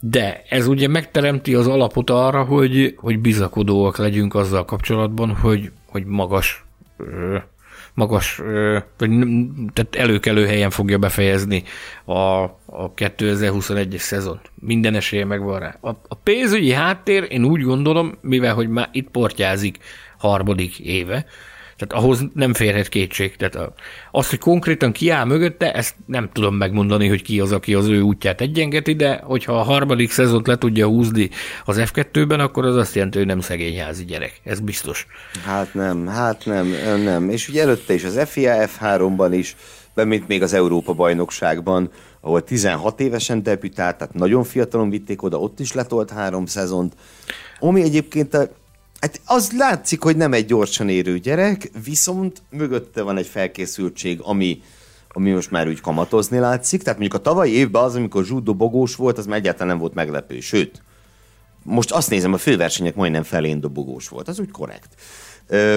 [0.00, 6.04] De ez ugye megteremti az alapot arra, hogy, hogy bizakodóak legyünk azzal kapcsolatban, hogy, hogy
[6.04, 6.64] magas
[7.96, 8.40] magas,
[8.98, 9.10] vagy
[9.72, 11.62] tehát előkelő helyen fogja befejezni
[12.04, 14.50] a, a 2021-es szezont.
[14.54, 15.76] Minden esélye megvan rá.
[15.80, 19.78] A, a pénzügyi háttér, én úgy gondolom, mivel hogy már itt portyázik
[20.18, 21.26] harmadik éve,
[21.76, 23.36] tehát ahhoz nem férhet kétség.
[23.36, 23.72] Tehát
[24.10, 27.86] az, hogy konkrétan ki áll mögötte, ezt nem tudom megmondani, hogy ki az, aki az
[27.86, 31.30] ő útját egyengeti, de hogyha a harmadik szezont le tudja húzni
[31.64, 34.40] az F2-ben, akkor az azt jelenti, hogy nem szegényházi gyerek.
[34.44, 35.06] Ez biztos.
[35.44, 36.74] Hát nem, hát nem,
[37.04, 37.30] nem.
[37.30, 39.56] És ugye előtte is az FIA F3-ban is,
[39.94, 41.90] mint még az Európa bajnokságban,
[42.20, 46.94] ahol 16 évesen debütált, tehát nagyon fiatalon vitték oda, ott is letolt három szezont.
[47.58, 48.48] Ami egyébként a
[49.00, 54.62] Hát az látszik, hogy nem egy gyorsan érő gyerek, viszont mögötte van egy felkészültség, ami,
[55.08, 56.82] ami most már úgy kamatozni látszik.
[56.82, 59.94] Tehát mondjuk a tavalyi évben az, amikor Zsú dobogós volt, az már egyáltalán nem volt
[59.94, 60.40] meglepő.
[60.40, 60.82] Sőt,
[61.62, 64.28] most azt nézem, a főversenyek majdnem felén dobogós volt.
[64.28, 64.88] Az úgy korrekt.
[65.46, 65.76] Ö,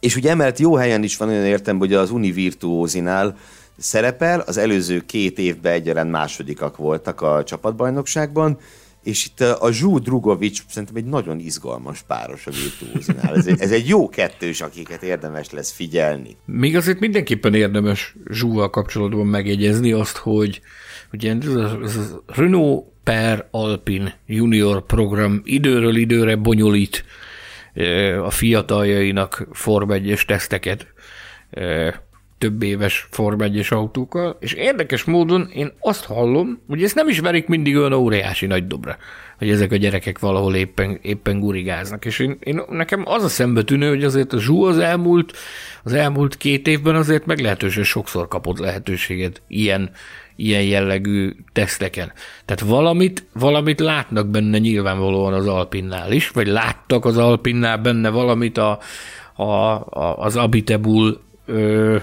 [0.00, 3.36] és ugye emelt jó helyen is van olyan értem, hogy az Univirtuózinál
[3.78, 8.58] szerepel, az előző két évben egyaránt másodikak voltak a csapatbajnokságban,
[9.02, 13.34] és itt a Zsú Drugovics szerintem egy nagyon izgalmas páros a virtuózinál.
[13.36, 16.36] Ez, ez egy jó kettős, akiket érdemes lesz figyelni.
[16.44, 20.60] Még azért mindenképpen érdemes Zsúval kapcsolatban megjegyezni azt, hogy
[21.12, 27.04] ugye ez a, ez a Renault per Alpin junior program időről időre bonyolít
[28.24, 30.86] a fiataljainak Form 1 teszteket
[32.42, 37.18] több éves Form 1 autókkal, és érdekes módon én azt hallom, hogy ezt nem is
[37.18, 38.96] verik mindig olyan óriási nagy dobra,
[39.38, 42.04] hogy ezek a gyerekek valahol éppen, éppen gurigáznak.
[42.04, 45.36] És én, én, nekem az a szembe tűnő, hogy azért a Zsú az elmúlt,
[45.84, 49.90] az elmúlt két évben azért meglehetősen sokszor kapott lehetőséget ilyen,
[50.36, 52.12] ilyen jellegű teszteken.
[52.44, 58.58] Tehát valamit, valamit látnak benne nyilvánvalóan az Alpinnál is, vagy láttak az Alpinnál benne valamit
[58.58, 58.78] a,
[59.34, 61.20] a, a, az Abitebul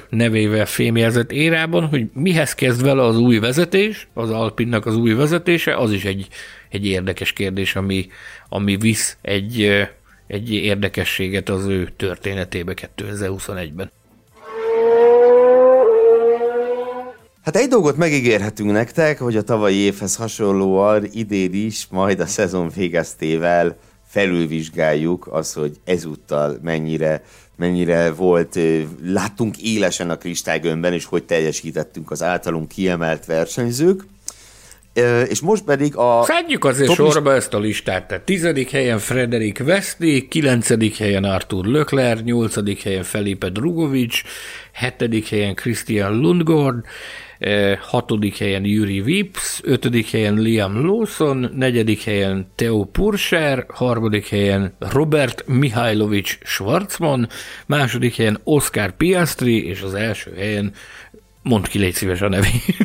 [0.10, 5.76] nevével fémjelzett érában, hogy mihez kezd vele az új vezetés, az Alpinnak az új vezetése,
[5.78, 6.28] az is egy,
[6.70, 8.08] egy érdekes kérdés, ami,
[8.50, 9.88] ami visz egy,
[10.28, 13.92] egy érdekességet az ő történetébe 2021-ben.
[17.42, 22.70] Hát egy dolgot megígérhetünk nektek, hogy a tavalyi évhez hasonlóan idén is, majd a szezon
[22.76, 27.24] végeztével felülvizsgáljuk az, hogy ezúttal mennyire
[27.60, 28.60] mennyire volt,
[29.04, 34.04] láttunk élesen a kristálygömbben, és hogy teljesítettünk az általunk kiemelt versenyzők.
[35.28, 36.24] És most pedig a...
[36.24, 38.08] Szedjük azért top sorba ezt a listát.
[38.08, 44.22] Tehát tizedik helyen Frederik Veszti, kilencedik helyen Artur Lökler, nyolcadik helyen Felipe Drugovic,
[44.72, 46.86] hetedik helyen Christian Lundgord,
[47.80, 55.48] hatodik helyen Yuri Vips, ötödik helyen Liam Lawson, negyedik helyen Theo Purser, harmadik helyen Robert
[55.48, 57.30] Mihailovic Schwarzman,
[57.66, 60.74] második helyen Oscar Piastri, és az első helyen,
[61.42, 62.76] mondd ki légy szíves a nevét.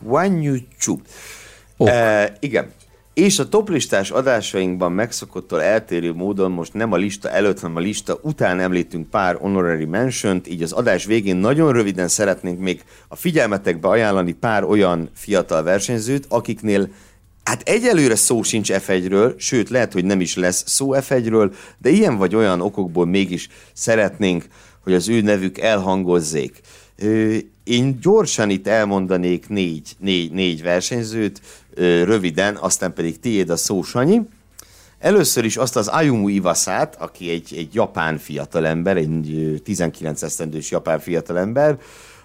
[0.00, 0.96] Guan Yu Chu.
[1.76, 1.88] Oh.
[1.88, 2.72] E, igen,
[3.14, 8.18] és a toplistás adásainkban megszokottól eltérő módon most nem a lista előtt, hanem a lista
[8.22, 13.88] után említünk pár honorary mention így az adás végén nagyon röviden szeretnénk még a figyelmetekbe
[13.88, 16.88] ajánlani pár olyan fiatal versenyzőt, akiknél
[17.44, 22.16] Hát egyelőre szó sincs F1-ről, sőt lehet, hogy nem is lesz szó F1-ről, de ilyen
[22.16, 24.44] vagy olyan okokból mégis szeretnénk,
[24.80, 26.60] hogy az ő nevük elhangozzék.
[27.64, 31.40] Én gyorsan itt elmondanék négy, négy, négy versenyzőt,
[32.04, 34.20] röviden, aztán pedig tiéd a szó, Sanyi.
[34.98, 40.98] Először is azt az Ayumu Iwasát, aki egy, egy japán fiatalember, egy 19 esztendős japán
[40.98, 41.78] fiatalember,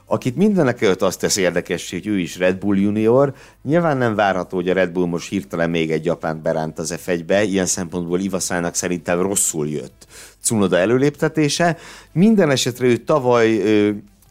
[0.06, 3.34] akit mindenek előtt azt tesz érdekes, hogy ő is Red Bull junior.
[3.64, 7.44] Nyilván nem várható, hogy a Red Bull most hirtelen még egy japán beránt az F1-be,
[7.44, 10.08] ilyen szempontból Ivasának szerintem rosszul jött
[10.42, 11.78] Cunoda előléptetése.
[12.12, 13.62] Minden esetre ő tavaly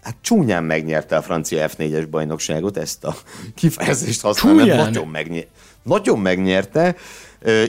[0.06, 3.14] hát csúnyán megnyerte a francia F4-es bajnokságot, ezt a
[3.54, 5.50] kifejezést használom, nagyon, megnyerte,
[5.82, 6.96] nagyon megnyerte,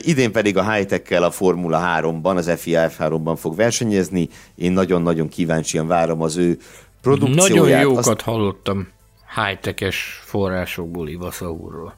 [0.02, 4.28] idén pedig a high a Formula 3-ban, az FIA F3-ban fog versenyezni.
[4.54, 6.58] Én nagyon-nagyon kíváncsian várom az ő
[7.02, 7.64] produkcióját.
[7.64, 8.20] Nagyon jókat azt...
[8.20, 8.88] hallottam
[9.34, 11.96] high-tech-es forrásokból Ivasa úrról.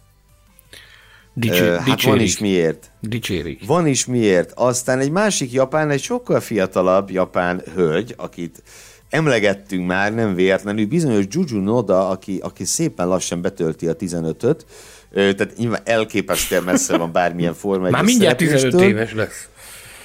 [1.34, 2.90] Dicsé, uh, hát van is miért.
[3.00, 3.66] Dicsérik.
[3.66, 4.52] Van is miért.
[4.54, 8.62] Aztán egy másik japán, egy sokkal fiatalabb japán hölgy, akit
[9.10, 14.66] emlegettünk már, nem véletlenül, bizonyos Juju Noda, aki, aki szépen lassan betölti a 15-öt,
[15.12, 17.90] tehát nyilván elképesztően messze van bármilyen forma.
[17.90, 19.48] Már mindjárt 15 éves lesz.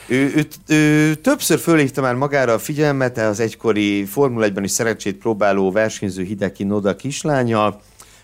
[0.08, 5.16] Ő, ő, ő többször fölhívta már magára a figyelmet, az egykori Formula 1-ben is szerencsét
[5.16, 7.80] próbáló versenyző Hideki Noda kislánya.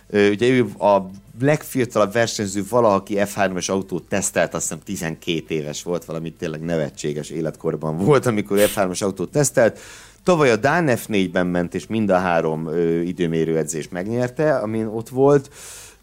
[0.09, 1.09] Ugye ő a
[1.39, 7.29] legfiatalabb versenyző valaha, aki F3-as autót tesztelt, azt hiszem 12 éves volt, valami tényleg nevetséges
[7.29, 9.79] életkorban volt, amikor F3-as autót tesztelt.
[10.23, 15.10] Tavaly a Dán F4-ben ment, és mind a három ö, időmérő edzést megnyerte, amin ott
[15.10, 15.49] volt.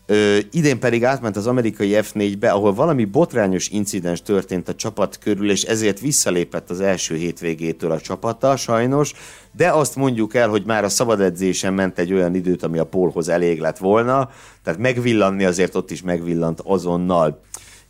[0.07, 5.51] Ö, idén pedig átment az amerikai F4-be, ahol valami botrányos incidens történt a csapat körül,
[5.51, 9.13] és ezért visszalépett az első hétvégétől a csapata, sajnos,
[9.57, 12.87] de azt mondjuk el, hogy már a szabad edzésen ment egy olyan időt, ami a
[12.87, 14.31] pólhoz elég lett volna,
[14.65, 17.41] tehát megvillanni azért ott is megvillant azonnal.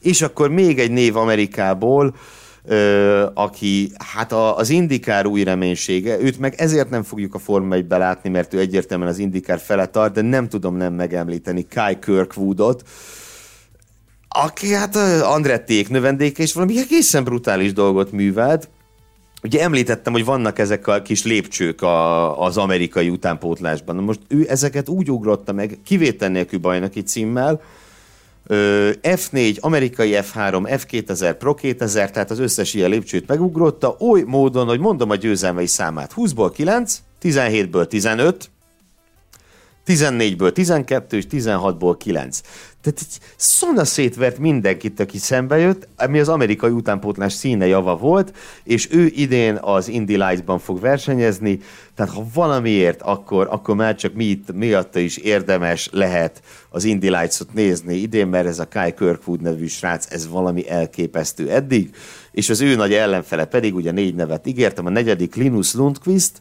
[0.01, 2.15] És akkor még egy név Amerikából,
[2.65, 7.75] ö, aki hát a, az Indikár új reménysége, őt meg ezért nem fogjuk a Forma
[7.75, 11.99] 1 látni, mert ő egyértelműen az Indikár fele tart, de nem tudom nem megemlíteni Kai
[11.99, 12.83] Kirkwoodot,
[14.29, 18.69] aki hát Andrettiék növendéke, és valami egészen brutális dolgot művelt.
[19.43, 23.95] Ugye említettem, hogy vannak ezek a kis lépcsők a, az amerikai utánpótlásban.
[23.95, 27.61] Na most ő ezeket úgy ugrotta meg, kivétel nélkül bajnoki címmel,
[29.03, 34.81] F4, amerikai F3, F2000, Pro 2000, tehát az összes ilyen lépcsőt megugrotta, oly módon, hogy
[34.81, 36.13] mondom a győzelmei számát.
[36.17, 38.51] 20-ból 9, 17-ből 15,
[39.89, 42.41] 14-ből 12 és 16-ból 9.
[42.83, 48.37] Tehát egy szona szétvert mindenkit, aki szembe jött, ami az amerikai utánpótlás színe java volt,
[48.65, 51.61] és ő idén az Indy Lights-ban fog versenyezni,
[51.95, 57.53] tehát ha valamiért, akkor, akkor már csak mi, miatta is érdemes lehet az Indy Lights-ot
[57.53, 61.95] nézni idén, mert ez a Kai Kirkwood nevű srác, ez valami elképesztő eddig,
[62.31, 66.41] és az ő nagy ellenfele pedig, ugye négy nevet ígértem, a negyedik Linus Lundqvist,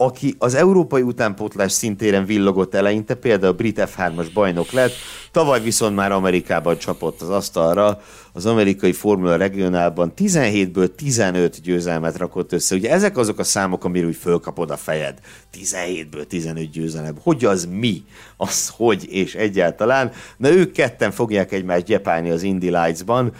[0.00, 4.92] aki az európai utánpótlás szintéren villogott eleinte, például a brit F3-as bajnok lett,
[5.32, 8.00] tavaly viszont már Amerikában csapott az asztalra,
[8.38, 12.74] az amerikai Formula regionálban 17-ből 15 győzelmet rakott össze.
[12.74, 15.18] Ugye ezek azok a számok, amiről úgy fölkapod a fejed.
[15.60, 17.14] 17-ből 15 győzelem.
[17.22, 18.04] Hogy az mi?
[18.36, 20.12] Az hogy és egyáltalán.
[20.36, 23.32] Na ők ketten fogják egymást gyepálni az Indy Lights-ban.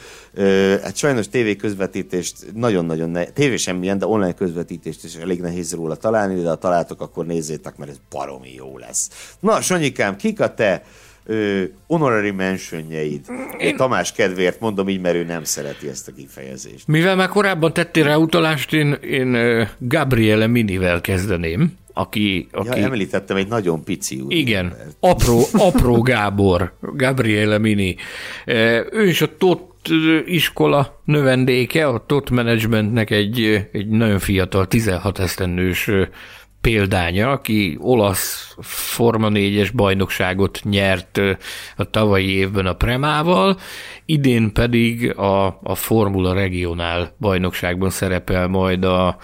[0.83, 5.95] hát sajnos tévé közvetítést nagyon-nagyon ne, tévé semmilyen, de online közvetítést is elég nehéz róla
[5.95, 9.11] találni, de ha találtok, akkor nézzétek, mert ez baromi jó lesz.
[9.41, 10.83] Na, Sanyikám, kik a te
[11.29, 13.21] ö, honorary mentionjeid.
[13.59, 16.87] Én Tamás kedvéért mondom így, mert ő nem szereti ezt a kifejezést.
[16.87, 19.37] Mivel már korábban tettél rá utalást, én, én
[19.79, 22.49] Gabriele Minivel kezdeném, aki...
[22.53, 22.69] aki...
[22.79, 24.33] Ja, említettem egy nagyon pici úr.
[24.33, 27.97] Igen, apró, apró Gábor, Gabriele Mini.
[28.91, 29.67] Ő is a TOT
[30.27, 35.91] iskola növendéke, a TOT Managementnek egy, egy nagyon fiatal, 16 esztendős
[36.61, 41.21] példánya, aki olasz Forma 4-es bajnokságot nyert
[41.77, 43.59] a tavalyi évben a Premával,
[44.05, 49.17] idén pedig a, a Formula Regionál bajnokságban szerepel majd a,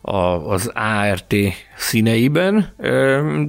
[0.00, 0.16] a,
[0.50, 1.34] az ART
[1.76, 2.74] színeiben.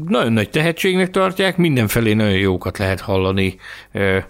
[0.07, 3.55] Nagyon nagy tehetségnek tartják, mindenfelé nagyon jókat lehet hallani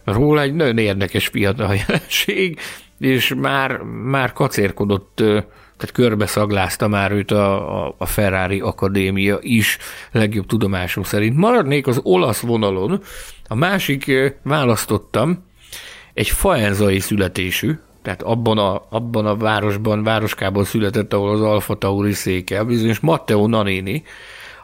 [0.06, 2.60] róla, egy nagyon érdekes fiatal jelenség,
[3.00, 5.24] és már, már kacérkodott
[5.78, 9.78] tehát körbeszaglázta már őt a, a, a Ferrari Akadémia is,
[10.12, 11.38] legjobb tudomásom szerint.
[11.38, 13.02] Maradnék az olasz vonalon,
[13.48, 14.12] a másik
[14.44, 15.46] választottam
[16.14, 22.14] egy faenzai születésű, tehát abban a, abban a városban, városkában született, ahol az Alfa Tauri
[22.14, 24.04] széke, bizonyos Matteo Nanini,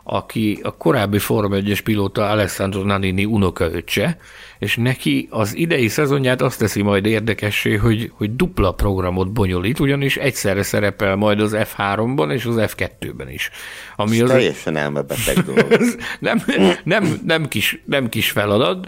[0.03, 4.18] aki a korábbi Forma 1-es pilóta Alessandro Nanini unokaöccse,
[4.60, 10.18] és neki az idei szezonját azt teszi majd érdekessé, hogy, hogy dupla programot bonyolít, ugyanis
[10.18, 13.49] egyszerre szerepel majd az F3-ban és az F2-ben is.
[13.95, 15.80] Ami az teljesen elmebeteg dolog.
[16.19, 16.44] nem,
[16.84, 18.88] nem, nem, kis, nem kis feladat.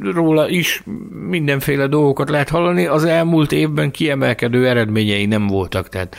[0.00, 0.82] róla is
[1.28, 2.86] mindenféle dolgokat lehet hallani.
[2.86, 6.16] Az elmúlt évben kiemelkedő eredményei nem voltak, tehát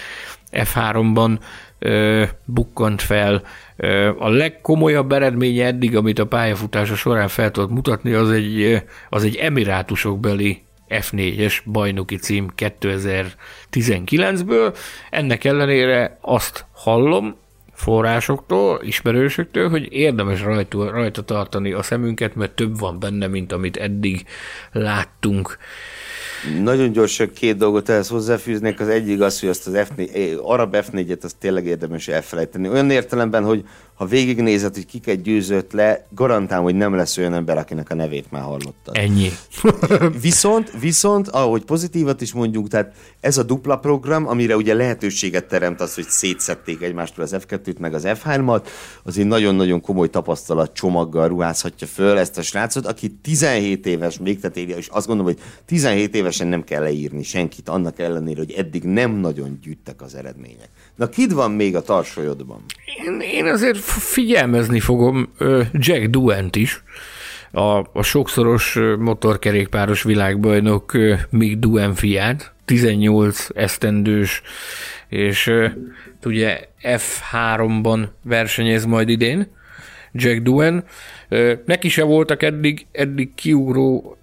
[0.52, 1.38] F3-ban
[1.80, 3.44] ö, bukkant fel.
[4.18, 9.36] A legkomolyabb eredménye eddig, amit a pályafutása során fel tudott mutatni, az egy, az egy
[9.36, 14.78] emirátusokbeli F4-es bajnoki cím 2019-ből.
[15.10, 17.36] Ennek ellenére azt hallom,
[17.76, 23.78] forrásoktól, ismerősöktől, hogy érdemes rajta, rajta tartani a szemünket, mert több van benne, mint amit
[23.78, 24.26] eddig
[24.72, 25.58] láttunk.
[26.62, 28.80] Nagyon gyorsan két dolgot ehhez hozzáfűznék.
[28.80, 32.70] Az egyik az, hogy azt az F4, eh, arab F4-et azt tényleg érdemes elfelejteni.
[32.70, 33.64] Olyan értelemben, hogy
[33.96, 38.32] ha végignézed, hogy kiket győzött le, garantálom, hogy nem lesz olyan ember, akinek a nevét
[38.32, 38.92] már hallottad.
[38.98, 39.30] Ennyi.
[40.22, 45.82] viszont, viszont, ahogy pozitívat is mondjuk, tehát ez a dupla program, amire ugye lehetőséget teremt
[45.82, 48.68] az, hogy szétszették egymástól az F2-t meg az F3-at,
[49.04, 54.40] az egy nagyon-nagyon komoly tapasztalat csomaggal ruházhatja föl ezt a srácot, aki 17 éves még,
[54.40, 58.52] tehát én és azt gondolom, hogy 17 évesen nem kell leírni senkit, annak ellenére, hogy
[58.52, 60.70] eddig nem nagyon gyűjtek az eredmények.
[60.96, 62.66] Na, kid van még a tarsolyodban?
[63.06, 65.30] Én, én azért figyelmezni fogom
[65.72, 66.84] Jack Duent is,
[67.52, 70.92] a, a sokszoros motorkerékpáros világbajnok
[71.30, 74.42] Mick Duen fiát, 18 esztendős,
[75.10, 75.52] és
[76.24, 79.48] ugye F3-ban versenyez majd idén,
[80.18, 80.84] Jack Duen.
[81.66, 84.18] Neki se voltak eddig, eddig kiugró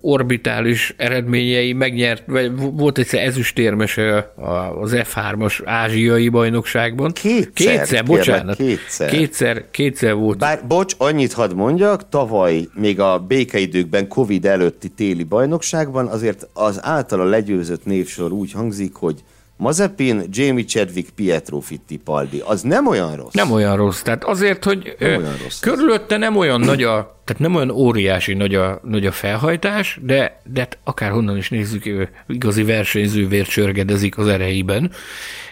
[0.00, 4.32] orbitális eredményei, megnyert, vagy volt egyszer ezüstérmese
[4.80, 7.12] az F3-as ázsiai bajnokságban.
[7.12, 8.56] Kétszer, kétszer bocsánat.
[8.56, 9.10] Kétszer.
[9.10, 9.64] kétszer.
[9.70, 10.38] Kétszer volt.
[10.38, 16.78] Bár, bocs, annyit hadd mondjak, tavaly, még a békeidőkben, Covid előtti téli bajnokságban, azért az
[16.82, 19.22] általa legyőzött névsor úgy hangzik, hogy
[19.58, 22.42] Mazepin, Jamie Chadwick, Pietro Fittipaldi.
[22.44, 23.32] Az nem olyan rossz.
[23.32, 24.02] Nem olyan rossz.
[24.02, 27.70] Tehát azért, hogy nem ö, olyan rossz körülötte nem olyan nagy a, tehát nem olyan
[27.70, 34.18] óriási nagy a, nagy a felhajtás, de, de akárhonnan is nézzük, ő igazi versenyzővér csörgedezik
[34.18, 34.90] az erejében.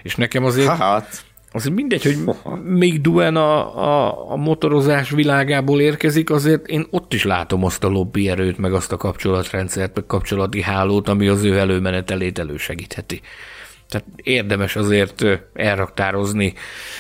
[0.03, 0.69] És nekem azért...
[0.69, 1.25] Hát.
[1.53, 2.19] Azért mindegy, hogy
[2.65, 7.89] még Duen a, a, a motorozás világából érkezik, azért én ott is látom azt a
[7.89, 13.21] lobby erőt, meg azt a kapcsolatrendszert, meg kapcsolati hálót, ami az ő előmenetelét elősegítheti.
[13.89, 16.55] Tehát érdemes azért elraktározni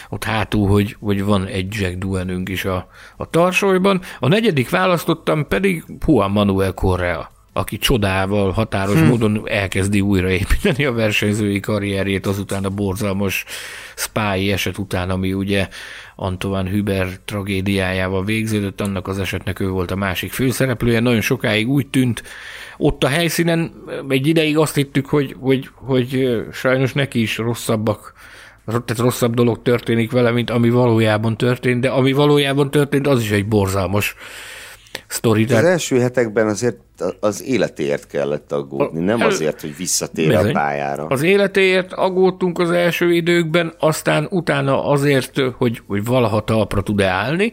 [0.08, 4.00] ott hátul, hogy, hogy van egy Jack Duenünk is a, a tarsolyban.
[4.20, 9.06] A negyedik választottam pedig Juan Manuel Correa aki csodával, határos hm.
[9.06, 13.44] módon elkezdi újraépíteni a versenyzői karrierjét azután a borzalmas
[13.94, 15.68] spy eset után, ami ugye
[16.16, 21.00] Antoine Hüber tragédiájával végződött, annak az esetnek ő volt a másik főszereplője.
[21.00, 22.22] Nagyon sokáig úgy tűnt,
[22.76, 23.72] ott a helyszínen
[24.08, 28.14] egy ideig azt hittük, hogy, hogy, hogy sajnos neki is rosszabbak
[28.66, 33.30] tehát rosszabb dolog történik vele, mint ami valójában történt, de ami valójában történt, az is
[33.30, 34.14] egy borzalmas
[35.06, 35.44] sztori.
[35.44, 36.78] Az első hetekben azért
[37.20, 40.48] az életéért kellett aggódni, nem azért, hogy visszatér Bizony.
[40.48, 41.06] a pályára.
[41.06, 47.52] Az életéért aggódtunk az első időkben, aztán utána azért, hogy, hogy valaha talpra tud-e állni,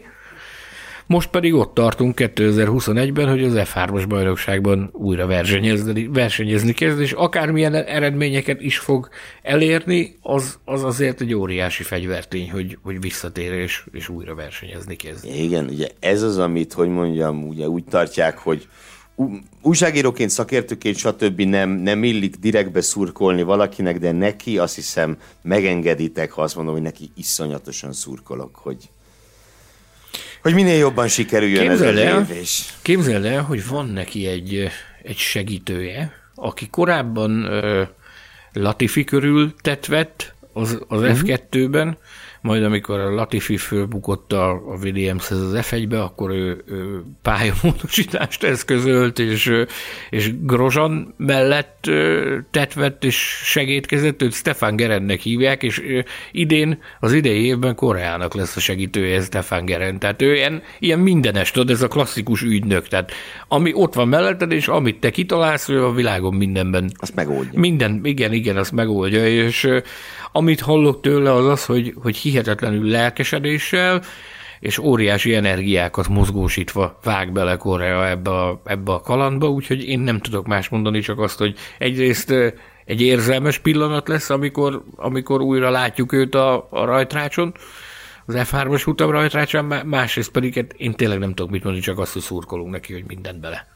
[1.06, 7.74] most pedig ott tartunk 2021-ben, hogy az F3-as bajnokságban újra versenyezni, versenyezni kezd, és akármilyen
[7.74, 9.08] eredményeket is fog
[9.42, 15.24] elérni, az, az azért egy óriási fegyvertény, hogy, hogy visszatér és, és újra versenyezni kezd.
[15.24, 18.68] Igen, ugye ez az, amit, hogy mondjam, ugye úgy tartják, hogy
[19.62, 21.40] újságíróként, szakértőként, stb.
[21.40, 26.82] nem, nem illik direktbe szurkolni valakinek, de neki azt hiszem megengeditek, ha azt mondom, hogy
[26.82, 28.90] neki iszonyatosan szurkolok, hogy
[30.44, 32.36] hogy minél jobban sikerüljön képzeld ez az év.
[32.36, 32.64] És...
[32.82, 34.68] Képzeld el, hogy van neki egy,
[35.02, 37.88] egy segítője, aki korábban uh,
[38.52, 41.18] Latifi körül tetvett az, az uh-huh.
[41.28, 41.98] F2-ben,
[42.44, 49.18] majd amikor a Latifi fölbukott a, a Williamshez az F1-be, akkor ő, ő pályamódosítást eszközölt,
[49.18, 49.52] és,
[50.10, 51.90] és Grozan mellett
[52.50, 55.82] tetvett és segítkezett, őt Stefan Gerennek hívják, és
[56.32, 59.98] idén, az idei évben Koreának lesz a segítője Stefan Geren.
[59.98, 62.88] Tehát ő ilyen, ilyen mindenes, tudod, ez a klasszikus ügynök.
[62.88, 63.12] Tehát
[63.48, 66.92] ami ott van melletted, és amit te kitalálsz, ő a világon mindenben.
[66.96, 67.60] Azt megoldja.
[67.60, 69.68] Minden, igen, igen, azt megoldja, és
[70.36, 74.02] amit hallok tőle az az, hogy, hogy hihetetlenül lelkesedéssel,
[74.60, 80.20] és óriási energiákat mozgósítva vág bele Korea ebbe a, ebbe a kalandba, úgyhogy én nem
[80.20, 82.30] tudok más mondani, csak azt, hogy egyrészt
[82.84, 87.54] egy érzelmes pillanat lesz, amikor, amikor újra látjuk őt a, a rajtrácson,
[88.26, 92.12] az F3-as utam rajtrácsán, másrészt pedig hát én tényleg nem tudok mit mondani, csak azt,
[92.12, 93.66] hogy szurkolunk neki, hogy mindent bele.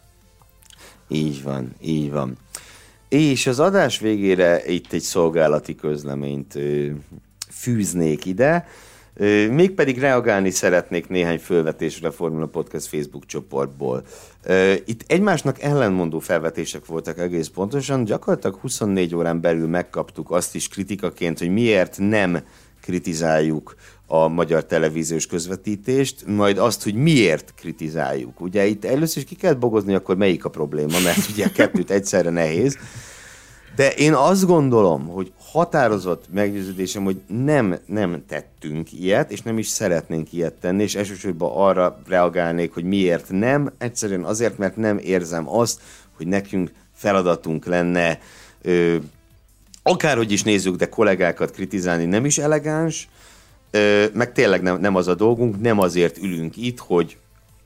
[1.09, 2.37] Így van, így van.
[3.09, 6.59] És az adás végére itt egy szolgálati közleményt
[7.51, 8.67] fűznék ide.
[9.51, 14.05] Mégpedig reagálni szeretnék néhány fölvetésre a Formula Podcast Facebook csoportból.
[14.85, 21.39] Itt egymásnak ellenmondó felvetések voltak egész pontosan, gyakorlatilag 24 órán belül megkaptuk azt is kritikaként,
[21.39, 22.39] hogy miért nem
[22.81, 23.75] kritizáljuk
[24.11, 28.41] a magyar televíziós közvetítést, majd azt, hogy miért kritizáljuk.
[28.41, 31.91] Ugye itt először is ki kell bogozni, akkor melyik a probléma, mert ugye a kettőt
[31.91, 32.79] egyszerre nehéz.
[33.77, 39.67] De én azt gondolom, hogy határozott meggyőződésem, hogy nem, nem tettünk ilyet, és nem is
[39.67, 43.73] szeretnénk ilyet tenni, és elsősorban arra reagálnék, hogy miért nem.
[43.79, 45.81] Egyszerűen azért, mert nem érzem azt,
[46.17, 48.19] hogy nekünk feladatunk lenne,
[48.63, 48.97] ö,
[49.83, 53.09] akárhogy is nézzük, de kollégákat kritizálni nem is elegáns,
[54.13, 57.17] meg tényleg nem, nem az a dolgunk, nem azért ülünk itt, hogy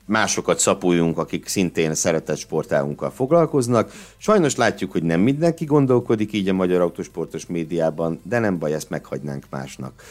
[0.07, 3.93] másokat szapuljunk, akik szintén szeretett sportágunkkal foglalkoznak.
[4.17, 8.91] Sajnos látjuk, hogy nem mindenki gondolkodik így a magyar autósportos médiában, de nem baj, ezt
[8.91, 10.03] meghagynánk másnak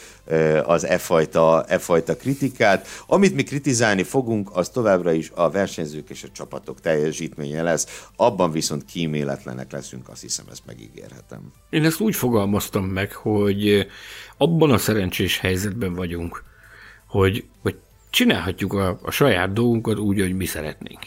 [0.64, 2.86] az e fajta, e fajta kritikát.
[3.06, 8.50] Amit mi kritizálni fogunk, az továbbra is a versenyzők és a csapatok teljesítménye lesz, abban
[8.50, 11.52] viszont kíméletlenek leszünk, azt hiszem, ezt megígérhetem.
[11.70, 13.86] Én ezt úgy fogalmaztam meg, hogy
[14.36, 16.44] abban a szerencsés helyzetben vagyunk,
[17.06, 17.76] hogy, hogy
[18.12, 21.00] csinálhatjuk a, a saját dolgunkat úgy, hogy mi szeretnénk.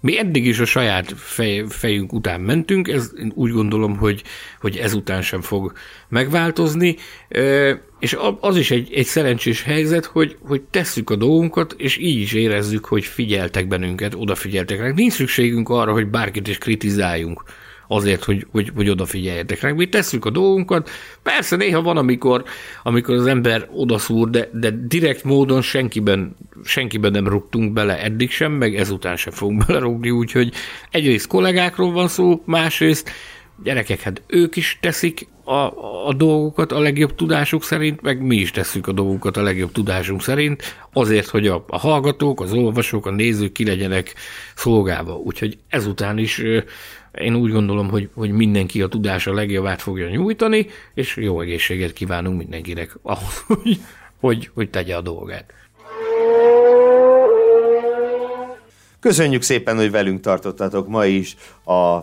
[0.00, 4.22] Mi eddig is a saját fej, fejünk után mentünk, ez én úgy gondolom, hogy,
[4.60, 5.72] hogy ezután sem fog
[6.08, 6.96] megváltozni,
[7.98, 12.32] és az is egy, egy szerencsés helyzet, hogy, hogy tesszük a dolgunkat, és így is
[12.32, 14.94] érezzük, hogy figyeltek bennünket, odafigyeltek ránk.
[14.94, 17.42] Nincs szükségünk arra, hogy bárkit is kritizáljunk
[17.88, 19.70] azért, hogy, hogy, hogy odafigyeljetek rá.
[19.70, 20.90] Mi tesszük a dolgunkat.
[21.22, 22.44] Persze néha van, amikor,
[22.82, 28.52] amikor az ember odaszúr, de, de direkt módon senkiben, senkiben nem rúgtunk bele eddig sem,
[28.52, 30.52] meg ezután sem fogunk belerúgni, úgyhogy
[30.90, 33.10] egyrészt kollégákról van szó, másrészt
[33.62, 35.72] gyerekek, hát ők is teszik a,
[36.06, 40.22] a dolgokat a legjobb tudásuk szerint, meg mi is tesszük a dolgokat a legjobb tudásunk
[40.22, 40.62] szerint,
[40.92, 44.14] azért, hogy a, a hallgatók, az olvasók, a nézők ki legyenek
[44.54, 45.14] szolgálva.
[45.14, 46.42] Úgyhogy ezután is
[47.18, 52.38] én úgy gondolom, hogy, hogy mindenki a tudása legjobbát fogja nyújtani, és jó egészséget kívánunk
[52.38, 53.80] mindenkinek ahhoz, hogy,
[54.20, 55.52] hogy, hogy tegye a dolgát.
[59.00, 61.98] Köszönjük szépen, hogy velünk tartottatok ma is a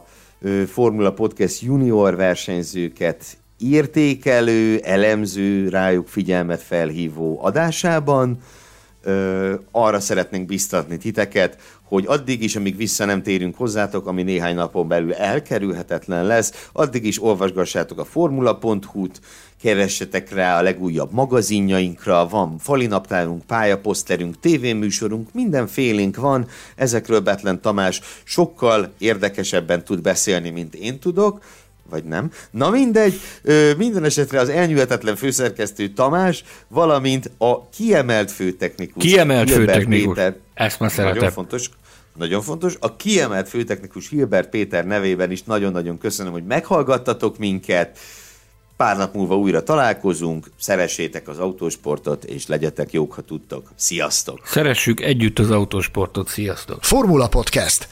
[0.68, 8.38] Formula Podcast junior versenyzőket értékelő, elemző, rájuk figyelmet felhívó adásában.
[9.72, 14.88] Arra szeretnénk biztatni titeket, hogy addig is, amíg vissza nem térünk hozzátok, ami néhány napon
[14.88, 19.22] belül elkerülhetetlen lesz, addig is olvasgassátok a formula.hu-t,
[19.62, 28.94] keressetek rá a legújabb magazinjainkra, van falinaptárunk, pályaposzterünk, tévéműsorunk, mindenfélénk van, ezekről Betlen Tamás sokkal
[28.98, 31.42] érdekesebben tud beszélni, mint én tudok,
[31.92, 32.32] vagy nem.
[32.52, 39.04] Na mindegy, ö, minden esetre az elnyűhetetlen főszerkesztő Tamás, valamint a kiemelt főtechnikus.
[39.04, 40.16] Kiemelt főtechnikus.
[40.16, 41.16] Péter, Ezt már szeretem.
[41.16, 41.70] Nagyon fontos.
[42.18, 42.76] Nagyon fontos.
[42.80, 48.00] A kiemelt főtechnikus Hilbert Péter nevében is nagyon-nagyon köszönöm, hogy meghallgattatok minket.
[48.78, 53.72] Pár nap múlva újra találkozunk, szeressétek az autósportot, és legyetek jók, ha tudtok.
[53.76, 54.40] Sziasztok!
[54.46, 56.84] Szeressük együtt az autósportot, sziasztok!
[56.84, 57.88] Formula Podcast.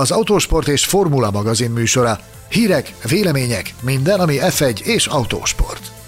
[0.00, 2.18] Az autósport és formula magazin műsora.
[2.48, 6.03] Hírek, vélemények, minden, ami F1 és autósport.